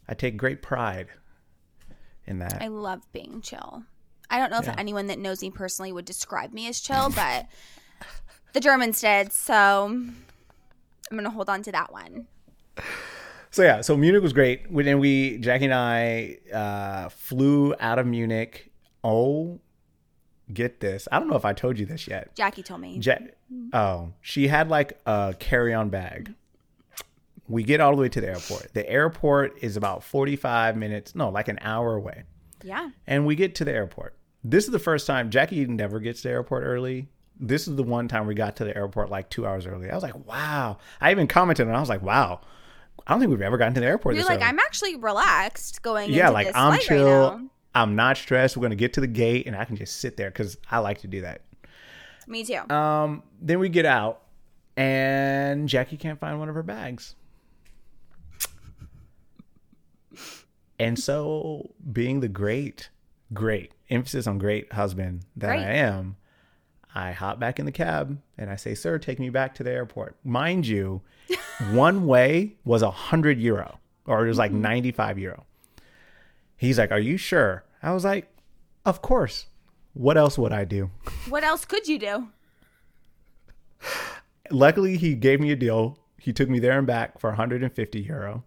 I 0.07 0.13
take 0.13 0.35
great 0.37 0.61
pride 0.61 1.07
in 2.25 2.39
that. 2.39 2.61
I 2.61 2.67
love 2.67 3.01
being 3.13 3.41
chill. 3.41 3.83
I 4.29 4.37
don't 4.37 4.49
know 4.49 4.59
if 4.59 4.77
anyone 4.77 5.07
that 5.07 5.19
knows 5.19 5.41
me 5.41 5.51
personally 5.51 5.91
would 5.91 6.05
describe 6.05 6.53
me 6.53 6.67
as 6.67 6.79
chill, 6.79 7.09
but 7.09 7.47
the 8.53 8.59
Germans 8.61 9.01
did, 9.01 9.31
so 9.33 9.85
I'm 9.87 10.15
gonna 11.11 11.29
hold 11.29 11.49
on 11.49 11.61
to 11.63 11.71
that 11.73 11.91
one. 11.91 12.27
So 13.49 13.63
yeah, 13.63 13.81
so 13.81 13.97
Munich 13.97 14.23
was 14.23 14.31
great. 14.31 14.67
And 14.69 14.99
we, 15.01 15.37
Jackie 15.39 15.65
and 15.65 15.73
I, 15.73 16.37
uh, 16.53 17.09
flew 17.09 17.75
out 17.81 17.99
of 17.99 18.07
Munich. 18.07 18.71
Oh, 19.03 19.59
get 20.53 20.79
this! 20.79 21.07
I 21.11 21.19
don't 21.19 21.27
know 21.27 21.35
if 21.35 21.43
I 21.43 21.51
told 21.51 21.77
you 21.77 21.85
this 21.85 22.07
yet. 22.07 22.33
Jackie 22.35 22.63
told 22.63 22.79
me. 22.79 22.99
Ja- 23.01 23.17
oh, 23.73 24.13
she 24.21 24.47
had 24.47 24.69
like 24.69 24.99
a 25.05 25.35
carry-on 25.39 25.89
bag. 25.89 26.33
We 27.47 27.63
get 27.63 27.81
all 27.81 27.95
the 27.95 28.01
way 28.01 28.09
to 28.09 28.21
the 28.21 28.29
airport. 28.29 28.73
The 28.73 28.89
airport 28.89 29.57
is 29.61 29.75
about 29.75 30.03
forty-five 30.03 30.77
minutes, 30.77 31.15
no, 31.15 31.29
like 31.29 31.47
an 31.49 31.59
hour 31.61 31.95
away. 31.95 32.23
yeah. 32.63 32.91
And 33.07 33.25
we 33.25 33.35
get 33.35 33.55
to 33.55 33.65
the 33.65 33.73
airport. 33.73 34.15
This 34.43 34.65
is 34.65 34.71
the 34.71 34.79
first 34.79 35.05
time 35.05 35.29
Jackie 35.29 35.65
never 35.65 35.99
gets 35.99 36.21
to 36.21 36.29
the 36.29 36.33
airport 36.33 36.63
early. 36.63 37.09
This 37.39 37.67
is 37.67 37.75
the 37.75 37.83
one 37.83 38.07
time 38.07 38.25
we 38.27 38.35
got 38.35 38.55
to 38.57 38.63
the 38.63 38.75
airport 38.75 39.09
like 39.09 39.29
two 39.29 39.45
hours 39.45 39.65
early. 39.65 39.89
I 39.89 39.95
was 39.95 40.03
like, 40.03 40.27
wow. 40.27 40.77
I 41.01 41.11
even 41.11 41.27
commented 41.27 41.67
and 41.67 41.75
I 41.75 41.79
was 41.79 41.89
like, 41.89 42.01
wow. 42.01 42.39
I 43.05 43.13
don't 43.13 43.19
think 43.19 43.31
we've 43.31 43.41
ever 43.41 43.57
gotten 43.57 43.73
to 43.73 43.79
the 43.79 43.85
airport. 43.87 44.15
You're 44.15 44.25
like, 44.25 44.37
early. 44.37 44.47
I'm 44.47 44.59
actually 44.59 44.95
relaxed 44.95 45.81
going 45.81 46.11
yeah, 46.11 46.29
like 46.29 46.51
I'm 46.55 46.79
chill. 46.79 47.31
right. 47.31 47.47
I'm 47.73 47.95
not 47.95 48.17
stressed. 48.17 48.55
We're 48.55 48.61
gonna 48.63 48.75
get 48.75 48.93
to 48.93 49.01
the 49.01 49.07
gate 49.07 49.47
and 49.47 49.55
I 49.55 49.65
can 49.65 49.75
just 49.75 49.99
sit 49.99 50.17
there 50.17 50.29
because 50.29 50.57
I 50.69 50.79
like 50.79 50.99
to 50.99 51.07
do 51.07 51.21
that. 51.21 51.41
Me 52.31 52.45
too. 52.45 52.73
Um, 52.73 53.23
then 53.41 53.59
we 53.59 53.67
get 53.67 53.85
out 53.85 54.21
and 54.77 55.67
Jackie 55.67 55.97
can't 55.97 56.17
find 56.17 56.39
one 56.39 56.47
of 56.47 56.55
her 56.55 56.63
bags. 56.63 57.15
And 60.79 60.97
so, 60.97 61.71
being 61.91 62.21
the 62.21 62.29
great, 62.29 62.89
great 63.33 63.73
emphasis 63.89 64.25
on 64.27 64.39
great 64.39 64.71
husband 64.71 65.25
that. 65.35 65.51
I 65.51 65.57
am, 65.57 66.15
I 66.95 67.11
hop 67.11 67.37
back 67.37 67.59
in 67.59 67.65
the 67.65 67.71
cab 67.71 68.17
and 68.37 68.49
I 68.49 68.55
say, 68.55 68.73
"Sir, 68.73 68.97
take 68.97 69.19
me 69.19 69.29
back 69.29 69.53
to 69.55 69.63
the 69.63 69.69
airport." 69.69 70.15
Mind 70.23 70.65
you, 70.65 71.01
one 71.71 72.07
way 72.07 72.55
was 72.63 72.81
a 72.81 72.89
hundred 72.89 73.39
euro, 73.39 73.77
or 74.07 74.25
it 74.25 74.29
was 74.29 74.39
like 74.39 74.51
ninety-five 74.51 75.19
euro. 75.19 75.45
He's 76.57 76.79
like, 76.79 76.91
"Are 76.91 76.99
you 76.99 77.17
sure?" 77.17 77.63
I 77.83 77.91
was 77.91 78.03
like, 78.03 78.33
"Of 78.83 79.03
course. 79.03 79.45
What 79.93 80.17
else 80.17 80.37
would 80.37 80.53
I 80.53 80.65
do?" 80.65 80.89
what 81.29 81.43
else 81.43 81.65
could 81.65 81.87
you 81.87 81.99
do? 81.99 82.27
luckily 84.49 84.97
he 84.97 85.15
gave 85.15 85.39
me 85.39 85.51
a 85.51 85.55
deal. 85.55 85.97
He 86.19 86.33
took 86.33 86.49
me 86.49 86.59
there 86.59 86.77
and 86.77 86.85
back 86.85 87.19
for 87.19 87.29
150 87.31 87.99
euro. 88.01 88.43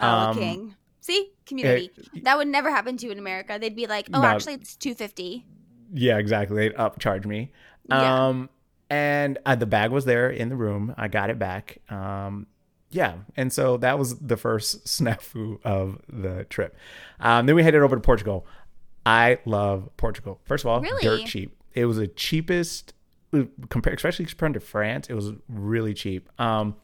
Oh, 0.00 0.06
Um, 0.06 0.36
king. 0.36 0.74
See, 1.00 1.30
community. 1.46 1.90
that 2.22 2.36
would 2.36 2.48
never 2.48 2.70
happen 2.70 2.96
to 2.98 3.06
you 3.06 3.12
in 3.12 3.18
America. 3.18 3.56
They'd 3.60 3.74
be 3.74 3.86
like, 3.86 4.08
"Oh, 4.12 4.20
No. 4.20 4.28
actually, 4.28 4.54
it's 4.54 4.76
two 4.76 4.94
fifty. 4.94 5.46
Yeah, 5.92 6.18
exactly. 6.18 6.56
They'd 6.68 6.76
upcharge 6.76 7.24
me. 7.24 7.50
Yeah. 7.88 8.26
Um, 8.26 8.50
and 8.90 9.38
uh, 9.46 9.54
the 9.54 9.64
bag 9.66 9.90
was 9.90 10.04
there 10.04 10.28
in 10.28 10.50
the 10.50 10.56
room. 10.56 10.94
I 10.98 11.08
got 11.08 11.30
it 11.30 11.38
back. 11.38 11.78
Um, 11.90 12.46
yeah, 12.90 13.14
and 13.38 13.50
so 13.52 13.78
that 13.78 13.98
was 13.98 14.18
the 14.18 14.36
first 14.36 14.84
snafu 14.86 15.58
of 15.64 15.98
the 16.10 16.44
trip. 16.50 16.76
Um, 17.20 17.46
then 17.46 17.56
we 17.56 17.62
headed 17.62 17.80
over 17.80 17.96
to 17.96 18.02
Portugal. 18.02 18.46
I 19.08 19.38
love 19.46 19.88
Portugal. 19.96 20.40
First 20.44 20.64
of 20.64 20.68
all, 20.70 20.80
Really? 20.80 21.02
dirt 21.02 21.26
cheap. 21.26 21.56
It 21.74 21.86
was 21.86 21.96
the 21.96 22.08
cheapest 22.08 22.92
compared, 23.68 23.96
especially 23.96 24.24
compared 24.26 24.54
to 24.54 24.60
France. 24.60 25.08
It 25.08 25.14
was 25.14 25.32
really 25.48 25.94
cheap. 25.94 26.28
Um, 26.38 26.76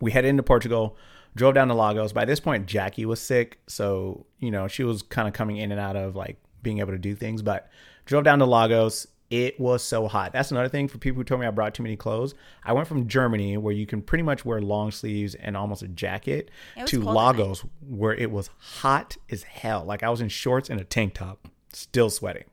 we 0.00 0.10
headed 0.12 0.28
into 0.28 0.42
Portugal, 0.42 0.96
drove 1.36 1.54
down 1.54 1.68
to 1.68 1.74
Lagos. 1.74 2.12
By 2.12 2.24
this 2.24 2.40
point, 2.40 2.66
Jackie 2.66 3.04
was 3.06 3.20
sick, 3.20 3.58
so 3.66 4.26
you 4.38 4.50
know 4.50 4.68
she 4.68 4.84
was 4.84 5.02
kind 5.02 5.28
of 5.28 5.34
coming 5.34 5.56
in 5.56 5.70
and 5.72 5.80
out 5.80 5.96
of 5.96 6.16
like 6.16 6.36
being 6.62 6.78
able 6.78 6.92
to 6.92 6.98
do 6.98 7.14
things. 7.14 7.42
But 7.42 7.70
drove 8.06 8.24
down 8.24 8.38
to 8.40 8.46
Lagos. 8.46 9.06
It 9.30 9.60
was 9.60 9.82
so 9.84 10.08
hot. 10.08 10.32
That's 10.32 10.50
another 10.50 10.70
thing 10.70 10.88
for 10.88 10.96
people 10.96 11.20
who 11.20 11.24
told 11.24 11.42
me 11.42 11.46
I 11.46 11.50
brought 11.50 11.74
too 11.74 11.82
many 11.82 11.96
clothes. 11.96 12.34
I 12.64 12.72
went 12.72 12.88
from 12.88 13.06
Germany, 13.08 13.58
where 13.58 13.74
you 13.74 13.84
can 13.84 14.00
pretty 14.00 14.22
much 14.22 14.44
wear 14.46 14.62
long 14.62 14.90
sleeves 14.90 15.34
and 15.34 15.54
almost 15.54 15.82
a 15.82 15.88
jacket, 15.88 16.50
to. 16.86 17.02
Lagos, 17.02 17.62
where 17.86 18.14
it 18.14 18.30
was 18.30 18.48
hot 18.58 19.18
as 19.30 19.42
hell. 19.42 19.84
Like 19.84 20.02
I 20.02 20.08
was 20.08 20.22
in 20.22 20.30
shorts 20.30 20.70
and 20.70 20.80
a 20.80 20.84
tank 20.84 21.12
top, 21.12 21.46
still 21.72 22.10
sweating 22.10 22.44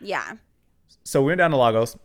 Yeah. 0.00 0.34
so 1.04 1.20
we 1.22 1.28
went 1.28 1.38
down 1.38 1.50
to 1.52 1.56
Lagos, 1.56 1.96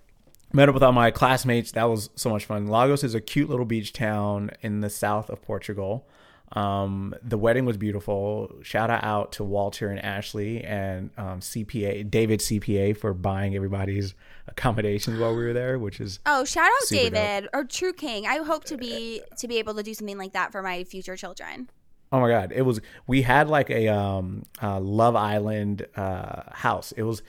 met 0.53 0.67
up 0.69 0.73
with 0.73 0.83
all 0.83 0.91
my 0.91 1.11
classmates. 1.11 1.71
That 1.71 1.85
was 1.85 2.09
so 2.15 2.29
much 2.29 2.45
fun. 2.45 2.67
Lagos 2.67 3.03
is 3.03 3.15
a 3.15 3.21
cute 3.21 3.49
little 3.49 3.65
beach 3.65 3.93
town 3.93 4.51
in 4.61 4.81
the 4.81 4.89
south 4.89 5.29
of 5.29 5.41
Portugal. 5.41 6.07
Um, 6.53 7.15
the 7.23 7.37
wedding 7.37 7.63
was 7.63 7.77
beautiful. 7.77 8.51
Shout 8.61 8.89
out 8.89 9.31
to 9.33 9.43
Walter 9.45 9.87
and 9.89 10.03
Ashley 10.03 10.61
and 10.65 11.09
um, 11.17 11.39
CPA 11.39 12.11
David 12.11 12.41
CPA 12.41 12.97
for 12.97 13.13
buying 13.13 13.55
everybody's 13.55 14.13
accommodations 14.49 15.17
while 15.17 15.33
we 15.33 15.45
were 15.45 15.53
there, 15.53 15.79
which 15.79 16.01
is 16.01 16.19
Oh, 16.25 16.43
shout 16.43 16.65
out 16.65 16.71
Super 16.87 17.03
dope. 17.03 17.13
David 17.13 17.49
or 17.53 17.63
True 17.63 17.93
King. 17.93 18.27
I 18.27 18.39
hope 18.39 18.65
to 18.65 18.75
be 18.77 19.21
to 19.37 19.47
be 19.47 19.59
able 19.59 19.73
to 19.75 19.83
do 19.83 19.93
something 19.93 20.17
like 20.17 20.33
that 20.33 20.51
for 20.51 20.61
my 20.61 20.83
future 20.83 21.15
children. 21.15 21.69
Oh 22.11 22.19
my 22.19 22.29
god, 22.29 22.51
it 22.53 22.63
was. 22.63 22.81
We 23.07 23.21
had 23.21 23.47
like 23.47 23.69
a 23.69 23.87
um, 23.87 24.43
uh, 24.61 24.79
Love 24.79 25.15
Island 25.15 25.85
uh, 25.95 26.43
house. 26.51 26.91
It 26.93 27.03
was. 27.03 27.21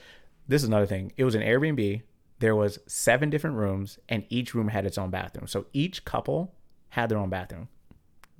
This 0.48 0.62
is 0.62 0.68
another 0.68 0.86
thing. 0.86 1.12
It 1.16 1.24
was 1.24 1.34
an 1.34 1.42
Airbnb. 1.42 2.02
There 2.40 2.56
was 2.56 2.80
seven 2.86 3.30
different 3.30 3.56
rooms, 3.56 3.98
and 4.08 4.24
each 4.28 4.54
room 4.54 4.68
had 4.68 4.84
its 4.84 4.98
own 4.98 5.10
bathroom. 5.10 5.46
So 5.46 5.66
each 5.72 6.04
couple 6.04 6.52
had 6.88 7.08
their 7.08 7.18
own 7.18 7.30
bathroom. 7.30 7.68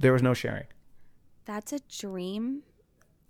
There 0.01 0.13
was 0.13 0.23
no 0.23 0.35
sharing. 0.35 0.65
That's 1.45 1.73
a 1.73 1.79
dream 1.89 2.63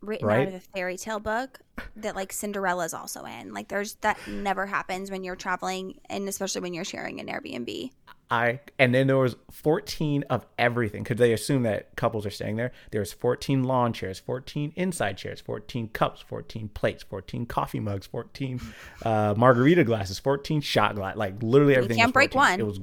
written 0.00 0.26
Right? 0.26 0.42
out 0.42 0.48
of 0.48 0.54
a 0.54 0.60
fairy 0.60 0.96
tale 0.96 1.20
book 1.20 1.60
that 1.96 2.16
like 2.16 2.32
Cinderella's 2.32 2.94
also 2.94 3.24
in. 3.24 3.52
Like 3.52 3.68
there's 3.68 3.94
that 3.96 4.18
never 4.26 4.66
happens 4.66 5.10
when 5.10 5.22
you're 5.22 5.36
traveling 5.36 6.00
and 6.10 6.28
especially 6.28 6.60
when 6.62 6.74
you're 6.74 6.84
sharing 6.84 7.20
an 7.20 7.26
Airbnb. 7.28 7.90
I 8.32 8.60
and 8.78 8.94
then 8.94 9.08
there 9.08 9.18
was 9.18 9.36
14 9.50 10.24
of 10.30 10.46
everything 10.58 11.02
because 11.02 11.18
they 11.18 11.34
assume 11.34 11.64
that 11.64 11.94
couples 11.96 12.24
are 12.24 12.30
staying 12.30 12.56
there. 12.56 12.72
There's 12.90 13.12
14 13.12 13.62
lawn 13.62 13.92
chairs, 13.92 14.18
14 14.18 14.72
inside 14.74 15.18
chairs, 15.18 15.42
14 15.42 15.88
cups, 15.88 16.22
14 16.22 16.70
plates, 16.70 17.02
14 17.02 17.44
coffee 17.44 17.78
mugs, 17.78 18.06
14 18.06 18.58
uh, 19.04 19.34
margarita 19.36 19.84
glasses, 19.84 20.18
14 20.18 20.62
shot 20.62 20.94
glass. 20.94 21.14
Like 21.14 21.42
literally 21.42 21.74
everything. 21.74 21.98
You 21.98 22.04
can't 22.04 22.08
was 22.08 22.14
break 22.14 22.32
14. 22.32 22.50
one. 22.50 22.60
It 22.60 22.66
was 22.66 22.80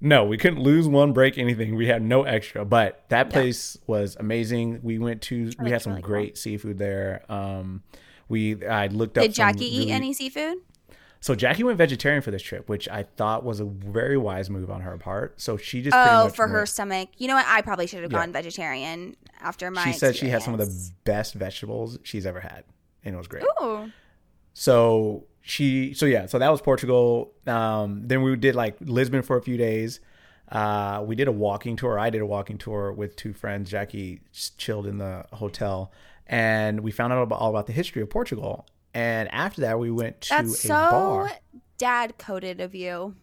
no, 0.00 0.24
we 0.24 0.36
couldn't 0.36 0.60
lose 0.60 0.86
one, 0.86 1.12
break 1.12 1.38
anything. 1.38 1.74
We 1.74 1.86
had 1.88 2.02
no 2.02 2.22
extra, 2.22 2.64
but 2.64 3.04
that 3.08 3.30
place 3.30 3.78
was 3.86 4.14
amazing. 4.20 4.80
We 4.82 4.98
went 4.98 5.22
to, 5.22 5.50
we 5.58 5.70
had 5.70 5.82
some 5.82 5.94
really 5.94 6.02
cool. 6.02 6.08
great 6.08 6.38
seafood 6.38 6.78
there. 6.78 7.24
Um, 7.30 7.82
we 8.28 8.64
I 8.64 8.86
looked 8.88 9.18
up. 9.18 9.22
Did 9.22 9.34
Jackie 9.34 9.64
eat 9.64 9.90
any 9.90 10.12
seafood? 10.12 10.58
So 11.26 11.34
Jackie 11.34 11.64
went 11.64 11.76
vegetarian 11.76 12.22
for 12.22 12.30
this 12.30 12.40
trip, 12.40 12.68
which 12.68 12.88
I 12.88 13.02
thought 13.02 13.42
was 13.44 13.58
a 13.58 13.64
very 13.64 14.16
wise 14.16 14.48
move 14.48 14.70
on 14.70 14.82
her 14.82 14.96
part. 14.96 15.40
So 15.40 15.56
she 15.56 15.82
just 15.82 15.96
Oh, 15.96 16.28
for 16.28 16.46
her 16.46 16.58
went- 16.58 16.68
stomach. 16.68 17.08
You 17.18 17.26
know 17.26 17.34
what? 17.34 17.46
I 17.48 17.62
probably 17.62 17.88
should 17.88 18.02
have 18.02 18.12
Yeah. 18.12 18.18
gone 18.20 18.32
vegetarian 18.32 19.16
after 19.40 19.68
my 19.72 19.82
She 19.84 19.92
said 19.92 20.14
she 20.14 20.28
had 20.28 20.42
some 20.42 20.54
of 20.54 20.60
the 20.60 20.90
best 21.04 21.34
vegetables 21.34 21.98
she's 22.04 22.26
ever 22.26 22.38
had, 22.38 22.62
and 23.04 23.14
it 23.16 23.18
was 23.18 23.26
great. 23.26 23.42
Ooh. 23.60 23.90
So 24.54 25.24
she 25.42 25.94
so 25.94 26.06
yeah 26.06 26.26
so 26.26 26.40
that 26.40 26.50
was 26.50 26.60
portugal 26.60 27.32
um 27.46 28.02
then 28.04 28.20
we 28.22 28.34
did 28.34 28.56
like 28.56 28.74
lisbon 28.80 29.22
for 29.22 29.36
a 29.36 29.40
few 29.42 29.56
days 29.56 30.00
uh 30.50 31.00
we 31.06 31.14
did 31.14 31.28
a 31.28 31.32
walking 31.32 31.76
tour 31.76 31.96
i 32.00 32.10
did 32.10 32.20
a 32.20 32.26
walking 32.26 32.58
tour 32.58 32.92
with 32.92 33.14
two 33.14 33.32
friends 33.32 33.70
jackie 33.70 34.20
chilled 34.58 34.88
in 34.88 34.98
the 34.98 35.24
hotel 35.34 35.92
and 36.26 36.80
we 36.80 36.90
found 36.90 37.12
out 37.12 37.22
about, 37.22 37.38
all 37.38 37.50
about 37.50 37.66
the 37.68 37.72
history 37.72 38.02
of 38.02 38.10
portugal 38.10 38.66
and 38.96 39.28
after 39.32 39.60
that 39.62 39.78
we 39.78 39.90
went 39.90 40.20
to 40.22 40.28
That's 40.30 40.64
a 40.64 40.68
so 40.68 40.74
bar 40.74 41.30
dad 41.78 42.16
coded 42.18 42.60
of 42.60 42.74
you. 42.74 43.14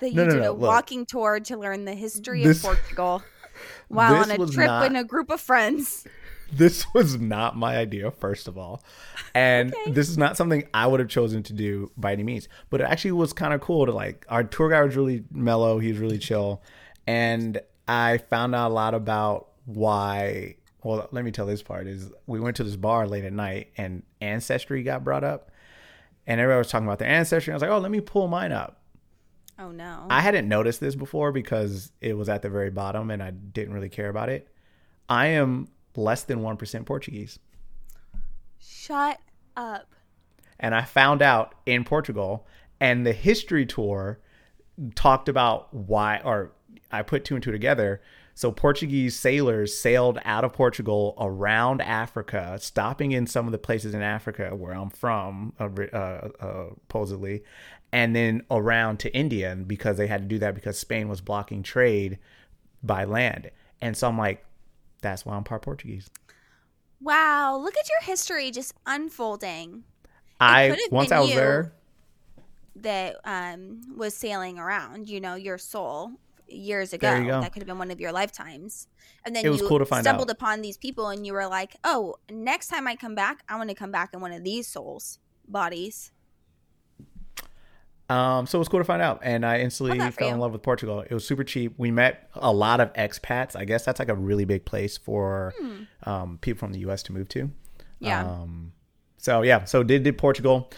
That 0.00 0.10
you 0.10 0.16
No, 0.16 0.24
no, 0.24 0.30
did 0.34 0.42
no, 0.42 0.50
a 0.50 0.52
look. 0.52 0.60
walking 0.68 1.06
tour 1.06 1.40
to 1.40 1.56
learn 1.56 1.84
the 1.86 1.94
history 1.94 2.44
This- 2.44 2.58
of 2.58 2.62
Portugal 2.74 3.22
while 3.88 4.14
on 4.14 4.30
a 4.30 4.36
trip 4.36 4.66
not- 4.66 4.86
in 4.86 4.96
a 4.96 5.04
group 5.04 5.30
of 5.30 5.40
friends. 5.40 6.06
this 6.52 6.84
was 6.94 7.18
not 7.20 7.56
my 7.56 7.76
idea 7.76 8.10
first 8.10 8.48
of 8.48 8.58
all 8.58 8.82
and 9.34 9.72
Okay. 9.74 9.92
this 9.92 10.08
is 10.08 10.18
not 10.18 10.36
something 10.36 10.64
i 10.74 10.84
would 10.86 10.98
have 10.98 11.08
chosen 11.08 11.42
to 11.44 11.52
do 11.52 11.90
by 11.96 12.12
any 12.12 12.24
means 12.24 12.48
but 12.70 12.80
it 12.80 12.84
actually 12.84 13.12
was 13.12 13.32
kind 13.32 13.54
of 13.54 13.60
cool 13.60 13.86
to 13.86 13.92
like 13.92 14.26
our 14.28 14.42
tour 14.42 14.68
guide 14.68 14.82
was 14.84 14.96
really 14.96 15.22
mellow 15.30 15.78
he 15.78 15.88
was 15.92 15.98
really 15.98 16.18
chill 16.18 16.60
and 17.06 17.60
i 17.86 18.18
found 18.18 18.54
out 18.56 18.70
a 18.72 18.74
lot 18.74 18.94
about 18.94 19.50
why 19.66 20.56
well 20.82 21.08
let 21.12 21.24
me 21.24 21.30
tell 21.30 21.46
this 21.46 21.62
part 21.62 21.86
is 21.86 22.10
we 22.26 22.40
went 22.40 22.56
to 22.56 22.64
this 22.64 22.76
bar 22.76 23.06
late 23.06 23.24
at 23.24 23.32
night 23.32 23.70
and 23.76 24.02
ancestry 24.20 24.82
got 24.82 25.04
brought 25.04 25.24
up 25.24 25.50
and 26.26 26.40
everybody 26.40 26.58
was 26.58 26.68
talking 26.68 26.86
about 26.86 26.98
their 26.98 27.08
ancestry 27.08 27.52
i 27.52 27.56
was 27.56 27.62
like 27.62 27.70
oh 27.70 27.78
let 27.78 27.90
me 27.90 28.00
pull 28.00 28.28
mine 28.28 28.52
up 28.52 28.80
Oh 29.60 29.70
no. 29.70 30.06
I 30.08 30.20
hadn't 30.20 30.48
noticed 30.48 30.80
this 30.80 30.94
before 30.94 31.32
because 31.32 31.92
it 32.00 32.14
was 32.14 32.30
at 32.30 32.40
the 32.40 32.48
very 32.48 32.70
bottom 32.70 33.10
and 33.10 33.22
I 33.22 33.30
didn't 33.30 33.74
really 33.74 33.90
care 33.90 34.08
about 34.08 34.30
it. 34.30 34.48
I 35.08 35.26
am 35.26 35.68
less 35.94 36.22
than 36.22 36.40
1% 36.40 36.86
Portuguese. 36.86 37.38
Shut 38.58 39.20
up. 39.56 39.94
And 40.58 40.74
I 40.74 40.82
found 40.82 41.20
out 41.20 41.54
in 41.66 41.84
Portugal 41.84 42.46
and 42.80 43.06
the 43.06 43.12
history 43.12 43.66
tour 43.66 44.18
talked 44.94 45.28
about 45.28 45.72
why 45.74 46.22
or 46.24 46.52
I 46.90 47.02
put 47.02 47.26
two 47.26 47.34
and 47.34 47.44
two 47.44 47.52
together. 47.52 48.00
So 48.40 48.50
Portuguese 48.50 49.18
sailors 49.18 49.76
sailed 49.76 50.18
out 50.24 50.44
of 50.44 50.54
Portugal 50.54 51.14
around 51.20 51.82
Africa, 51.82 52.56
stopping 52.58 53.12
in 53.12 53.26
some 53.26 53.44
of 53.44 53.52
the 53.52 53.58
places 53.58 53.92
in 53.92 54.00
Africa 54.00 54.56
where 54.56 54.72
I'm 54.72 54.88
from, 54.88 55.52
uh, 55.60 55.68
uh, 55.92 56.28
uh, 56.40 56.66
supposedly, 56.86 57.42
and 57.92 58.16
then 58.16 58.42
around 58.50 58.98
to 59.00 59.14
India 59.14 59.54
because 59.54 59.98
they 59.98 60.06
had 60.06 60.22
to 60.22 60.26
do 60.26 60.38
that 60.38 60.54
because 60.54 60.78
Spain 60.78 61.06
was 61.06 61.20
blocking 61.20 61.62
trade 61.62 62.18
by 62.82 63.04
land. 63.04 63.50
And 63.82 63.94
so 63.94 64.08
I'm 64.08 64.16
like, 64.16 64.42
that's 65.02 65.26
why 65.26 65.36
I'm 65.36 65.44
part 65.44 65.60
Portuguese. 65.60 66.08
Wow, 67.02 67.58
look 67.58 67.76
at 67.76 67.90
your 67.90 68.00
history 68.04 68.50
just 68.50 68.72
unfolding. 68.86 69.84
I 70.40 70.78
once 70.90 71.12
I 71.12 71.20
was 71.20 71.34
there, 71.34 71.74
That 72.76 73.16
um 73.26 73.82
was 73.94 74.14
sailing 74.14 74.58
around, 74.58 75.10
you 75.10 75.20
know, 75.20 75.34
your 75.34 75.58
soul 75.58 76.12
years 76.52 76.92
ago. 76.92 77.14
You 77.14 77.26
go. 77.26 77.40
That 77.40 77.52
could 77.52 77.62
have 77.62 77.66
been 77.68 77.78
one 77.78 77.90
of 77.90 78.00
your 78.00 78.12
lifetimes. 78.12 78.88
And 79.24 79.34
then 79.36 79.44
It 79.44 79.48
was 79.50 79.60
you 79.60 79.68
cool 79.68 79.78
to 79.78 79.86
find 79.86 80.02
stumbled 80.04 80.30
out. 80.30 80.34
upon 80.36 80.60
these 80.62 80.76
people 80.76 81.08
and 81.08 81.26
you 81.26 81.32
were 81.32 81.46
like, 81.46 81.76
"Oh, 81.84 82.16
next 82.30 82.68
time 82.68 82.86
I 82.86 82.96
come 82.96 83.14
back, 83.14 83.42
I 83.48 83.56
want 83.56 83.68
to 83.70 83.74
come 83.74 83.90
back 83.92 84.10
in 84.14 84.20
one 84.20 84.32
of 84.32 84.44
these 84.44 84.66
souls 84.66 85.18
bodies." 85.46 86.12
Um, 88.08 88.46
so 88.48 88.58
it 88.58 88.60
was 88.60 88.68
cool 88.68 88.80
to 88.80 88.84
find 88.84 89.00
out, 89.00 89.20
and 89.22 89.46
I 89.46 89.60
instantly 89.60 89.96
Love 89.96 90.08
that 90.08 90.14
for 90.14 90.18
fell 90.20 90.34
in 90.34 90.40
love 90.40 90.50
with 90.52 90.62
Portugal. 90.62 91.00
It 91.08 91.12
was 91.14 91.24
super 91.24 91.44
cheap. 91.44 91.74
We 91.78 91.92
met 91.92 92.28
a 92.34 92.52
lot 92.52 92.80
of 92.80 92.92
expats. 92.94 93.54
I 93.54 93.64
guess 93.64 93.84
that's 93.84 94.00
like 94.00 94.08
a 94.08 94.16
really 94.16 94.44
big 94.44 94.64
place 94.64 94.96
for 94.98 95.54
um, 96.02 96.38
people 96.40 96.58
from 96.58 96.72
the 96.72 96.80
U.S. 96.80 97.04
to 97.04 97.12
move 97.12 97.28
to. 97.28 97.42
Hmm. 97.44 97.50
Yeah. 98.00 98.24
Um, 98.24 98.72
so 99.16 99.42
yeah, 99.42 99.62
so 99.64 99.84
did 99.84 100.02
did 100.02 100.18
Portugal, 100.18 100.70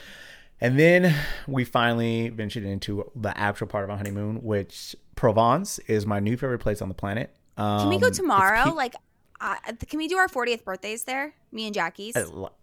and 0.60 0.78
then 0.78 1.14
we 1.48 1.64
finally 1.64 2.28
ventured 2.28 2.64
into 2.64 3.10
the 3.16 3.36
actual 3.38 3.66
part 3.66 3.84
of 3.84 3.90
our 3.90 3.96
honeymoon, 3.96 4.42
which 4.42 4.94
Provence 5.22 5.78
is 5.86 6.04
my 6.04 6.18
new 6.18 6.36
favorite 6.36 6.58
place 6.58 6.82
on 6.82 6.88
the 6.88 6.94
planet. 6.96 7.32
Um, 7.56 7.78
Can 7.82 7.88
we 7.90 7.98
go 7.98 8.10
tomorrow? 8.10 8.64
pe- 8.64 8.70
like 8.72 8.96
uh, 9.40 9.54
can 9.88 9.98
we 9.98 10.08
do 10.08 10.16
our 10.16 10.26
40th 10.26 10.64
birthdays 10.64 11.04
there? 11.04 11.32
Me 11.52 11.64
and 11.66 11.72
Jackie's. 11.74 12.16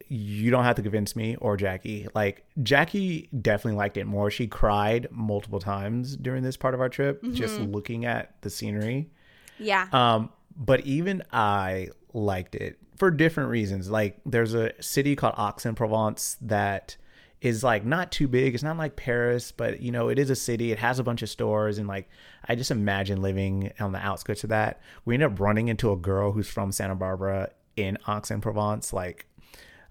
you 0.09 0.51
don't 0.51 0.65
have 0.65 0.75
to 0.75 0.81
convince 0.81 1.15
me 1.15 1.37
or 1.37 1.55
Jackie. 1.55 2.07
Like 2.13 2.43
Jackie 2.61 3.29
definitely 3.41 3.77
liked 3.77 3.95
it 3.95 4.03
more. 4.05 4.29
She 4.29 4.45
cried 4.47 5.07
multiple 5.09 5.59
times 5.61 6.17
during 6.17 6.43
this 6.43 6.57
part 6.57 6.73
of 6.73 6.81
our 6.81 6.89
trip, 6.89 7.23
just 7.31 7.55
Mm-hmm. 7.61 7.71
looking 7.71 8.03
at 8.05 8.33
the 8.41 8.49
scenery. 8.49 9.09
yeah. 9.57 9.87
Um, 9.93 10.29
but 10.57 10.81
even 10.81 11.23
I 11.31 11.89
liked 12.13 12.55
it 12.55 12.77
for 12.97 13.09
different 13.09 13.49
reasons. 13.51 13.89
Like 13.89 14.19
there's 14.25 14.53
a 14.53 14.71
city 14.81 15.15
called 15.15 15.35
Aix-en-Provence 15.37 16.35
that 16.41 16.97
is 17.41 17.63
like 17.63 17.85
not 17.85 18.11
too 18.11 18.27
big. 18.27 18.53
It's 18.53 18.63
not 18.63 18.77
like 18.77 18.95
Paris, 18.95 19.51
but 19.51 19.81
you 19.81 19.91
know, 19.91 20.09
it 20.09 20.19
is 20.19 20.29
a 20.29 20.35
city. 20.35 20.71
It 20.71 20.79
has 20.79 20.99
a 20.99 21.03
bunch 21.03 21.21
of 21.21 21.29
stores 21.29 21.77
and 21.77 21.87
like 21.87 22.09
I 22.47 22.55
just 22.55 22.71
imagine 22.71 23.21
living 23.21 23.71
on 23.79 23.91
the 23.91 23.99
outskirts 23.99 24.43
of 24.43 24.49
that. 24.49 24.81
We 25.05 25.13
end 25.13 25.23
up 25.23 25.39
running 25.39 25.67
into 25.69 25.91
a 25.91 25.95
girl 25.95 26.31
who's 26.31 26.49
from 26.49 26.71
Santa 26.71 26.95
Barbara 26.95 27.49
in 27.75 27.97
Aix-en-Provence. 28.07 28.91
Like 28.91 29.25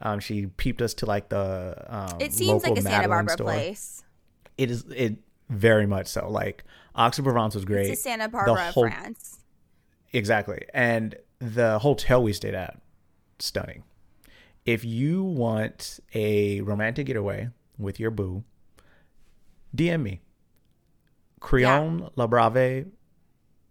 um, 0.02 0.20
she 0.20 0.46
peeped 0.46 0.82
us 0.82 0.94
to 0.94 1.06
like 1.06 1.30
the 1.30 1.84
um, 1.88 2.18
it 2.20 2.32
seems 2.32 2.62
local 2.62 2.70
like 2.70 2.78
a 2.78 2.82
Santa 2.82 3.08
Barbara 3.08 3.32
store. 3.32 3.46
place. 3.46 4.02
It 4.58 4.70
is 4.70 4.84
it 4.94 5.16
very 5.48 5.86
much 5.86 6.08
so. 6.08 6.30
Like 6.30 6.64
Aix-en-Provence 6.96 7.54
was 7.54 7.64
great. 7.64 7.90
It's 7.90 8.00
a 8.00 8.02
Santa 8.02 8.28
Barbara, 8.28 8.72
whole- 8.72 8.84
France. 8.88 9.38
Exactly. 10.12 10.64
And 10.72 11.16
the 11.38 11.78
hotel 11.78 12.22
we 12.22 12.32
stayed 12.32 12.54
at, 12.54 12.80
stunning. 13.38 13.84
If 14.68 14.84
you 14.84 15.22
want 15.22 15.98
a 16.14 16.60
romantic 16.60 17.06
getaway 17.06 17.48
with 17.78 17.98
your 17.98 18.10
boo, 18.10 18.44
DM 19.74 20.02
me. 20.02 20.20
Crillon 21.40 22.10
le 22.16 22.28
Brave 22.28 22.88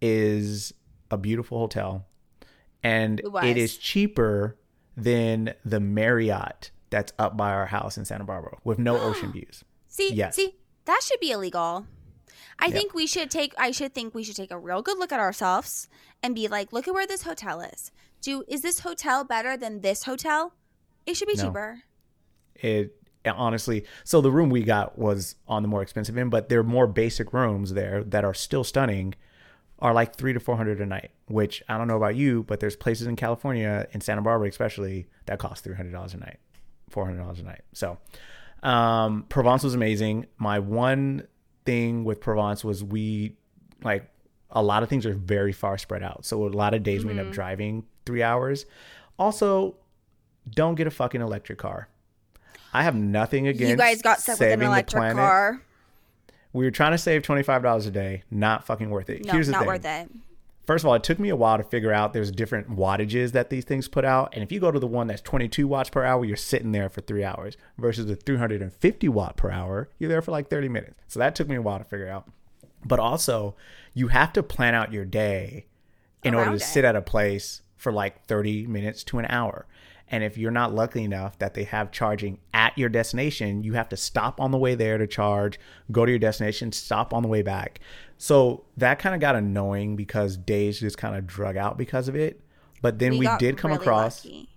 is 0.02 0.74
a 1.12 1.18
beautiful 1.20 1.60
hotel. 1.60 2.08
And 2.82 3.20
It 3.20 3.46
it 3.46 3.58
is 3.58 3.78
cheaper 3.78 4.58
than 4.96 5.54
the 5.64 5.80
Marriott 5.80 6.72
that's 6.90 7.14
up 7.20 7.38
by 7.38 7.52
our 7.52 7.68
house 7.68 8.00
in 8.00 8.04
Santa 8.06 8.24
Barbara 8.24 8.58
with 8.64 8.80
no 8.80 9.00
ocean 9.10 9.32
views. 9.32 9.64
See, 9.88 10.12
Yes. 10.16 10.36
see, 10.36 10.56
that 10.86 11.02
should 11.04 11.20
be 11.20 11.30
illegal. 11.30 11.86
I 12.58 12.66
Yeah. 12.66 12.72
think 12.72 12.96
we 12.96 13.06
should 13.06 13.30
take. 13.30 13.54
I 13.56 13.70
should 13.70 13.94
think 13.94 14.16
we 14.16 14.24
should 14.24 14.36
take 14.36 14.50
a 14.50 14.58
real 14.58 14.82
good 14.82 14.98
look 14.98 15.12
at 15.12 15.20
ourselves 15.20 15.90
and 16.24 16.34
be 16.34 16.48
like, 16.48 16.74
look 16.74 16.88
at 16.88 16.94
where 16.96 17.06
this 17.06 17.22
hotel 17.22 17.62
is. 17.62 17.92
Do 18.20 18.44
is 18.48 18.64
this 18.64 18.80
hotel 18.80 19.24
better 19.24 19.56
than 19.56 19.82
this 19.82 20.04
hotel? 20.06 20.54
It 21.08 21.16
should 21.16 21.28
be 21.28 21.36
No. 21.36 21.46
cheaper. 21.46 21.80
it 22.56 22.94
honestly 23.36 23.84
so 24.06 24.22
the 24.22 24.32
room 24.32 24.50
we 24.50 24.64
got 24.64 24.98
was 24.98 25.36
on 25.50 25.62
the 25.62 25.68
more 25.68 25.82
expensive 25.82 26.18
end 26.18 26.32
but 26.32 26.48
there 26.48 26.60
are 26.62 26.64
more 26.64 26.88
basic 26.88 27.34
rooms 27.34 27.74
there 27.74 28.02
that 28.04 28.24
are 28.24 28.34
still 28.34 28.64
stunning 28.64 29.14
are 29.80 29.94
like 29.94 30.16
three 30.16 30.32
to 30.32 30.40
four 30.40 30.56
hundred 30.56 30.80
a 30.80 30.86
night 30.86 31.12
which 31.28 31.62
i 31.68 31.78
don't 31.78 31.90
know 31.90 31.98
about 31.98 32.16
you 32.16 32.44
but 32.44 32.62
there's 32.62 32.78
places 32.78 33.06
in 33.06 33.18
california 33.18 33.86
in 33.92 34.00
santa 34.00 34.22
barbara 34.22 34.48
especially 34.48 35.08
that 35.26 35.40
cost 35.40 35.66
$300 35.66 36.14
a 36.14 36.18
night 36.18 36.38
$400 36.90 37.40
a 37.40 37.44
night. 37.44 37.62
So 37.74 37.98
um 38.64 39.26
provence 39.28 39.62
was 39.64 39.74
amazing. 39.76 40.26
My 40.38 40.60
one 40.60 41.28
thing 41.66 42.06
with 42.06 42.22
provence 42.22 42.64
was 42.64 42.82
we 42.82 43.36
like 43.84 44.10
a 44.52 44.64
lot 44.64 44.84
of 44.84 44.90
things 44.90 45.06
are 45.06 45.14
very 45.14 45.52
far 45.52 45.78
spread 45.78 46.02
out. 46.02 46.24
So 46.26 46.46
a 46.46 46.48
lot 46.48 46.74
of 46.74 46.82
days 46.82 47.04
we 47.04 47.12
end 47.12 47.20
up 47.20 47.30
driving 47.34 47.84
three 48.06 48.24
hours. 48.24 48.66
Also 49.20 49.76
don't 50.50 50.76
get 50.76 50.88
a 50.88 50.92
fucking 50.92 51.22
electric 51.22 51.60
car 51.60 51.90
I 52.74 52.84
have 52.84 52.96
nothing 52.96 53.48
against 53.48 53.70
You 53.72 53.76
guys 53.78 54.02
got 54.02 54.22
stuck 54.22 54.40
with 54.40 54.52
an 54.52 54.62
electric 54.62 55.14
car. 55.14 55.62
We 56.54 56.66
were 56.66 56.72
trying 56.72 56.92
to 56.92 56.98
save 56.98 57.24
twenty 57.24 57.44
five 57.44 57.64
dollars 57.64 57.86
a 57.86 57.92
day. 57.92 58.24
Not 58.32 58.66
fucking 58.66 58.90
worth 58.90 59.10
it. 59.10 59.26
No, 59.26 59.34
Here's 59.34 59.48
the 59.48 59.54
not 59.54 59.60
thing. 59.60 59.68
worth 59.68 59.86
it. 59.86 60.12
First 60.66 60.84
of 60.84 60.90
all, 60.90 60.96
it 60.96 61.04
took 61.04 61.18
me 61.18 61.30
a 61.30 61.36
while 61.36 61.58
to 61.58 61.64
figure 61.64 61.94
out 61.94 62.12
there's 62.12 62.30
different 62.30 62.70
wattages 62.70 63.32
that 63.32 63.50
these 63.50 63.64
things 63.64 63.88
put 63.88 64.04
out. 64.04 64.34
And 64.34 64.44
if 64.44 64.52
you 64.52 64.60
go 64.60 64.70
to 64.70 64.80
the 64.80 64.88
one 64.88 65.08
that's 65.08 65.22
22 65.22 65.66
watts 65.66 65.90
per 65.90 66.04
hour, 66.04 66.26
you're 66.26 66.36
sitting 66.36 66.74
there 66.74 66.90
for 66.90 67.00
three 67.00 67.24
hours 67.24 67.56
versus 67.78 68.06
the 68.06 68.18
350 68.18 69.08
watt 69.08 69.38
per 69.38 69.50
hour, 69.50 69.90
you're 69.98 70.10
there 70.10 70.22
for 70.22 70.32
like 70.32 70.50
30 70.50 70.68
minutes. 70.68 70.96
So 71.08 71.20
that 71.20 71.36
took 71.36 71.48
me 71.48 71.56
a 71.56 71.62
while 71.62 71.78
to 71.78 71.86
figure 71.86 72.10
out. 72.10 72.30
But 72.84 73.00
also, 73.00 73.56
you 73.94 74.10
have 74.10 74.34
to 74.34 74.44
plan 74.44 74.76
out 74.76 74.92
your 74.92 75.06
day 75.06 75.68
in 76.22 76.36
order 76.36 76.50
to 76.50 76.58
it. 76.58 76.62
sit 76.62 76.84
at 76.84 76.98
a 76.98 77.02
place 77.02 77.62
for 77.78 77.94
like 77.94 78.26
30 78.26 78.68
minutes 78.68 79.06
to 79.06 79.20
an 79.20 79.26
hour. 79.30 79.68
And 80.10 80.24
if 80.24 80.38
you're 80.38 80.52
not 80.52 80.74
lucky 80.74 81.04
enough 81.04 81.38
that 81.40 81.54
they 81.54 81.64
have 81.66 81.92
charging 81.92 82.40
at 82.54 82.78
your 82.78 82.90
destination, 82.90 83.64
you 83.64 83.74
have 83.74 83.90
to 83.90 83.98
stop 83.98 84.40
on 84.40 84.52
the 84.52 84.58
way 84.58 84.74
there 84.74 84.98
to 84.98 85.06
charge, 85.06 85.60
go 85.92 86.06
to 86.06 86.12
your 86.12 86.20
destination, 86.20 86.72
stop 86.72 87.14
on 87.14 87.24
the 87.24 87.30
way 87.30 87.42
back. 87.42 87.80
So 88.18 88.64
that 88.78 89.00
kind 89.00 89.16
of 89.16 89.22
got 89.22 89.36
annoying 89.36 89.96
because 89.96 90.38
days 90.38 90.80
just 90.80 90.98
kind 90.98 91.16
of 91.16 91.28
drug 91.28 91.58
out 91.58 91.78
because 91.78 92.08
of 92.08 92.16
it. 92.16 92.42
But 92.82 93.00
then 93.00 93.18
we, 93.18 93.26
got 93.26 93.40
did 93.40 93.58
come 93.58 93.72
really 93.72 93.84
across 93.84 94.24
lucky. 94.24 94.50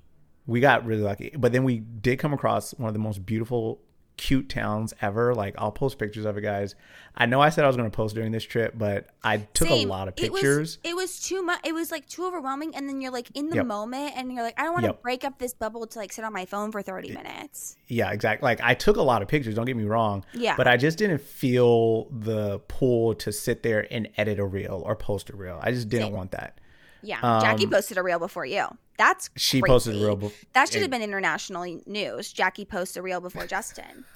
we 0.46 0.60
got 0.60 0.84
really 0.84 1.02
lucky. 1.02 1.34
But 1.36 1.52
then 1.52 1.64
we 1.64 1.78
did 1.78 2.18
come 2.18 2.32
across 2.32 2.72
one 2.74 2.88
of 2.88 2.94
the 2.94 3.00
most 3.00 3.24
beautiful 3.26 3.80
cute 4.16 4.48
towns 4.48 4.92
ever. 5.00 5.34
Like 5.34 5.54
I'll 5.58 5.72
post 5.72 5.98
pictures 5.98 6.24
of 6.26 6.36
it, 6.36 6.42
guys. 6.42 6.74
I 7.16 7.26
know 7.26 7.40
I 7.40 7.48
said 7.48 7.64
I 7.64 7.66
was 7.66 7.76
going 7.76 7.90
to 7.90 7.94
post 7.96 8.14
during 8.14 8.32
this 8.32 8.44
trip, 8.44 8.74
but 8.78 9.08
I 9.24 9.38
took 9.38 9.68
Same. 9.68 9.88
a 9.88 9.90
lot 9.90 10.08
of 10.08 10.14
It 10.16 10.30
was- 10.30 10.40
pictures. 10.40 10.78
It 10.84 10.94
was, 10.94 11.20
too 11.20 11.42
much. 11.42 11.60
It 11.64 11.72
was 11.74 11.90
like 11.90 12.08
too 12.08 12.24
overwhelming, 12.24 12.74
and 12.76 12.88
then 12.88 13.00
you're 13.00 13.10
like 13.12 13.28
in 13.34 13.48
the 13.50 13.56
Yep. 13.56 13.66
moment, 13.66 14.12
and 14.16 14.32
you're 14.32 14.42
like, 14.42 14.58
I 14.58 14.64
don't 14.64 14.72
want 14.72 14.84
to 14.84 14.90
Yep. 14.90 15.02
break 15.02 15.24
up 15.24 15.38
this 15.38 15.52
bubble 15.54 15.86
to 15.86 15.98
like 15.98 16.12
sit 16.12 16.24
on 16.24 16.32
my 16.32 16.44
phone 16.44 16.70
for 16.70 16.82
thirty 16.82 17.12
minutes. 17.12 17.76
Yeah, 17.88 18.12
exactly. 18.12 18.46
Like 18.46 18.60
I 18.62 18.74
took 18.74 18.96
a 18.96 19.02
lot 19.02 19.22
of 19.22 19.28
pictures. 19.28 19.54
Don't 19.54 19.66
get 19.66 19.76
me 19.76 19.84
wrong. 19.84 20.24
Yeah. 20.34 20.54
But 20.56 20.68
I 20.68 20.76
just 20.76 20.98
didn't 20.98 21.20
feel 21.20 22.04
the 22.10 22.60
pull 22.68 23.14
to 23.16 23.32
sit 23.32 23.62
there 23.62 23.86
and 23.92 24.08
edit 24.16 24.38
a 24.38 24.44
reel 24.46 24.82
or 24.86 24.94
post 24.96 25.30
a 25.30 25.36
reel. 25.36 25.58
I 25.62 25.72
just 25.72 25.88
didn't 25.88 26.06
Same. 26.08 26.14
want 26.14 26.30
that. 26.32 26.58
Yeah, 27.02 27.20
Jackie 27.40 27.64
Um, 27.64 27.70
posted 27.70 27.98
a 27.98 28.02
reel 28.02 28.18
before 28.18 28.44
you. 28.46 28.66
That's 28.98 29.30
She 29.36 29.60
crazy. 29.60 29.70
posted 29.70 29.96
a 29.96 29.98
reel. 30.04 30.16
bef- 30.16 30.32
That 30.52 30.70
should 30.70 30.82
have 30.82 30.90
been 30.90 31.02
international 31.02 31.80
news. 31.86 32.32
Jackie 32.32 32.64
posts 32.64 32.96
a 32.96 33.02
reel 33.02 33.20
before 33.20 33.46
Justin. 33.46 34.04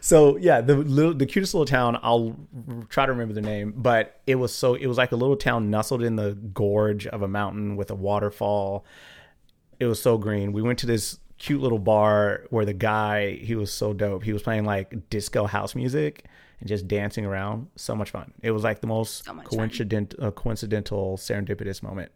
So 0.00 0.36
yeah, 0.38 0.60
the 0.60 0.74
little, 0.74 1.14
the 1.14 1.24
cutest 1.26 1.54
little 1.54 1.66
town. 1.66 1.96
I'll 2.02 2.36
try 2.88 3.06
to 3.06 3.12
remember 3.12 3.32
the 3.34 3.40
name, 3.40 3.72
but 3.76 4.20
it 4.26 4.34
was 4.34 4.52
so 4.52 4.74
it 4.74 4.86
was 4.88 4.98
like 4.98 5.12
a 5.12 5.16
little 5.16 5.36
town 5.36 5.70
nestled 5.70 6.02
in 6.02 6.16
the 6.16 6.32
gorge 6.34 7.06
of 7.06 7.22
a 7.22 7.28
mountain 7.28 7.76
with 7.76 7.88
a 7.90 7.94
waterfall. 7.94 8.84
It 9.78 9.86
was 9.86 10.02
so 10.02 10.18
green. 10.18 10.52
We 10.52 10.62
went 10.62 10.80
to 10.80 10.86
this 10.86 11.20
cute 11.38 11.60
little 11.60 11.78
bar 11.78 12.44
where 12.50 12.64
the 12.64 12.72
guy 12.72 13.34
he 13.36 13.54
was 13.54 13.72
so 13.72 13.92
dope. 13.92 14.24
He 14.24 14.32
was 14.32 14.42
playing 14.42 14.64
like 14.64 15.08
disco 15.10 15.44
house 15.46 15.76
music 15.76 16.24
and 16.62 16.68
just 16.68 16.86
dancing 16.86 17.24
around. 17.26 17.66
So 17.74 17.96
much 17.96 18.10
fun. 18.12 18.32
It 18.40 18.52
was 18.52 18.62
like 18.62 18.80
the 18.80 18.86
most 18.86 19.24
So 19.24 19.34
coincident 19.34 20.14
uh, 20.22 20.30
coincidental 20.30 21.16
serendipitous 21.16 21.82
moment. 21.82 22.12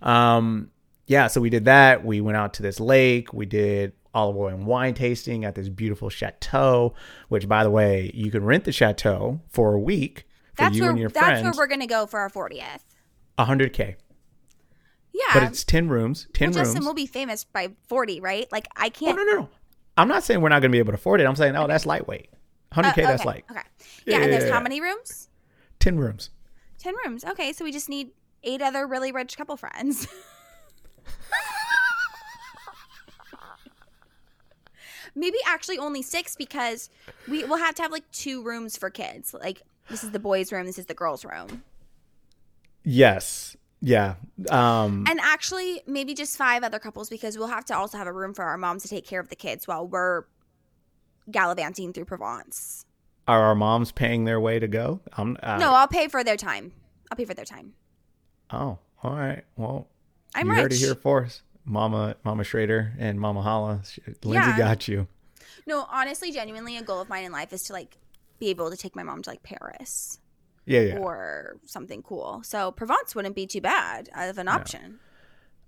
Um, 0.00 0.70
yeah, 1.06 1.26
so 1.26 1.38
we 1.42 1.50
did 1.50 1.66
that. 1.66 2.02
We 2.02 2.22
went 2.22 2.38
out 2.38 2.54
to 2.54 2.62
this 2.62 2.80
lake. 2.80 3.34
We 3.34 3.44
did 3.44 3.92
olive 4.14 4.36
oil 4.38 4.48
and 4.48 4.66
wine 4.66 4.94
tasting 4.94 5.44
at 5.44 5.54
this 5.54 5.68
beautiful 5.68 6.08
chateau, 6.08 6.94
which, 7.28 7.46
by 7.46 7.62
the 7.62 7.70
way, 7.70 8.10
you 8.14 8.30
can 8.30 8.42
rent 8.42 8.64
the 8.64 8.72
chateau 8.72 9.42
for 9.50 9.74
a 9.74 9.78
week 9.78 10.24
for 10.54 10.62
That's 10.62 10.76
you 10.76 10.82
where 10.82 10.90
and 10.92 10.98
your 10.98 11.10
that's 11.10 11.42
where 11.42 11.52
we're 11.54 11.66
gonna 11.66 11.86
go 11.86 12.06
for 12.06 12.20
our 12.20 12.30
fortieth. 12.30 12.84
100k, 13.38 13.96
Yeah, 15.12 15.20
but 15.34 15.42
it's 15.42 15.62
10 15.64 15.88
rooms. 15.90 16.26
10 16.32 16.50
well, 16.50 16.56
rooms. 16.56 16.68
Justin 16.68 16.86
will 16.86 16.94
be 16.94 17.06
famous 17.06 17.44
by 17.44 17.68
forty, 17.86 18.18
right? 18.20 18.50
Like 18.50 18.66
I 18.76 18.86
oh 18.86 18.90
can't. 18.90 19.16
no, 19.16 19.24
no, 19.24 19.32
no! 19.40 19.48
I'm 19.98 20.08
not 20.08 20.24
saying 20.24 20.40
we're 20.40 20.48
not 20.48 20.60
going 20.62 20.70
to 20.70 20.74
be 20.74 20.78
able 20.78 20.92
to 20.92 20.98
afford 20.98 21.20
it. 21.20 21.24
I'm 21.26 21.36
saying, 21.36 21.54
oh, 21.56 21.66
that's 21.66 21.84
lightweight. 21.84 22.30
100k, 22.72 23.04
Uh, 23.04 23.08
that's 23.08 23.24
like 23.24 23.50
okay. 23.50 23.60
Yeah, 24.06 24.22
and 24.22 24.32
Yeah. 24.32 24.38
there's 24.38 24.50
how 24.50 24.60
many 24.60 24.80
rooms? 24.80 25.28
10 25.80 25.98
rooms. 25.98 26.30
Ten 26.78 26.94
rooms. 27.04 27.24
Okay, 27.24 27.52
so 27.52 27.64
we 27.64 27.72
just 27.72 27.88
need 27.88 28.10
eight 28.42 28.62
other 28.62 28.86
really 28.86 29.12
rich 29.12 29.36
couple 29.36 29.56
friends. 29.56 30.06
Maybe 35.14 35.38
actually 35.46 35.78
only 35.78 36.02
six 36.02 36.36
because 36.36 36.88
we 37.28 37.44
will 37.44 37.56
have 37.56 37.74
to 37.76 37.82
have 37.82 37.90
like 37.90 38.08
two 38.12 38.42
rooms 38.44 38.76
for 38.76 38.90
kids. 38.90 39.34
Like 39.34 39.62
this 39.88 40.04
is 40.04 40.10
the 40.12 40.20
boys' 40.20 40.52
room, 40.52 40.66
this 40.66 40.78
is 40.78 40.86
the 40.86 40.94
girls' 40.94 41.24
room. 41.24 41.64
Yes, 42.84 43.56
yeah. 43.80 44.14
Um, 44.50 45.04
And 45.08 45.18
actually 45.20 45.82
maybe 45.86 46.14
just 46.14 46.36
five 46.36 46.62
other 46.62 46.78
couples 46.78 47.10
because 47.10 47.36
we'll 47.36 47.48
have 47.48 47.64
to 47.66 47.76
also 47.76 47.98
have 47.98 48.06
a 48.06 48.12
room 48.12 48.34
for 48.34 48.44
our 48.44 48.56
moms 48.56 48.82
to 48.82 48.88
take 48.88 49.04
care 49.06 49.20
of 49.20 49.28
the 49.28 49.36
kids 49.36 49.66
while 49.66 49.86
we're 49.86 50.24
gallivanting 51.30 51.92
through 51.92 52.04
Provence. 52.06 52.84
are 53.28 53.42
our 53.42 53.54
moms 53.54 53.92
paying 53.92 54.24
their 54.24 54.40
way 54.40 54.58
to 54.58 54.66
go? 54.68 55.00
I'm, 55.12 55.36
uh, 55.42 55.58
no, 55.58 55.72
I'll 55.72 55.88
pay 55.88 56.08
for 56.08 56.24
their 56.24 56.36
time. 56.36 56.72
I'll 57.10 57.16
pay 57.16 57.24
for 57.24 57.34
their 57.34 57.44
time. 57.44 57.74
Oh, 58.50 58.78
all 59.02 59.14
right. 59.16 59.44
Well, 59.56 59.88
I'm 60.34 60.46
you 60.46 60.52
rich. 60.52 60.60
heard 60.62 60.72
it 60.72 60.78
here 60.78 60.94
first. 60.94 61.42
Mama, 61.64 62.16
Mama 62.24 62.42
Schrader, 62.44 62.92
and 62.98 63.20
Mama 63.20 63.42
Holla. 63.42 63.82
Lindsay 64.24 64.50
Yeah. 64.50 64.58
got 64.58 64.88
you. 64.88 65.06
No, 65.66 65.86
honestly, 65.90 66.32
genuinely, 66.32 66.76
a 66.76 66.82
goal 66.82 67.00
of 67.00 67.08
mine 67.08 67.24
in 67.24 67.32
life 67.32 67.52
is 67.52 67.62
to 67.64 67.72
like 67.72 67.96
be 68.38 68.48
able 68.48 68.70
to 68.70 68.76
take 68.76 68.96
my 68.96 69.02
mom 69.02 69.22
to 69.22 69.30
like 69.30 69.42
Paris 69.42 70.18
Yeah, 70.64 70.80
yeah. 70.80 70.98
or 70.98 71.58
something 71.66 72.02
cool. 72.02 72.42
So 72.44 72.72
Provence 72.72 73.14
wouldn't 73.14 73.36
be 73.36 73.46
too 73.46 73.60
bad 73.60 74.08
of 74.16 74.38
an 74.38 74.48
option. 74.48 74.98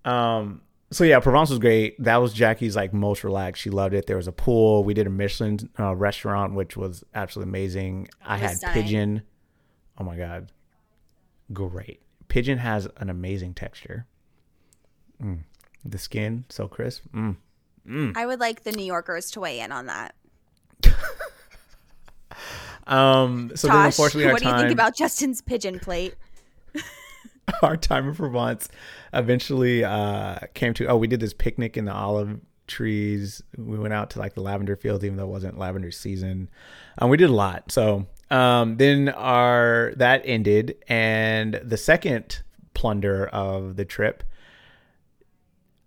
Um. 0.05 0.63
So 0.93 1.05
yeah, 1.05 1.21
Provence 1.21 1.51
was 1.51 1.59
great. 1.59 2.03
That 2.03 2.19
was 2.19 2.33
Jackie's 2.33 2.77
like 2.77 2.93
most 2.93 3.25
relaxed. 3.25 3.63
She 3.63 3.71
loved 3.71 3.95
it. 3.95 4.07
There 4.07 4.17
was 4.17 4.29
a 4.29 4.33
pool. 4.33 4.85
We 4.85 4.95
did 4.95 5.07
a 5.07 5.11
Michelin 5.11 5.59
uh, 5.79 5.95
restaurant, 5.95 6.55
which 6.55 6.77
was 6.77 7.03
absolutely 7.15 7.51
amazing. 7.51 8.09
I 8.25 8.37
had 8.37 8.57
stunning. 8.59 8.83
pigeon. 8.83 9.23
Oh 9.99 10.05
my 10.05 10.17
god, 10.17 10.53
great! 11.53 12.03
Pigeon 12.29 12.59
has 12.59 12.89
an 12.99 13.11
amazing 13.11 13.55
texture. 13.55 14.07
Mm. 15.23 15.41
The 15.85 15.99
skin 15.99 16.45
so 16.49 16.69
crisp. 16.69 17.05
Mm. 17.15 17.37
I 18.15 18.27
would 18.27 18.39
like 18.39 18.63
the 18.63 18.73
New 18.73 18.85
Yorkers 18.85 19.31
to 19.33 19.41
weigh 19.41 19.61
in 19.61 19.73
on 19.73 19.87
that. 19.87 20.15
Um. 22.87 23.53
So 23.55 23.69
then, 23.69 23.87
unfortunately, 23.87 24.27
our 24.27 24.33
what 24.33 24.43
do 24.43 24.49
you 24.49 24.53
time. 24.53 24.61
think 24.63 24.73
about 24.73 24.97
Justin's 24.97 25.41
pigeon 25.41 25.79
plate? 25.79 26.15
our 27.63 27.77
time 27.77 28.09
in 28.09 28.15
Provence 28.15 28.69
eventually 29.13 29.85
uh, 29.85 30.39
came 30.55 30.75
to. 30.75 30.87
Oh, 30.87 30.97
we 30.97 31.07
did 31.07 31.21
this 31.21 31.35
picnic 31.35 31.77
in 31.77 31.85
the 31.85 31.93
olive 31.93 32.41
trees. 32.67 33.43
We 33.57 33.79
went 33.79 33.95
out 33.95 34.11
to 34.11 34.19
like 34.19 34.35
the 34.35 34.41
lavender 34.41 34.77
fields, 34.77 35.05
even 35.05 35.17
though 35.17 35.25
it 35.25 35.31
wasn't 35.31 35.59
lavender 35.59 35.91
season. 35.91 36.51
Um, 36.99 37.11
we 37.11 37.17
did 37.17 37.31
a 37.31 37.35
lot. 37.35 37.71
So 37.71 38.07
um, 38.31 38.77
then 38.77 39.09
our 39.11 39.93
that 39.97 40.23
ended, 40.25 40.77
and 40.89 41.61
the 41.63 41.77
second 41.77 42.43
plunder 42.75 43.27
of 43.27 43.77
the 43.77 43.85
trip. 43.85 44.25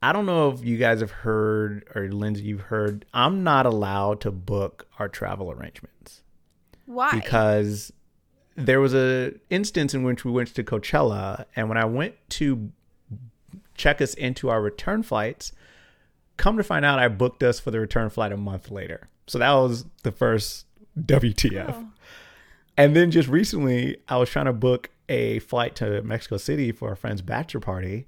I 0.04 0.14
don't 0.14 0.28
know 0.28 0.52
if 0.52 0.64
you 0.64 0.78
guys 0.78 1.00
have 1.00 1.10
heard 1.10 1.88
or 1.96 2.10
Lindsay, 2.12 2.44
you've 2.44 2.62
heard. 2.62 3.06
I'm 3.12 3.44
not 3.44 3.66
allowed 3.66 4.22
to 4.22 4.32
book 4.32 4.88
our 5.00 5.10
travel 5.10 5.52
arrangements 5.52 6.22
Why? 6.86 7.12
because 7.12 7.92
there 8.56 8.80
was 8.80 8.94
a 8.94 9.34
instance 9.50 9.94
in 9.94 10.04
which 10.04 10.24
we 10.24 10.32
went 10.32 10.54
to 10.56 10.64
Coachella, 10.64 11.46
and 11.56 11.70
when 11.70 11.78
I 11.78 11.86
went 11.86 12.16
to 12.32 12.72
check 13.76 14.02
us 14.02 14.14
into 14.14 14.50
our 14.50 14.62
return 14.62 15.04
flights, 15.04 15.52
come 16.38 16.58
to 16.58 16.64
find 16.64 16.86
out, 16.86 17.00
I 17.00 17.08
booked 17.08 17.44
us 17.44 17.60
for 17.60 17.72
the 17.72 17.80
return 17.80 18.10
flight 18.10 18.32
a 18.32 18.38
month 18.38 18.72
later. 18.72 19.10
So 19.28 19.40
that 19.40 19.52
was 19.52 19.86
the 20.04 20.12
first 20.12 20.66
WTF. 21.00 21.74
Oh. 21.74 21.88
And 22.78 22.96
then 22.96 23.12
just 23.12 23.28
recently, 23.28 23.98
I 24.08 24.18
was 24.18 24.30
trying 24.30 24.46
to 24.46 24.54
book 24.54 24.90
a 25.08 25.40
flight 25.40 25.76
to 25.78 26.02
Mexico 26.02 26.38
City 26.38 26.72
for 26.72 26.92
a 26.92 26.98
friend's 26.98 27.22
bachelor 27.22 27.62
party, 27.62 28.08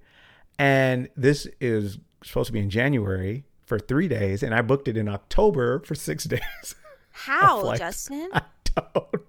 and 0.58 1.10
this 1.16 1.48
is 1.60 2.00
supposed 2.24 2.48
to 2.48 2.54
be 2.54 2.60
in 2.60 2.70
January 2.70 3.44
for 3.66 3.78
three 3.78 4.08
days, 4.08 4.44
and 4.44 4.56
I 4.56 4.62
booked 4.62 4.88
it 4.88 4.98
in 4.98 5.08
October 5.08 5.80
for 5.82 5.96
six 5.96 6.24
days. 6.26 6.76
How. 7.12 7.76
Justin? 7.76 8.30
I 8.34 8.42
don't 8.76 9.26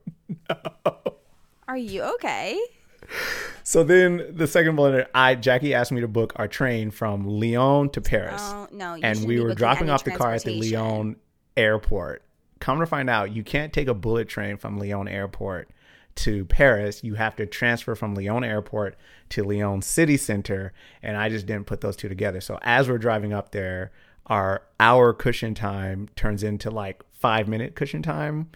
you 1.78 2.02
okay? 2.02 2.60
So 3.62 3.84
then 3.84 4.34
the 4.34 4.46
second 4.46 4.76
blunder, 4.76 5.06
I 5.14 5.34
Jackie 5.34 5.74
asked 5.74 5.92
me 5.92 6.00
to 6.00 6.08
book 6.08 6.32
our 6.36 6.48
train 6.48 6.90
from 6.90 7.26
Lyon 7.26 7.90
to 7.90 8.00
Paris, 8.00 8.42
Oh 8.42 8.68
no, 8.72 8.98
and 9.02 9.24
we 9.24 9.40
were 9.40 9.54
dropping 9.54 9.90
off 9.90 10.04
the 10.04 10.10
car 10.10 10.32
at 10.32 10.44
the. 10.44 10.60
Lyon 10.60 11.16
airport. 11.56 12.22
Come 12.60 12.80
to 12.80 12.86
find 12.86 13.10
out, 13.10 13.34
you 13.34 13.42
can't 13.42 13.72
take 13.72 13.88
a 13.88 13.94
bullet 13.94 14.28
train 14.28 14.56
from 14.56 14.78
Lyon 14.78 15.08
airport 15.08 15.68
to 16.16 16.44
Paris. 16.46 17.04
You 17.04 17.14
have 17.14 17.36
to 17.36 17.46
transfer 17.46 17.94
from 17.94 18.14
Lyon 18.14 18.42
airport 18.42 18.96
to 19.30 19.44
Lyon 19.44 19.82
city 19.82 20.16
center, 20.16 20.72
and 21.02 21.16
I 21.16 21.28
just 21.28 21.46
didn't 21.46 21.66
put 21.66 21.80
those 21.80 21.96
two 21.96 22.08
together. 22.08 22.40
So 22.40 22.58
as 22.62 22.88
we're 22.88 22.98
driving 22.98 23.32
up 23.32 23.52
there, 23.52 23.92
our 24.26 24.62
hour 24.80 25.12
cushion 25.12 25.54
time 25.54 26.08
turns 26.16 26.42
into 26.42 26.70
like 26.70 27.02
five 27.12 27.48
minute 27.48 27.74
cushion 27.74 28.02
time, 28.02 28.50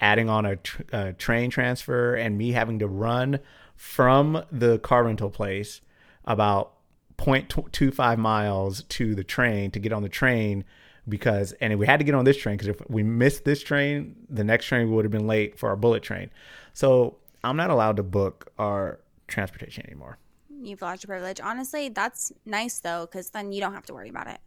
adding 0.00 0.28
on 0.28 0.46
a, 0.46 0.56
tr- 0.56 0.82
a 0.92 1.12
train 1.12 1.50
transfer, 1.50 2.14
and 2.14 2.36
me 2.38 2.52
having 2.52 2.78
to 2.78 2.86
run 2.86 3.40
from 3.76 4.44
the 4.50 4.78
car 4.78 5.04
rental 5.04 5.30
place 5.30 5.80
about 6.24 6.74
0.25 7.18 8.16
miles 8.18 8.82
to 8.84 9.14
the 9.14 9.24
train 9.24 9.70
to 9.72 9.78
get 9.78 9.92
on 9.92 10.02
the 10.02 10.08
train 10.08 10.64
because 11.08 11.52
and 11.60 11.76
we 11.78 11.86
had 11.86 11.98
to 11.98 12.04
get 12.04 12.14
on 12.14 12.24
this 12.24 12.36
train 12.36 12.56
because 12.56 12.68
if 12.68 12.80
we 12.90 13.02
missed 13.02 13.44
this 13.44 13.62
train 13.62 14.14
the 14.28 14.44
next 14.44 14.66
train 14.66 14.90
would 14.92 15.04
have 15.04 15.10
been 15.10 15.26
late 15.26 15.58
for 15.58 15.68
our 15.68 15.74
bullet 15.76 16.02
train 16.02 16.30
so 16.74 17.16
i'm 17.42 17.56
not 17.56 17.70
allowed 17.70 17.96
to 17.96 18.02
book 18.02 18.52
our 18.58 19.00
transportation 19.26 19.84
anymore 19.86 20.18
You've 20.60 20.82
lost 20.82 21.04
your 21.04 21.08
privilege. 21.08 21.40
Honestly, 21.40 21.88
that's 21.88 22.32
nice 22.44 22.80
though, 22.80 23.06
because 23.06 23.30
then 23.30 23.52
you 23.52 23.60
don't 23.60 23.74
have 23.74 23.86
to 23.86 23.94
worry 23.94 24.08
about 24.08 24.26
it. 24.26 24.40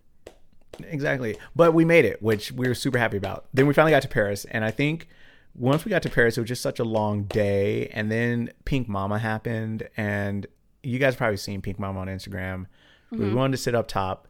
exactly 0.89 1.37
but 1.55 1.73
we 1.73 1.83
made 1.85 2.05
it 2.05 2.21
which 2.21 2.51
we 2.51 2.67
were 2.67 2.75
super 2.75 2.97
happy 2.97 3.17
about 3.17 3.45
then 3.53 3.65
we 3.67 3.73
finally 3.73 3.91
got 3.91 4.01
to 4.01 4.07
paris 4.07 4.45
and 4.45 4.63
i 4.63 4.71
think 4.71 5.07
once 5.53 5.85
we 5.85 5.89
got 5.89 6.01
to 6.01 6.09
paris 6.09 6.37
it 6.37 6.41
was 6.41 6.47
just 6.47 6.61
such 6.61 6.79
a 6.79 6.83
long 6.83 7.23
day 7.23 7.87
and 7.87 8.11
then 8.11 8.51
Pink 8.65 8.87
Mamma 8.87 9.19
happened 9.19 9.87
and 9.97 10.47
you 10.83 10.97
guys 10.99 11.15
probably 11.15 11.37
seen 11.37 11.61
Pink 11.61 11.79
Mamma 11.79 11.99
on 11.99 12.07
instagram. 12.07 12.65
We 13.11 13.17
mm-hmm. 13.17 13.35
wanted 13.35 13.51
to 13.51 13.57
sit 13.57 13.75
up 13.75 13.87
top. 13.87 14.27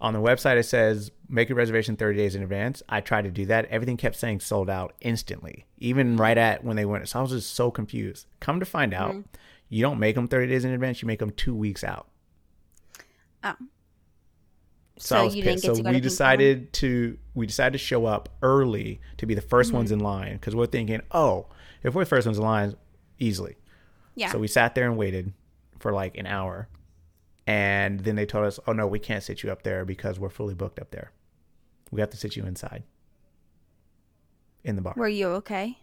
On 0.00 0.12
the 0.12 0.20
website 0.20 0.56
it 0.56 0.64
says 0.64 1.12
make 1.28 1.48
a 1.50 1.54
reservation 1.54 1.96
30 1.96 2.16
days 2.16 2.34
in 2.34 2.42
advance. 2.42 2.82
I 2.88 3.00
tried 3.00 3.22
to 3.22 3.30
do 3.30 3.46
that. 3.46 3.66
Everything 3.66 3.96
kept 3.96 4.16
saying 4.16 4.40
sold 4.40 4.68
out 4.68 4.94
instantly 5.00 5.66
even 5.78 6.16
right 6.16 6.38
at 6.38 6.64
when 6.64 6.76
they 6.76 6.84
went. 6.84 7.08
So 7.08 7.18
i 7.18 7.22
was 7.22 7.30
just 7.30 7.54
so 7.54 7.70
confused. 7.70 8.26
Come 8.40 8.58
to 8.58 8.66
find 8.66 8.94
out 8.94 9.12
mm-hmm. 9.12 9.28
you 9.68 9.82
don't 9.82 9.98
make 9.98 10.16
them 10.16 10.26
30 10.26 10.48
days 10.48 10.64
in 10.64 10.72
advance 10.72 11.02
you 11.02 11.06
make 11.06 11.20
them 11.20 11.30
two 11.30 11.54
weeks 11.54 11.84
out. 11.84 12.08
Oh, 13.44 13.54
So, 15.02 15.16
So 15.16 15.20
I 15.20 15.24
was 15.24 15.34
pissed. 15.34 15.64
so 15.64 15.72
we 15.82 15.98
decided 16.00 16.72
to 16.74 17.18
we 17.34 17.46
decided 17.46 17.72
to 17.72 17.78
show 17.78 18.06
up 18.06 18.28
early 18.40 19.00
to 19.16 19.26
be 19.26 19.34
the 19.34 19.42
1st 19.42 19.66
Mm-hmm. 19.66 19.76
ones 19.76 19.90
in 19.92 19.98
line 19.98 20.34
because 20.34 20.54
we're 20.54 20.66
thinking, 20.66 21.00
oh, 21.10 21.46
if 21.82 21.92
we're 21.94 22.02
the 22.04 22.08
first 22.08 22.26
ones 22.26 22.38
in 22.38 22.44
line, 22.44 22.76
easily. 23.18 23.56
Yeah. 24.14 24.30
So 24.30 24.38
we 24.38 24.46
sat 24.46 24.74
there 24.76 24.86
and 24.86 24.96
waited 24.96 25.32
for 25.80 25.92
like 25.92 26.16
an 26.18 26.26
hour, 26.26 26.68
and 27.48 27.98
then 28.00 28.14
they 28.14 28.26
told 28.26 28.44
us, 28.46 28.60
oh 28.68 28.72
no, 28.72 28.86
we 28.86 29.00
can't 29.00 29.24
sit 29.24 29.42
you 29.42 29.50
up 29.50 29.62
there 29.64 29.84
because 29.84 30.20
we're 30.20 30.28
fully 30.30 30.54
booked 30.54 30.78
up 30.78 30.90
there. 30.92 31.10
We 31.90 32.00
have 32.00 32.10
to 32.10 32.16
sit 32.16 32.36
you 32.36 32.44
inside 32.44 32.84
in 34.62 34.76
the 34.76 34.82
bar. 34.82 34.94
Were 34.96 35.08
you 35.08 35.26
okay? 35.40 35.78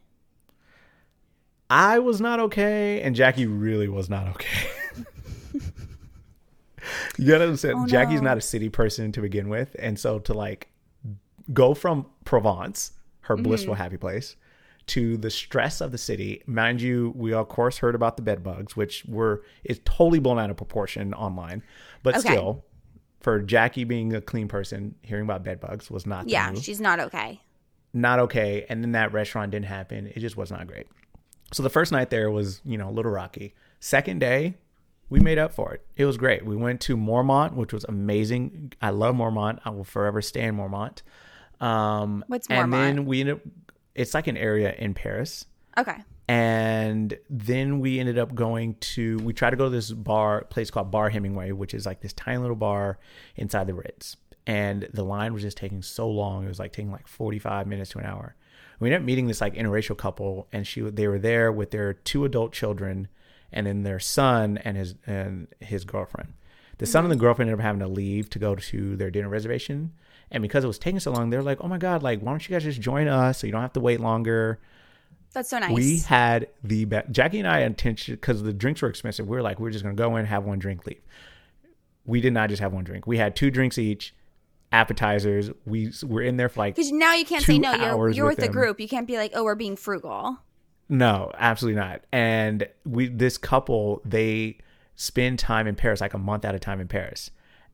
I 1.70 2.00
was 2.00 2.22
not 2.22 2.40
okay, 2.40 3.02
and 3.02 3.16
Jackie 3.16 3.46
really 3.48 3.90
was 3.90 4.10
not 4.10 4.28
okay. 4.30 4.70
You 7.20 7.28
gotta 7.28 7.46
understand, 7.46 7.76
Oh, 7.78 7.86
Jackie's 7.88 8.22
no. 8.22 8.30
not 8.30 8.38
a 8.38 8.42
city 8.42 8.70
person 8.70 9.12
to 9.14 9.22
begin 9.22 9.50
with, 9.50 9.76
and 9.80 10.00
so 10.00 10.20
to 10.20 10.34
like 10.34 10.70
go 11.54 11.74
from 11.74 12.06
Provence, 12.26 12.92
her 13.22 13.36
Mm-hmm. 13.36 13.44
blissful 13.44 13.74
happy 13.76 13.98
place, 13.98 14.36
to 14.88 15.18
the 15.18 15.30
stress 15.30 15.82
of 15.82 15.92
the 15.92 15.98
city. 15.98 16.42
Mind 16.48 16.82
you, 16.82 17.14
we 17.16 17.34
of 17.34 17.48
course 17.48 17.78
heard 17.78 17.94
about 17.96 18.18
the 18.18 18.24
bed 18.24 18.42
bugs, 18.44 18.76
which 18.76 19.06
were 19.06 19.44
is 19.64 19.80
totally 19.86 20.20
blown 20.20 20.40
out 20.40 20.50
of 20.50 20.58
proportion 20.58 21.14
online, 21.14 21.62
but 22.04 22.16
Okay. 22.18 22.30
still, 22.30 22.64
for 23.20 23.40
Jackie 23.42 23.84
being 23.84 24.14
a 24.16 24.22
clean 24.22 24.48
person, 24.48 24.96
hearing 25.04 25.26
about 25.26 25.44
bed 25.44 25.60
bugs 25.60 25.92
was 25.92 26.06
not 26.06 26.26
the 26.26 26.32
Yeah, 26.32 26.54
she's 26.56 26.80
not 26.82 27.00
okay. 27.00 27.42
not 27.94 28.20
okay. 28.20 28.66
And 28.70 28.84
then 28.84 28.94
that 28.94 29.12
restaurant 29.14 29.52
didn't 29.52 29.66
happen. 29.66 30.08
It 30.08 30.20
just 30.20 30.38
was 30.38 30.52
not 30.52 30.66
great. 30.68 30.88
So 31.52 31.64
the 31.64 31.70
first 31.70 31.92
night 31.92 32.10
there 32.12 32.30
was, 32.32 32.62
you 32.64 32.78
know, 32.78 32.90
a 32.90 32.92
little 32.92 33.12
rocky. 33.12 33.54
Second 33.80 34.20
day, 34.20 34.54
we 35.10 35.20
made 35.20 35.38
up 35.38 35.54
for 35.54 35.74
it. 35.74 35.86
It 35.96 36.06
was 36.06 36.18
great. 36.18 36.46
We 36.46 36.56
went 36.56 36.82
to 36.82 36.98
Mormont, 36.98 37.54
which 37.54 37.74
was 37.74 37.84
amazing. 37.86 38.74
I 38.82 38.92
love 38.92 39.16
Mormont. 39.16 39.60
I 39.66 39.72
will 39.72 39.84
forever 39.84 40.22
stay 40.22 40.44
in 40.44 40.56
Mormont. 40.56 41.02
Um, 41.60 42.24
What's 42.28 42.48
And 42.50 42.72
then 42.72 43.06
we 43.06 43.22
ended 43.22 43.36
up, 43.36 43.42
it's 43.96 44.14
like 44.14 44.28
an 44.28 44.38
area 44.38 44.74
in 44.78 44.94
Paris. 44.94 45.46
Okay. 45.78 45.96
And 46.28 47.18
then 47.30 47.80
we 47.80 48.00
ended 48.00 48.20
up 48.20 48.36
going 48.36 48.76
to, 48.76 49.18
we 49.20 49.34
tried 49.34 49.50
to 49.50 49.58
go 49.58 49.66
to 49.66 49.70
this 49.72 49.92
bar, 49.92 50.44
place 50.46 50.70
called 50.70 50.92
Bar 50.92 51.10
Hemingway, 51.10 51.52
which 51.52 51.74
is 51.74 51.86
like 51.86 52.02
this 52.02 52.14
tiny 52.14 52.38
little 52.38 52.56
bar 52.56 53.00
inside 53.36 53.66
the 53.66 53.74
Ritz. 53.74 54.16
And 54.46 54.88
the 54.94 55.04
line 55.04 55.34
was 55.34 55.42
just 55.42 55.58
taking 55.58 55.82
so 55.82 56.08
long. 56.08 56.46
It 56.46 56.48
was 56.48 56.60
like 56.60 56.72
taking 56.72 56.92
like 56.92 57.08
45 57.08 57.66
minutes 57.68 57.92
to 57.92 58.00
an 58.00 58.06
hour. 58.06 58.36
We 58.80 58.90
ended 58.90 59.02
up 59.02 59.06
meeting 59.06 59.28
this 59.28 59.42
like 59.42 59.56
interracial 59.56 59.98
couple, 59.98 60.48
and 60.52 60.66
she 60.66 60.82
they 60.82 61.08
were 61.08 61.20
there 61.20 61.52
with 61.52 61.72
their 61.72 61.94
two 61.94 62.26
adult 62.26 62.54
children, 62.54 63.10
and 63.52 63.68
then 63.68 63.84
their 63.84 64.00
son 64.00 64.58
and 64.60 64.78
his 64.78 64.96
and 65.06 65.48
his 65.60 65.86
girlfriend. 65.86 66.34
The 66.78 66.86
son 66.86 67.04
and 67.04 67.12
the 67.12 67.18
girlfriend 67.18 67.50
ended 67.50 67.60
up 67.60 67.66
having 67.66 67.82
to 67.82 67.88
leave 67.88 68.30
to 68.30 68.40
go 68.40 68.56
to 68.56 68.96
their 68.96 69.12
dinner 69.12 69.28
reservation, 69.30 69.94
and 70.32 70.42
because 70.42 70.64
it 70.64 70.68
was 70.68 70.80
taking 70.80 71.00
so 71.00 71.12
long, 71.12 71.30
they're 71.30 71.44
like, 71.44 71.60
"Oh 71.62 71.68
my 71.68 71.78
god, 71.78 72.04
like 72.04 72.22
why 72.22 72.32
don't 72.32 72.48
you 72.48 72.54
guys 72.54 72.64
just 72.64 72.80
join 72.80 73.08
us 73.08 73.40
so 73.40 73.48
you 73.48 73.52
don't 73.52 73.62
have 73.62 73.74
to 73.74 73.80
wait 73.80 74.00
longer?" 74.00 74.60
That's 75.34 75.50
so 75.50 75.60
nice. 75.60 75.72
We 75.72 76.00
had 76.00 76.48
the 76.64 76.86
best. 76.86 77.12
Jackie 77.12 77.40
and 77.40 77.48
I 77.48 77.60
intention 77.62 78.16
because 78.16 78.42
the 78.42 78.54
drinks 78.54 78.82
were 78.82 78.90
expensive. 78.90 79.28
We 79.28 79.36
were 79.36 79.44
like, 79.44 79.60
we're 79.60 79.70
just 79.70 79.84
gonna 79.84 79.96
go 79.96 80.16
in, 80.16 80.26
have 80.26 80.44
one 80.44 80.60
drink, 80.60 80.86
leave. 80.88 81.02
We 82.06 82.22
did 82.22 82.34
not 82.34 82.50
just 82.50 82.62
have 82.62 82.74
one 82.74 82.84
drink. 82.84 83.06
We 83.06 83.18
had 83.18 83.36
two 83.36 83.52
drinks 83.52 83.78
each, 83.78 84.16
appetizers. 84.72 85.52
We 85.66 85.92
were 86.04 86.22
in 86.22 86.38
there 86.38 86.50
for 86.50 86.62
like 86.62 86.76
Because 86.76 86.92
now 86.92 87.14
you 87.14 87.26
can't 87.26 87.44
say 87.44 87.60
no. 87.60 87.74
You're, 87.74 88.10
you're 88.10 88.26
with 88.26 88.38
with 88.38 88.46
the 88.48 88.52
group. 88.52 88.80
You 88.80 88.88
can't 88.88 89.06
be 89.06 89.18
like, 89.18 89.32
oh, 89.36 89.44
we're 89.44 89.56
being 89.56 89.76
frugal. 89.76 90.40
No, 90.90 91.32
absolutely 91.38 91.80
not. 91.80 92.02
And 92.12 92.68
we 92.86 93.08
this 93.08 93.38
couple 93.38 94.02
they 94.04 94.58
spend 94.96 95.40
time 95.40 95.68
in 95.68 95.76
Paris, 95.76 96.02
like 96.02 96.14
a 96.14 96.18
month 96.18 96.44
at 96.46 96.56
a 96.56 96.60
time 96.60 96.80
in 96.82 96.88
Paris. 96.88 97.32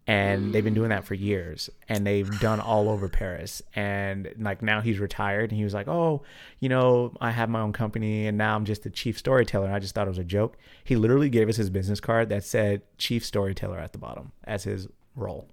And 0.08 0.54
they've 0.54 0.64
been 0.64 0.76
doing 0.76 0.90
that 0.90 1.04
for 1.04 1.16
years, 1.16 1.68
and 1.90 2.06
they've 2.06 2.30
done 2.40 2.60
all 2.60 2.90
over 2.90 3.10
Paris. 3.10 3.64
And 3.76 4.32
like 4.38 4.62
now 4.62 4.80
he's 4.80 5.00
retired, 5.00 5.50
and 5.50 5.58
he 5.58 5.64
was 5.64 5.74
like, 5.74 5.88
"Oh, 5.88 6.22
you 6.60 6.70
know, 6.70 7.12
I 7.20 7.32
have 7.32 7.50
my 7.50 7.62
own 7.62 7.74
company, 7.74 8.28
and 8.28 8.38
now 8.38 8.56
I'm 8.56 8.66
just 8.66 8.84
the 8.84 8.92
chief 8.92 9.18
storyteller." 9.18 9.66
And 9.66 9.74
I 9.74 9.80
just 9.80 9.96
thought 9.96 10.06
it 10.06 10.12
was 10.12 10.20
a 10.20 10.24
joke. 10.24 10.58
He 10.84 10.96
literally 10.96 11.28
gave 11.32 11.50
us 11.50 11.56
his 11.56 11.72
business 11.72 12.00
card 12.00 12.30
that 12.30 12.44
said 12.44 12.84
chief 13.00 13.26
storyteller 13.26 13.80
at 13.80 13.94
the 13.94 13.98
bottom 13.98 14.32
as 14.44 14.64
his 14.66 14.88
role. 15.16 15.48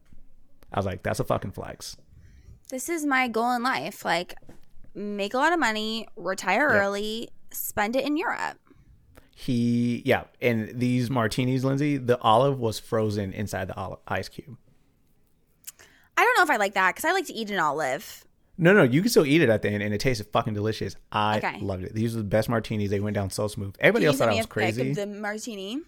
I 0.71 0.79
was 0.79 0.85
like, 0.85 1.03
"That's 1.03 1.21
a 1.21 1.25
fucking 1.25 1.53
flex." 1.53 1.97
This 2.69 2.91
is 2.91 3.07
my 3.07 3.29
goal 3.29 3.53
in 3.53 3.63
life. 3.63 4.05
Like, 4.05 4.35
make 4.95 5.33
a 5.33 5.39
lot 5.39 5.55
of 5.55 5.61
money, 5.61 6.09
retire 6.15 6.69
Yeah. 6.71 6.79
early, 6.81 7.31
spend 7.53 7.97
it 7.97 8.05
in 8.05 8.17
Europe. 8.17 8.59
He, 9.35 10.03
yeah, 10.05 10.25
and 10.41 10.79
these 10.79 11.11
martinis, 11.11 11.65
Lindsay, 11.65 11.97
the 11.97 12.19
olive 12.21 12.59
was 12.61 12.79
frozen 12.79 13.33
inside 13.33 13.69
the 13.69 13.77
olive, 13.77 13.99
ice 14.07 14.29
cube. 14.29 14.57
I 16.17 16.23
don't 16.23 16.37
know 16.37 16.43
if 16.45 16.51
I 16.51 16.57
like 16.57 16.75
that 16.75 16.95
because 16.95 17.05
I 17.09 17.13
like 17.13 17.27
to 17.27 17.33
eat 17.33 17.51
an 17.51 17.59
olive. 17.59 18.25
No, 18.59 18.73
no, 18.75 18.83
you 18.83 19.01
can 19.01 19.11
still 19.11 19.25
eat 19.27 19.41
it 19.41 19.49
at 19.49 19.63
the 19.63 19.71
end, 19.71 19.83
and 19.83 19.95
it 19.95 19.99
tasted 19.99 20.27
fucking 20.33 20.55
delicious. 20.55 20.95
I 21.11 21.39
Okay. 21.39 21.59
loved 21.61 21.85
it. 21.85 21.95
These 21.95 22.15
were 22.15 22.21
the 22.21 22.29
best 22.29 22.49
martinis. 22.49 22.91
They 22.91 23.01
went 23.01 23.15
down 23.15 23.31
so 23.31 23.49
smooth. 23.49 23.75
Everybody 23.81 24.07
else 24.07 24.19
thought 24.19 24.29
I 24.29 24.35
was 24.37 24.45
a 24.45 24.49
crazy. 24.49 24.91
of 24.91 24.97
the 24.97 25.07
martini? 25.07 25.79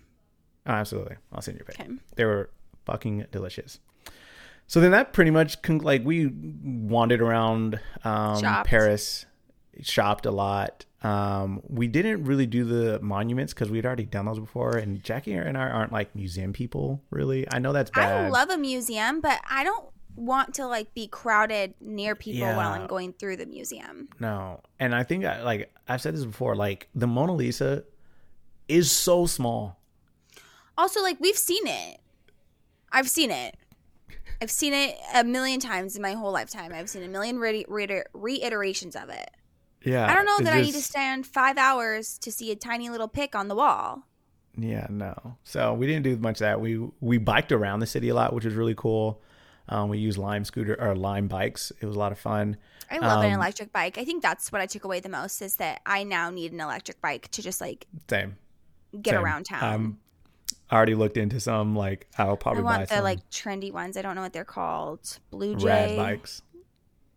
Oh, 0.67 0.71
absolutely. 0.73 1.17
I'll 1.31 1.43
send 1.43 1.59
you 1.59 1.65
a 1.69 1.71
pic. 1.71 1.79
Okay. 1.81 1.91
They 2.17 2.25
were 2.25 2.51
fucking 2.87 3.27
delicious. 3.31 3.79
So 4.67 4.81
then 4.81 4.93
that 4.93 5.13
pretty 5.13 5.31
much 5.31 5.61
con- 5.61 5.79
like 5.79 6.05
we 6.07 6.27
wandered 6.27 7.21
around 7.21 7.79
um, 8.03 8.41
Shopped. 8.41 8.67
Paris, 8.67 9.27
shopped 9.83 10.25
a 10.25 10.31
lot. 10.31 10.87
Um, 11.05 11.61
we 11.69 11.87
didn't 11.87 12.25
really 12.25 12.47
do 12.47 12.65
the 12.65 12.99
monuments 13.01 13.53
because 13.53 13.71
we'd 13.71 13.85
already 13.85 14.07
done 14.07 14.25
those 14.25 14.41
before, 14.41 14.79
and 14.79 15.05
Jackie 15.05 15.35
and 15.35 15.59
I 15.59 15.69
aren't 15.69 15.93
like 15.93 16.17
museum 16.17 16.55
people, 16.55 17.03
really. 17.11 17.47
I 17.53 17.59
know 17.59 17.75
that's 17.75 17.91
bad. 17.91 18.25
I 18.25 18.29
love 18.31 18.49
a 18.49 18.57
museum, 18.57 19.21
but 19.21 19.39
I 19.49 19.65
don't 19.65 19.87
want 20.17 20.55
to 20.55 20.67
like 20.67 20.95
be 20.95 21.07
crowded 21.07 21.75
near 21.81 22.15
people 22.15 22.47
while 22.47 22.73
I'm 22.73 22.87
going 22.87 23.13
through 23.13 23.37
the 23.37 23.47
museum. 23.47 24.09
No, 24.19 24.61
and 24.81 24.95
I 24.95 25.03
think 25.03 25.27
I, 25.27 25.43
like 25.43 25.71
I've 25.87 26.01
said 26.01 26.15
this 26.15 26.25
before, 26.25 26.57
like 26.57 26.89
the 26.95 27.07
Mona 27.07 27.35
Lisa 27.35 27.85
is 28.67 28.91
so 28.91 29.27
small. 29.27 29.79
Also, 30.79 31.03
like 31.03 31.21
we've 31.21 31.37
seen 31.37 31.67
it. 31.67 32.01
I've 32.91 33.11
seen 33.11 33.31
it. 33.31 33.57
I've 34.41 34.51
seen 34.51 34.73
it 34.73 34.97
a 35.15 35.23
million 35.23 35.61
times 35.61 35.97
in 35.97 36.03
my 36.03 36.13
whole 36.13 36.33
lifetime. 36.33 36.73
I've 36.73 36.89
seen 36.89 37.03
a 37.03 37.09
million 37.09 37.39
re- 37.39 37.67
re- 37.69 38.05
reiterations 38.15 38.97
of 38.97 39.11
it. 39.11 39.31
Yeah, 39.85 40.11
I 40.11 40.15
don't 40.15 40.25
know 40.25 40.39
that 40.41 40.55
I 40.55 40.61
need 40.63 40.73
to 40.75 40.83
stand 40.83 41.27
five 41.27 41.59
hours 41.59 42.19
to 42.19 42.33
see 42.33 42.51
a 42.51 42.57
tiny 42.57 42.89
little 42.89 43.09
pic 43.09 43.35
on 43.35 43.49
the 43.49 43.55
wall. 43.55 44.03
Yeah, 44.57 44.87
no. 44.89 45.37
So 45.45 45.75
we 45.75 45.87
didn't 45.87 46.05
do 46.05 46.17
much 46.17 46.37
of 46.37 46.41
that. 46.41 46.61
We 46.61 46.79
we 47.01 47.19
biked 47.19 47.53
around 47.53 47.81
the 47.81 47.87
city 47.87 48.09
a 48.09 48.15
lot, 48.15 48.33
which 48.33 48.45
was 48.45 48.55
really 48.55 48.75
cool. 48.75 49.21
Um, 49.69 49.89
we 49.89 49.99
used 49.99 50.19
Lime 50.19 50.45
scooter 50.45 50.77
or 50.81 50.95
Lime 50.95 51.27
bikes. 51.27 51.73
It 51.81 51.87
was 51.87 51.97
a 51.97 51.99
lot 51.99 52.13
of 52.13 52.19
fun. 52.19 52.57
I 52.91 52.99
love 52.99 53.25
an 53.25 53.33
Um, 53.33 53.39
electric 53.41 53.73
bike. 53.73 53.97
I 53.97 54.05
think 54.05 54.23
that's 54.23 54.53
what 54.53 54.61
I 54.61 54.67
took 54.67 54.85
away 54.85 55.01
the 55.01 55.09
most 55.09 55.41
is 55.41 55.57
that 55.57 55.81
I 55.87 56.05
now 56.05 56.29
need 56.31 56.53
an 56.53 56.61
electric 56.61 57.01
bike 57.01 57.29
to 57.33 57.43
just 57.43 57.61
like 57.61 57.87
Same. 58.11 58.37
get 59.01 59.13
same. 59.15 59.25
around 59.25 59.45
town. 59.45 59.75
Um, 59.75 59.99
I 60.71 60.77
already 60.77 60.95
looked 60.95 61.17
into 61.17 61.41
some. 61.41 61.75
Like 61.75 62.07
I'll 62.19 62.33
I 62.33 62.37
probably 62.37 62.63
buy 62.63 62.77
want 62.79 62.89
the 62.89 62.95
some 62.97 63.05
like 63.05 63.29
trendy 63.31 63.73
ones. 63.73 63.97
I 63.97 64.03
don't 64.03 64.15
know 64.15 64.23
what 64.23 64.33
they're 64.33 64.45
called. 64.45 65.19
Blue 65.31 65.57
Jay. 65.57 65.67
rad 65.67 65.97
bikes. 65.97 66.43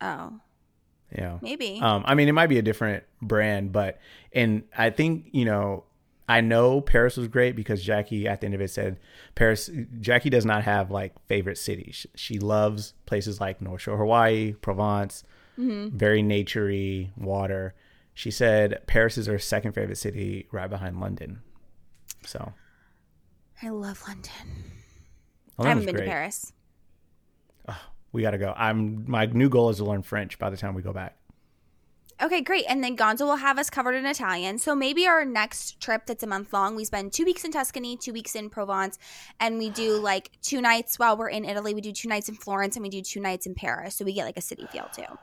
Oh, 0.02 0.40
Yeah. 1.16 1.38
maybe. 1.42 1.80
Um, 1.82 2.04
I 2.06 2.16
mean, 2.16 2.28
it 2.28 2.34
might 2.34 2.48
be 2.48 2.58
a 2.58 2.62
different 2.62 3.04
brand, 3.22 3.72
but 3.72 4.00
and 4.34 4.64
I 4.78 4.90
think 4.90 5.28
you 5.32 5.46
know, 5.46 5.86
I 6.28 6.42
know 6.42 6.82
Paris 6.82 7.18
was 7.18 7.28
great 7.28 7.56
because 7.56 7.82
Jackie 7.82 8.28
at 8.28 8.42
the 8.42 8.46
end 8.46 8.56
of 8.56 8.62
it 8.62 8.70
said 8.70 9.00
Paris. 9.36 9.70
Jackie 10.00 10.30
does 10.30 10.46
not 10.46 10.64
have 10.64 10.92
like 10.92 11.14
favorite 11.28 11.58
cities. 11.58 12.06
She 12.16 12.40
loves 12.40 12.94
places 13.06 13.40
like 13.40 13.62
North 13.62 13.82
Shore, 13.82 13.98
Hawaii, 13.98 14.54
Provence, 14.54 15.24
very 15.58 16.22
naturey, 16.22 17.10
water. 17.18 17.74
She 18.14 18.32
said 18.32 18.82
Paris 18.88 19.18
is 19.18 19.28
her 19.28 19.40
second 19.40 19.74
favorite 19.74 19.98
city, 19.98 20.48
right 20.52 20.70
behind 20.70 21.00
London. 21.00 21.40
So 22.26 22.54
I 23.62 23.70
love 23.70 24.02
London. 24.08 24.32
London 25.58 25.66
I 25.66 25.70
haven't 25.70 25.86
been 25.86 25.96
great. 25.96 26.06
to 26.06 26.12
Paris. 26.12 26.54
We 28.18 28.24
got 28.24 28.32
to 28.32 28.40
go. 28.40 28.52
I'm 28.58 29.06
my 29.08 29.28
new 29.28 29.48
goal 29.48 29.70
is 29.70 29.78
to 29.78 29.86
learn 29.86 30.02
French 30.02 30.40
by 30.40 30.50
the 30.50 30.58
time 30.58 30.74
we 30.74 30.82
go 30.82 30.92
back. 30.92 31.20
Okay, 32.20 32.42
great. 32.42 32.66
And 32.68 32.84
then 32.84 32.98
Gonzo 32.98 33.28
will 33.28 33.36
have 33.36 33.60
us 33.60 33.70
covered 33.70 33.94
in 33.94 34.08
Italian. 34.08 34.58
So 34.58 34.74
maybe 34.74 35.06
our 35.06 35.24
next 35.24 35.80
trip 35.80 36.08
that's 36.08 36.24
a 36.24 36.28
month 36.28 36.52
long, 36.52 36.76
we 36.76 36.84
spend 36.84 37.14
two 37.14 37.26
weeks 37.26 37.44
in 37.44 37.52
Tuscany, 37.52 37.96
two 37.96 38.14
weeks 38.14 38.34
in 38.34 38.50
Provence, 38.50 38.98
and 39.40 39.60
we 39.60 39.70
do 39.70 40.00
like 40.00 40.32
two 40.42 40.62
nights 40.62 40.98
while 40.98 41.16
we're 41.16 41.30
in 41.30 41.46
Italy. 41.46 41.76
We 41.76 41.82
do 41.82 41.92
two 41.92 42.10
nights 42.10 42.28
in 42.28 42.34
Florence 42.34 42.76
and 42.76 42.82
we 42.82 42.90
do 42.90 43.04
two 43.04 43.20
nights 43.20 43.46
in 43.46 43.54
Paris. 43.54 43.94
So 43.94 44.04
we 44.04 44.14
get 44.14 44.26
like 44.26 44.38
a 44.38 44.42
city 44.42 44.66
feel 44.72 44.90
too. 44.92 45.20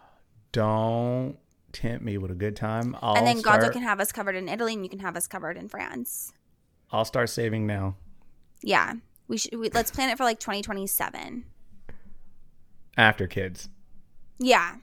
Don't 0.53 1.37
tempt 1.73 2.05
me 2.05 2.17
with 2.17 2.31
a 2.31 2.37
good 2.37 2.55
time. 2.55 2.97
I'll 3.03 3.17
and 3.17 3.27
then 3.27 3.43
Gonzo 3.43 3.73
can 3.73 3.83
have 3.83 3.99
us 3.99 4.13
covered 4.13 4.37
in 4.37 4.49
Italy 4.49 4.75
and 4.75 4.85
you 4.85 4.89
can 4.89 5.01
have 5.01 5.17
us 5.17 5.27
covered 5.27 5.57
in 5.57 5.69
France. 5.69 6.33
I'll 6.93 7.05
start 7.05 7.29
saving 7.29 7.67
now. 7.67 7.97
Yeah. 8.63 8.93
We 9.27 9.39
should 9.39 9.59
we, 9.59 9.69
let's 9.71 9.91
plan 9.91 10.11
it 10.11 10.17
for 10.17 10.23
like 10.23 10.39
2027. 10.39 11.45
After 12.97 13.27
kids. 13.27 13.69
Yeah. 14.39 14.77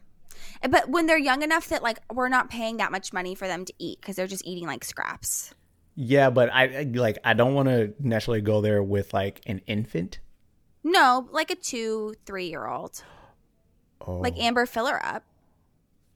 But 0.70 0.89
when 0.89 1.07
they're 1.07 1.18
young 1.18 1.41
enough 1.43 1.70
that 1.70 1.82
like 1.84 1.99
we're 2.14 2.30
not 2.30 2.49
paying 2.49 2.78
that 2.78 2.91
much 2.91 3.14
money 3.14 3.36
for 3.36 3.47
them 3.47 3.66
to 3.66 3.74
eat 3.80 3.99
because 4.01 4.16
they're 4.16 4.28
just 4.28 4.45
eating 4.45 4.68
like 4.68 4.84
scraps. 4.84 5.53
Yeah, 5.95 6.30
but 6.30 6.49
I 6.53 6.88
like 6.93 7.18
I 7.24 7.34
don't 7.34 7.53
want 7.53 7.68
to 7.70 7.93
necessarily 7.99 8.41
go 8.41 8.62
there 8.62 8.82
with 8.84 9.14
like 9.14 9.41
an 9.45 9.62
infant. 9.68 10.20
No, 10.84 11.28
like 11.32 11.51
a 11.51 11.55
two, 11.55 12.16
three 12.26 12.47
year 12.47 12.66
old. 12.68 13.03
Oh. 14.05 14.16
Like 14.18 14.38
Amber, 14.38 14.66
Filler 14.66 14.99
up. 15.03 15.24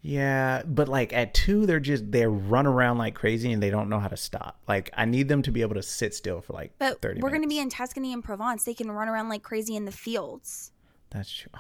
Yeah, 0.02 0.62
but 0.66 0.88
like 0.88 1.14
at 1.14 1.34
two, 1.34 1.66
they're 1.66 1.80
just 1.80 2.12
they 2.12 2.28
run 2.28 2.68
around 2.68 3.00
like 3.00 3.16
crazy 3.16 3.52
and 3.52 3.62
they 3.62 3.72
don't 3.72 3.90
know 3.90 4.00
how 4.00 4.08
to 4.08 4.18
stop. 4.18 4.60
Like 4.68 4.92
I 4.94 5.06
need 5.06 5.28
them 5.28 5.42
to 5.44 5.52
be 5.52 5.62
able 5.62 5.76
to 5.76 5.84
sit 5.84 6.14
still 6.14 6.42
for 6.42 6.54
like 6.54 6.74
But 6.78 7.02
thirty. 7.02 7.22
we're 7.22 7.30
going 7.30 7.42
to 7.42 7.48
be 7.48 7.60
in 7.60 7.70
Tuscany 7.70 8.14
and 8.14 8.24
Provence. 8.24 8.64
They 8.64 8.76
can 8.76 8.92
run 8.92 9.10
around 9.10 9.30
like 9.30 9.42
crazy 9.44 9.76
in 9.76 9.86
the 9.86 9.92
fields. 9.92 10.72
That's 11.10 11.32
true. 11.32 11.52
Oh. 11.56 11.60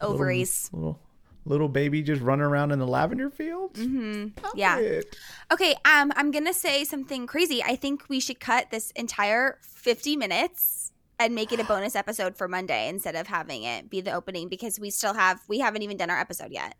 Ovaries. 0.00 0.70
Little 0.72 0.98
little 1.44 1.68
baby 1.68 2.02
just 2.02 2.20
running 2.20 2.44
around 2.44 2.72
in 2.72 2.78
the 2.78 2.86
lavender 2.86 3.30
fields. 3.30 3.80
hmm 3.80 4.28
Yeah. 4.54 4.78
It. 4.78 5.16
Okay, 5.50 5.74
um, 5.84 6.12
I'm 6.16 6.30
gonna 6.30 6.52
say 6.52 6.84
something 6.84 7.26
crazy. 7.26 7.62
I 7.62 7.76
think 7.76 8.04
we 8.08 8.20
should 8.20 8.38
cut 8.40 8.70
this 8.70 8.90
entire 8.92 9.58
50 9.62 10.16
minutes 10.16 10.92
and 11.18 11.34
make 11.34 11.52
it 11.52 11.58
a 11.58 11.64
bonus 11.64 11.96
episode 11.96 12.36
for 12.36 12.48
Monday 12.48 12.88
instead 12.88 13.16
of 13.16 13.26
having 13.26 13.64
it 13.64 13.90
be 13.90 14.00
the 14.00 14.12
opening 14.12 14.48
because 14.48 14.78
we 14.78 14.90
still 14.90 15.14
have 15.14 15.40
we 15.48 15.58
haven't 15.58 15.82
even 15.82 15.96
done 15.96 16.10
our 16.10 16.18
episode 16.18 16.52
yet. 16.52 16.76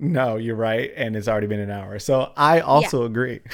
No, 0.00 0.36
you're 0.36 0.56
right, 0.56 0.90
and 0.96 1.14
it's 1.14 1.28
already 1.28 1.46
been 1.46 1.60
an 1.60 1.70
hour. 1.70 1.98
So 2.00 2.32
I 2.36 2.60
also 2.60 3.04
agree. 3.04 3.40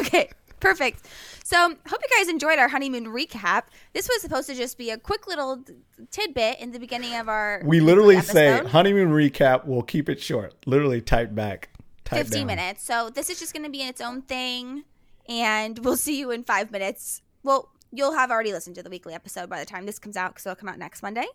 Okay, 0.00 0.28
perfect. 0.58 1.06
So, 1.46 1.58
hope 1.58 2.00
you 2.00 2.18
guys 2.18 2.28
enjoyed 2.30 2.58
our 2.58 2.68
honeymoon 2.68 3.04
recap. 3.04 3.64
This 3.92 4.08
was 4.08 4.22
supposed 4.22 4.48
to 4.48 4.54
just 4.54 4.78
be 4.78 4.88
a 4.88 4.96
quick 4.96 5.26
little 5.26 5.62
tidbit 6.10 6.58
in 6.58 6.72
the 6.72 6.78
beginning 6.78 7.14
of 7.16 7.28
our. 7.28 7.60
we 7.66 7.80
literally 7.80 8.16
weekly 8.16 8.32
say 8.32 8.64
honeymoon 8.64 9.10
recap. 9.10 9.66
We'll 9.66 9.82
keep 9.82 10.08
it 10.08 10.22
short. 10.22 10.54
Literally 10.64 11.02
type 11.02 11.34
back. 11.34 11.68
Type 12.06 12.20
15 12.20 12.38
down. 12.38 12.46
minutes. 12.46 12.82
So, 12.82 13.10
this 13.10 13.28
is 13.28 13.38
just 13.38 13.52
going 13.52 13.64
to 13.64 13.70
be 13.70 13.82
in 13.82 13.88
its 13.88 14.00
own 14.00 14.22
thing, 14.22 14.84
and 15.28 15.78
we'll 15.84 15.98
see 15.98 16.18
you 16.18 16.30
in 16.30 16.44
five 16.44 16.70
minutes. 16.70 17.20
Well, 17.42 17.68
you'll 17.92 18.14
have 18.14 18.30
already 18.30 18.54
listened 18.54 18.76
to 18.76 18.82
the 18.82 18.88
weekly 18.88 19.12
episode 19.12 19.50
by 19.50 19.60
the 19.60 19.66
time 19.66 19.84
this 19.84 19.98
comes 19.98 20.16
out 20.16 20.32
because 20.32 20.46
it'll 20.46 20.56
come 20.56 20.70
out 20.70 20.78
next 20.78 21.02
Monday. 21.02 21.26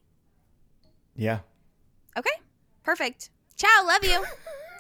Yeah. 1.16 1.42
Okay, 2.18 2.34
perfect. 2.82 3.30
Ciao, 3.56 3.86
love 3.86 4.04
you. 4.04 4.26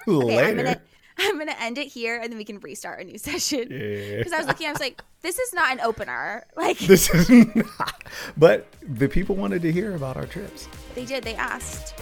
Okay, 0.07 0.55
Later. 0.55 0.81
I'm 1.29 1.37
gonna 1.37 1.55
end 1.59 1.77
it 1.77 1.87
here, 1.87 2.17
and 2.19 2.31
then 2.31 2.37
we 2.37 2.45
can 2.45 2.59
restart 2.59 3.01
a 3.01 3.03
new 3.03 3.17
session. 3.29 3.67
Yeah. 3.71 4.17
Because 4.17 4.33
I 4.33 4.37
was 4.37 4.47
looking, 4.47 4.67
I 4.67 4.71
was 4.71 4.79
like, 4.79 5.01
this 5.21 5.37
is 5.39 5.53
not 5.53 5.71
an 5.71 5.79
opener. 5.81 6.45
Like 6.55 6.77
This 6.79 7.09
is 7.13 7.29
not. 7.55 8.03
But 8.37 8.67
the 8.81 9.07
people 9.07 9.35
wanted 9.35 9.61
to 9.63 9.71
hear 9.71 9.95
about 9.95 10.17
our 10.17 10.25
trips. 10.25 10.67
they 10.95 11.05
did, 11.05 11.23
they 11.23 11.35
asked. 11.35 11.93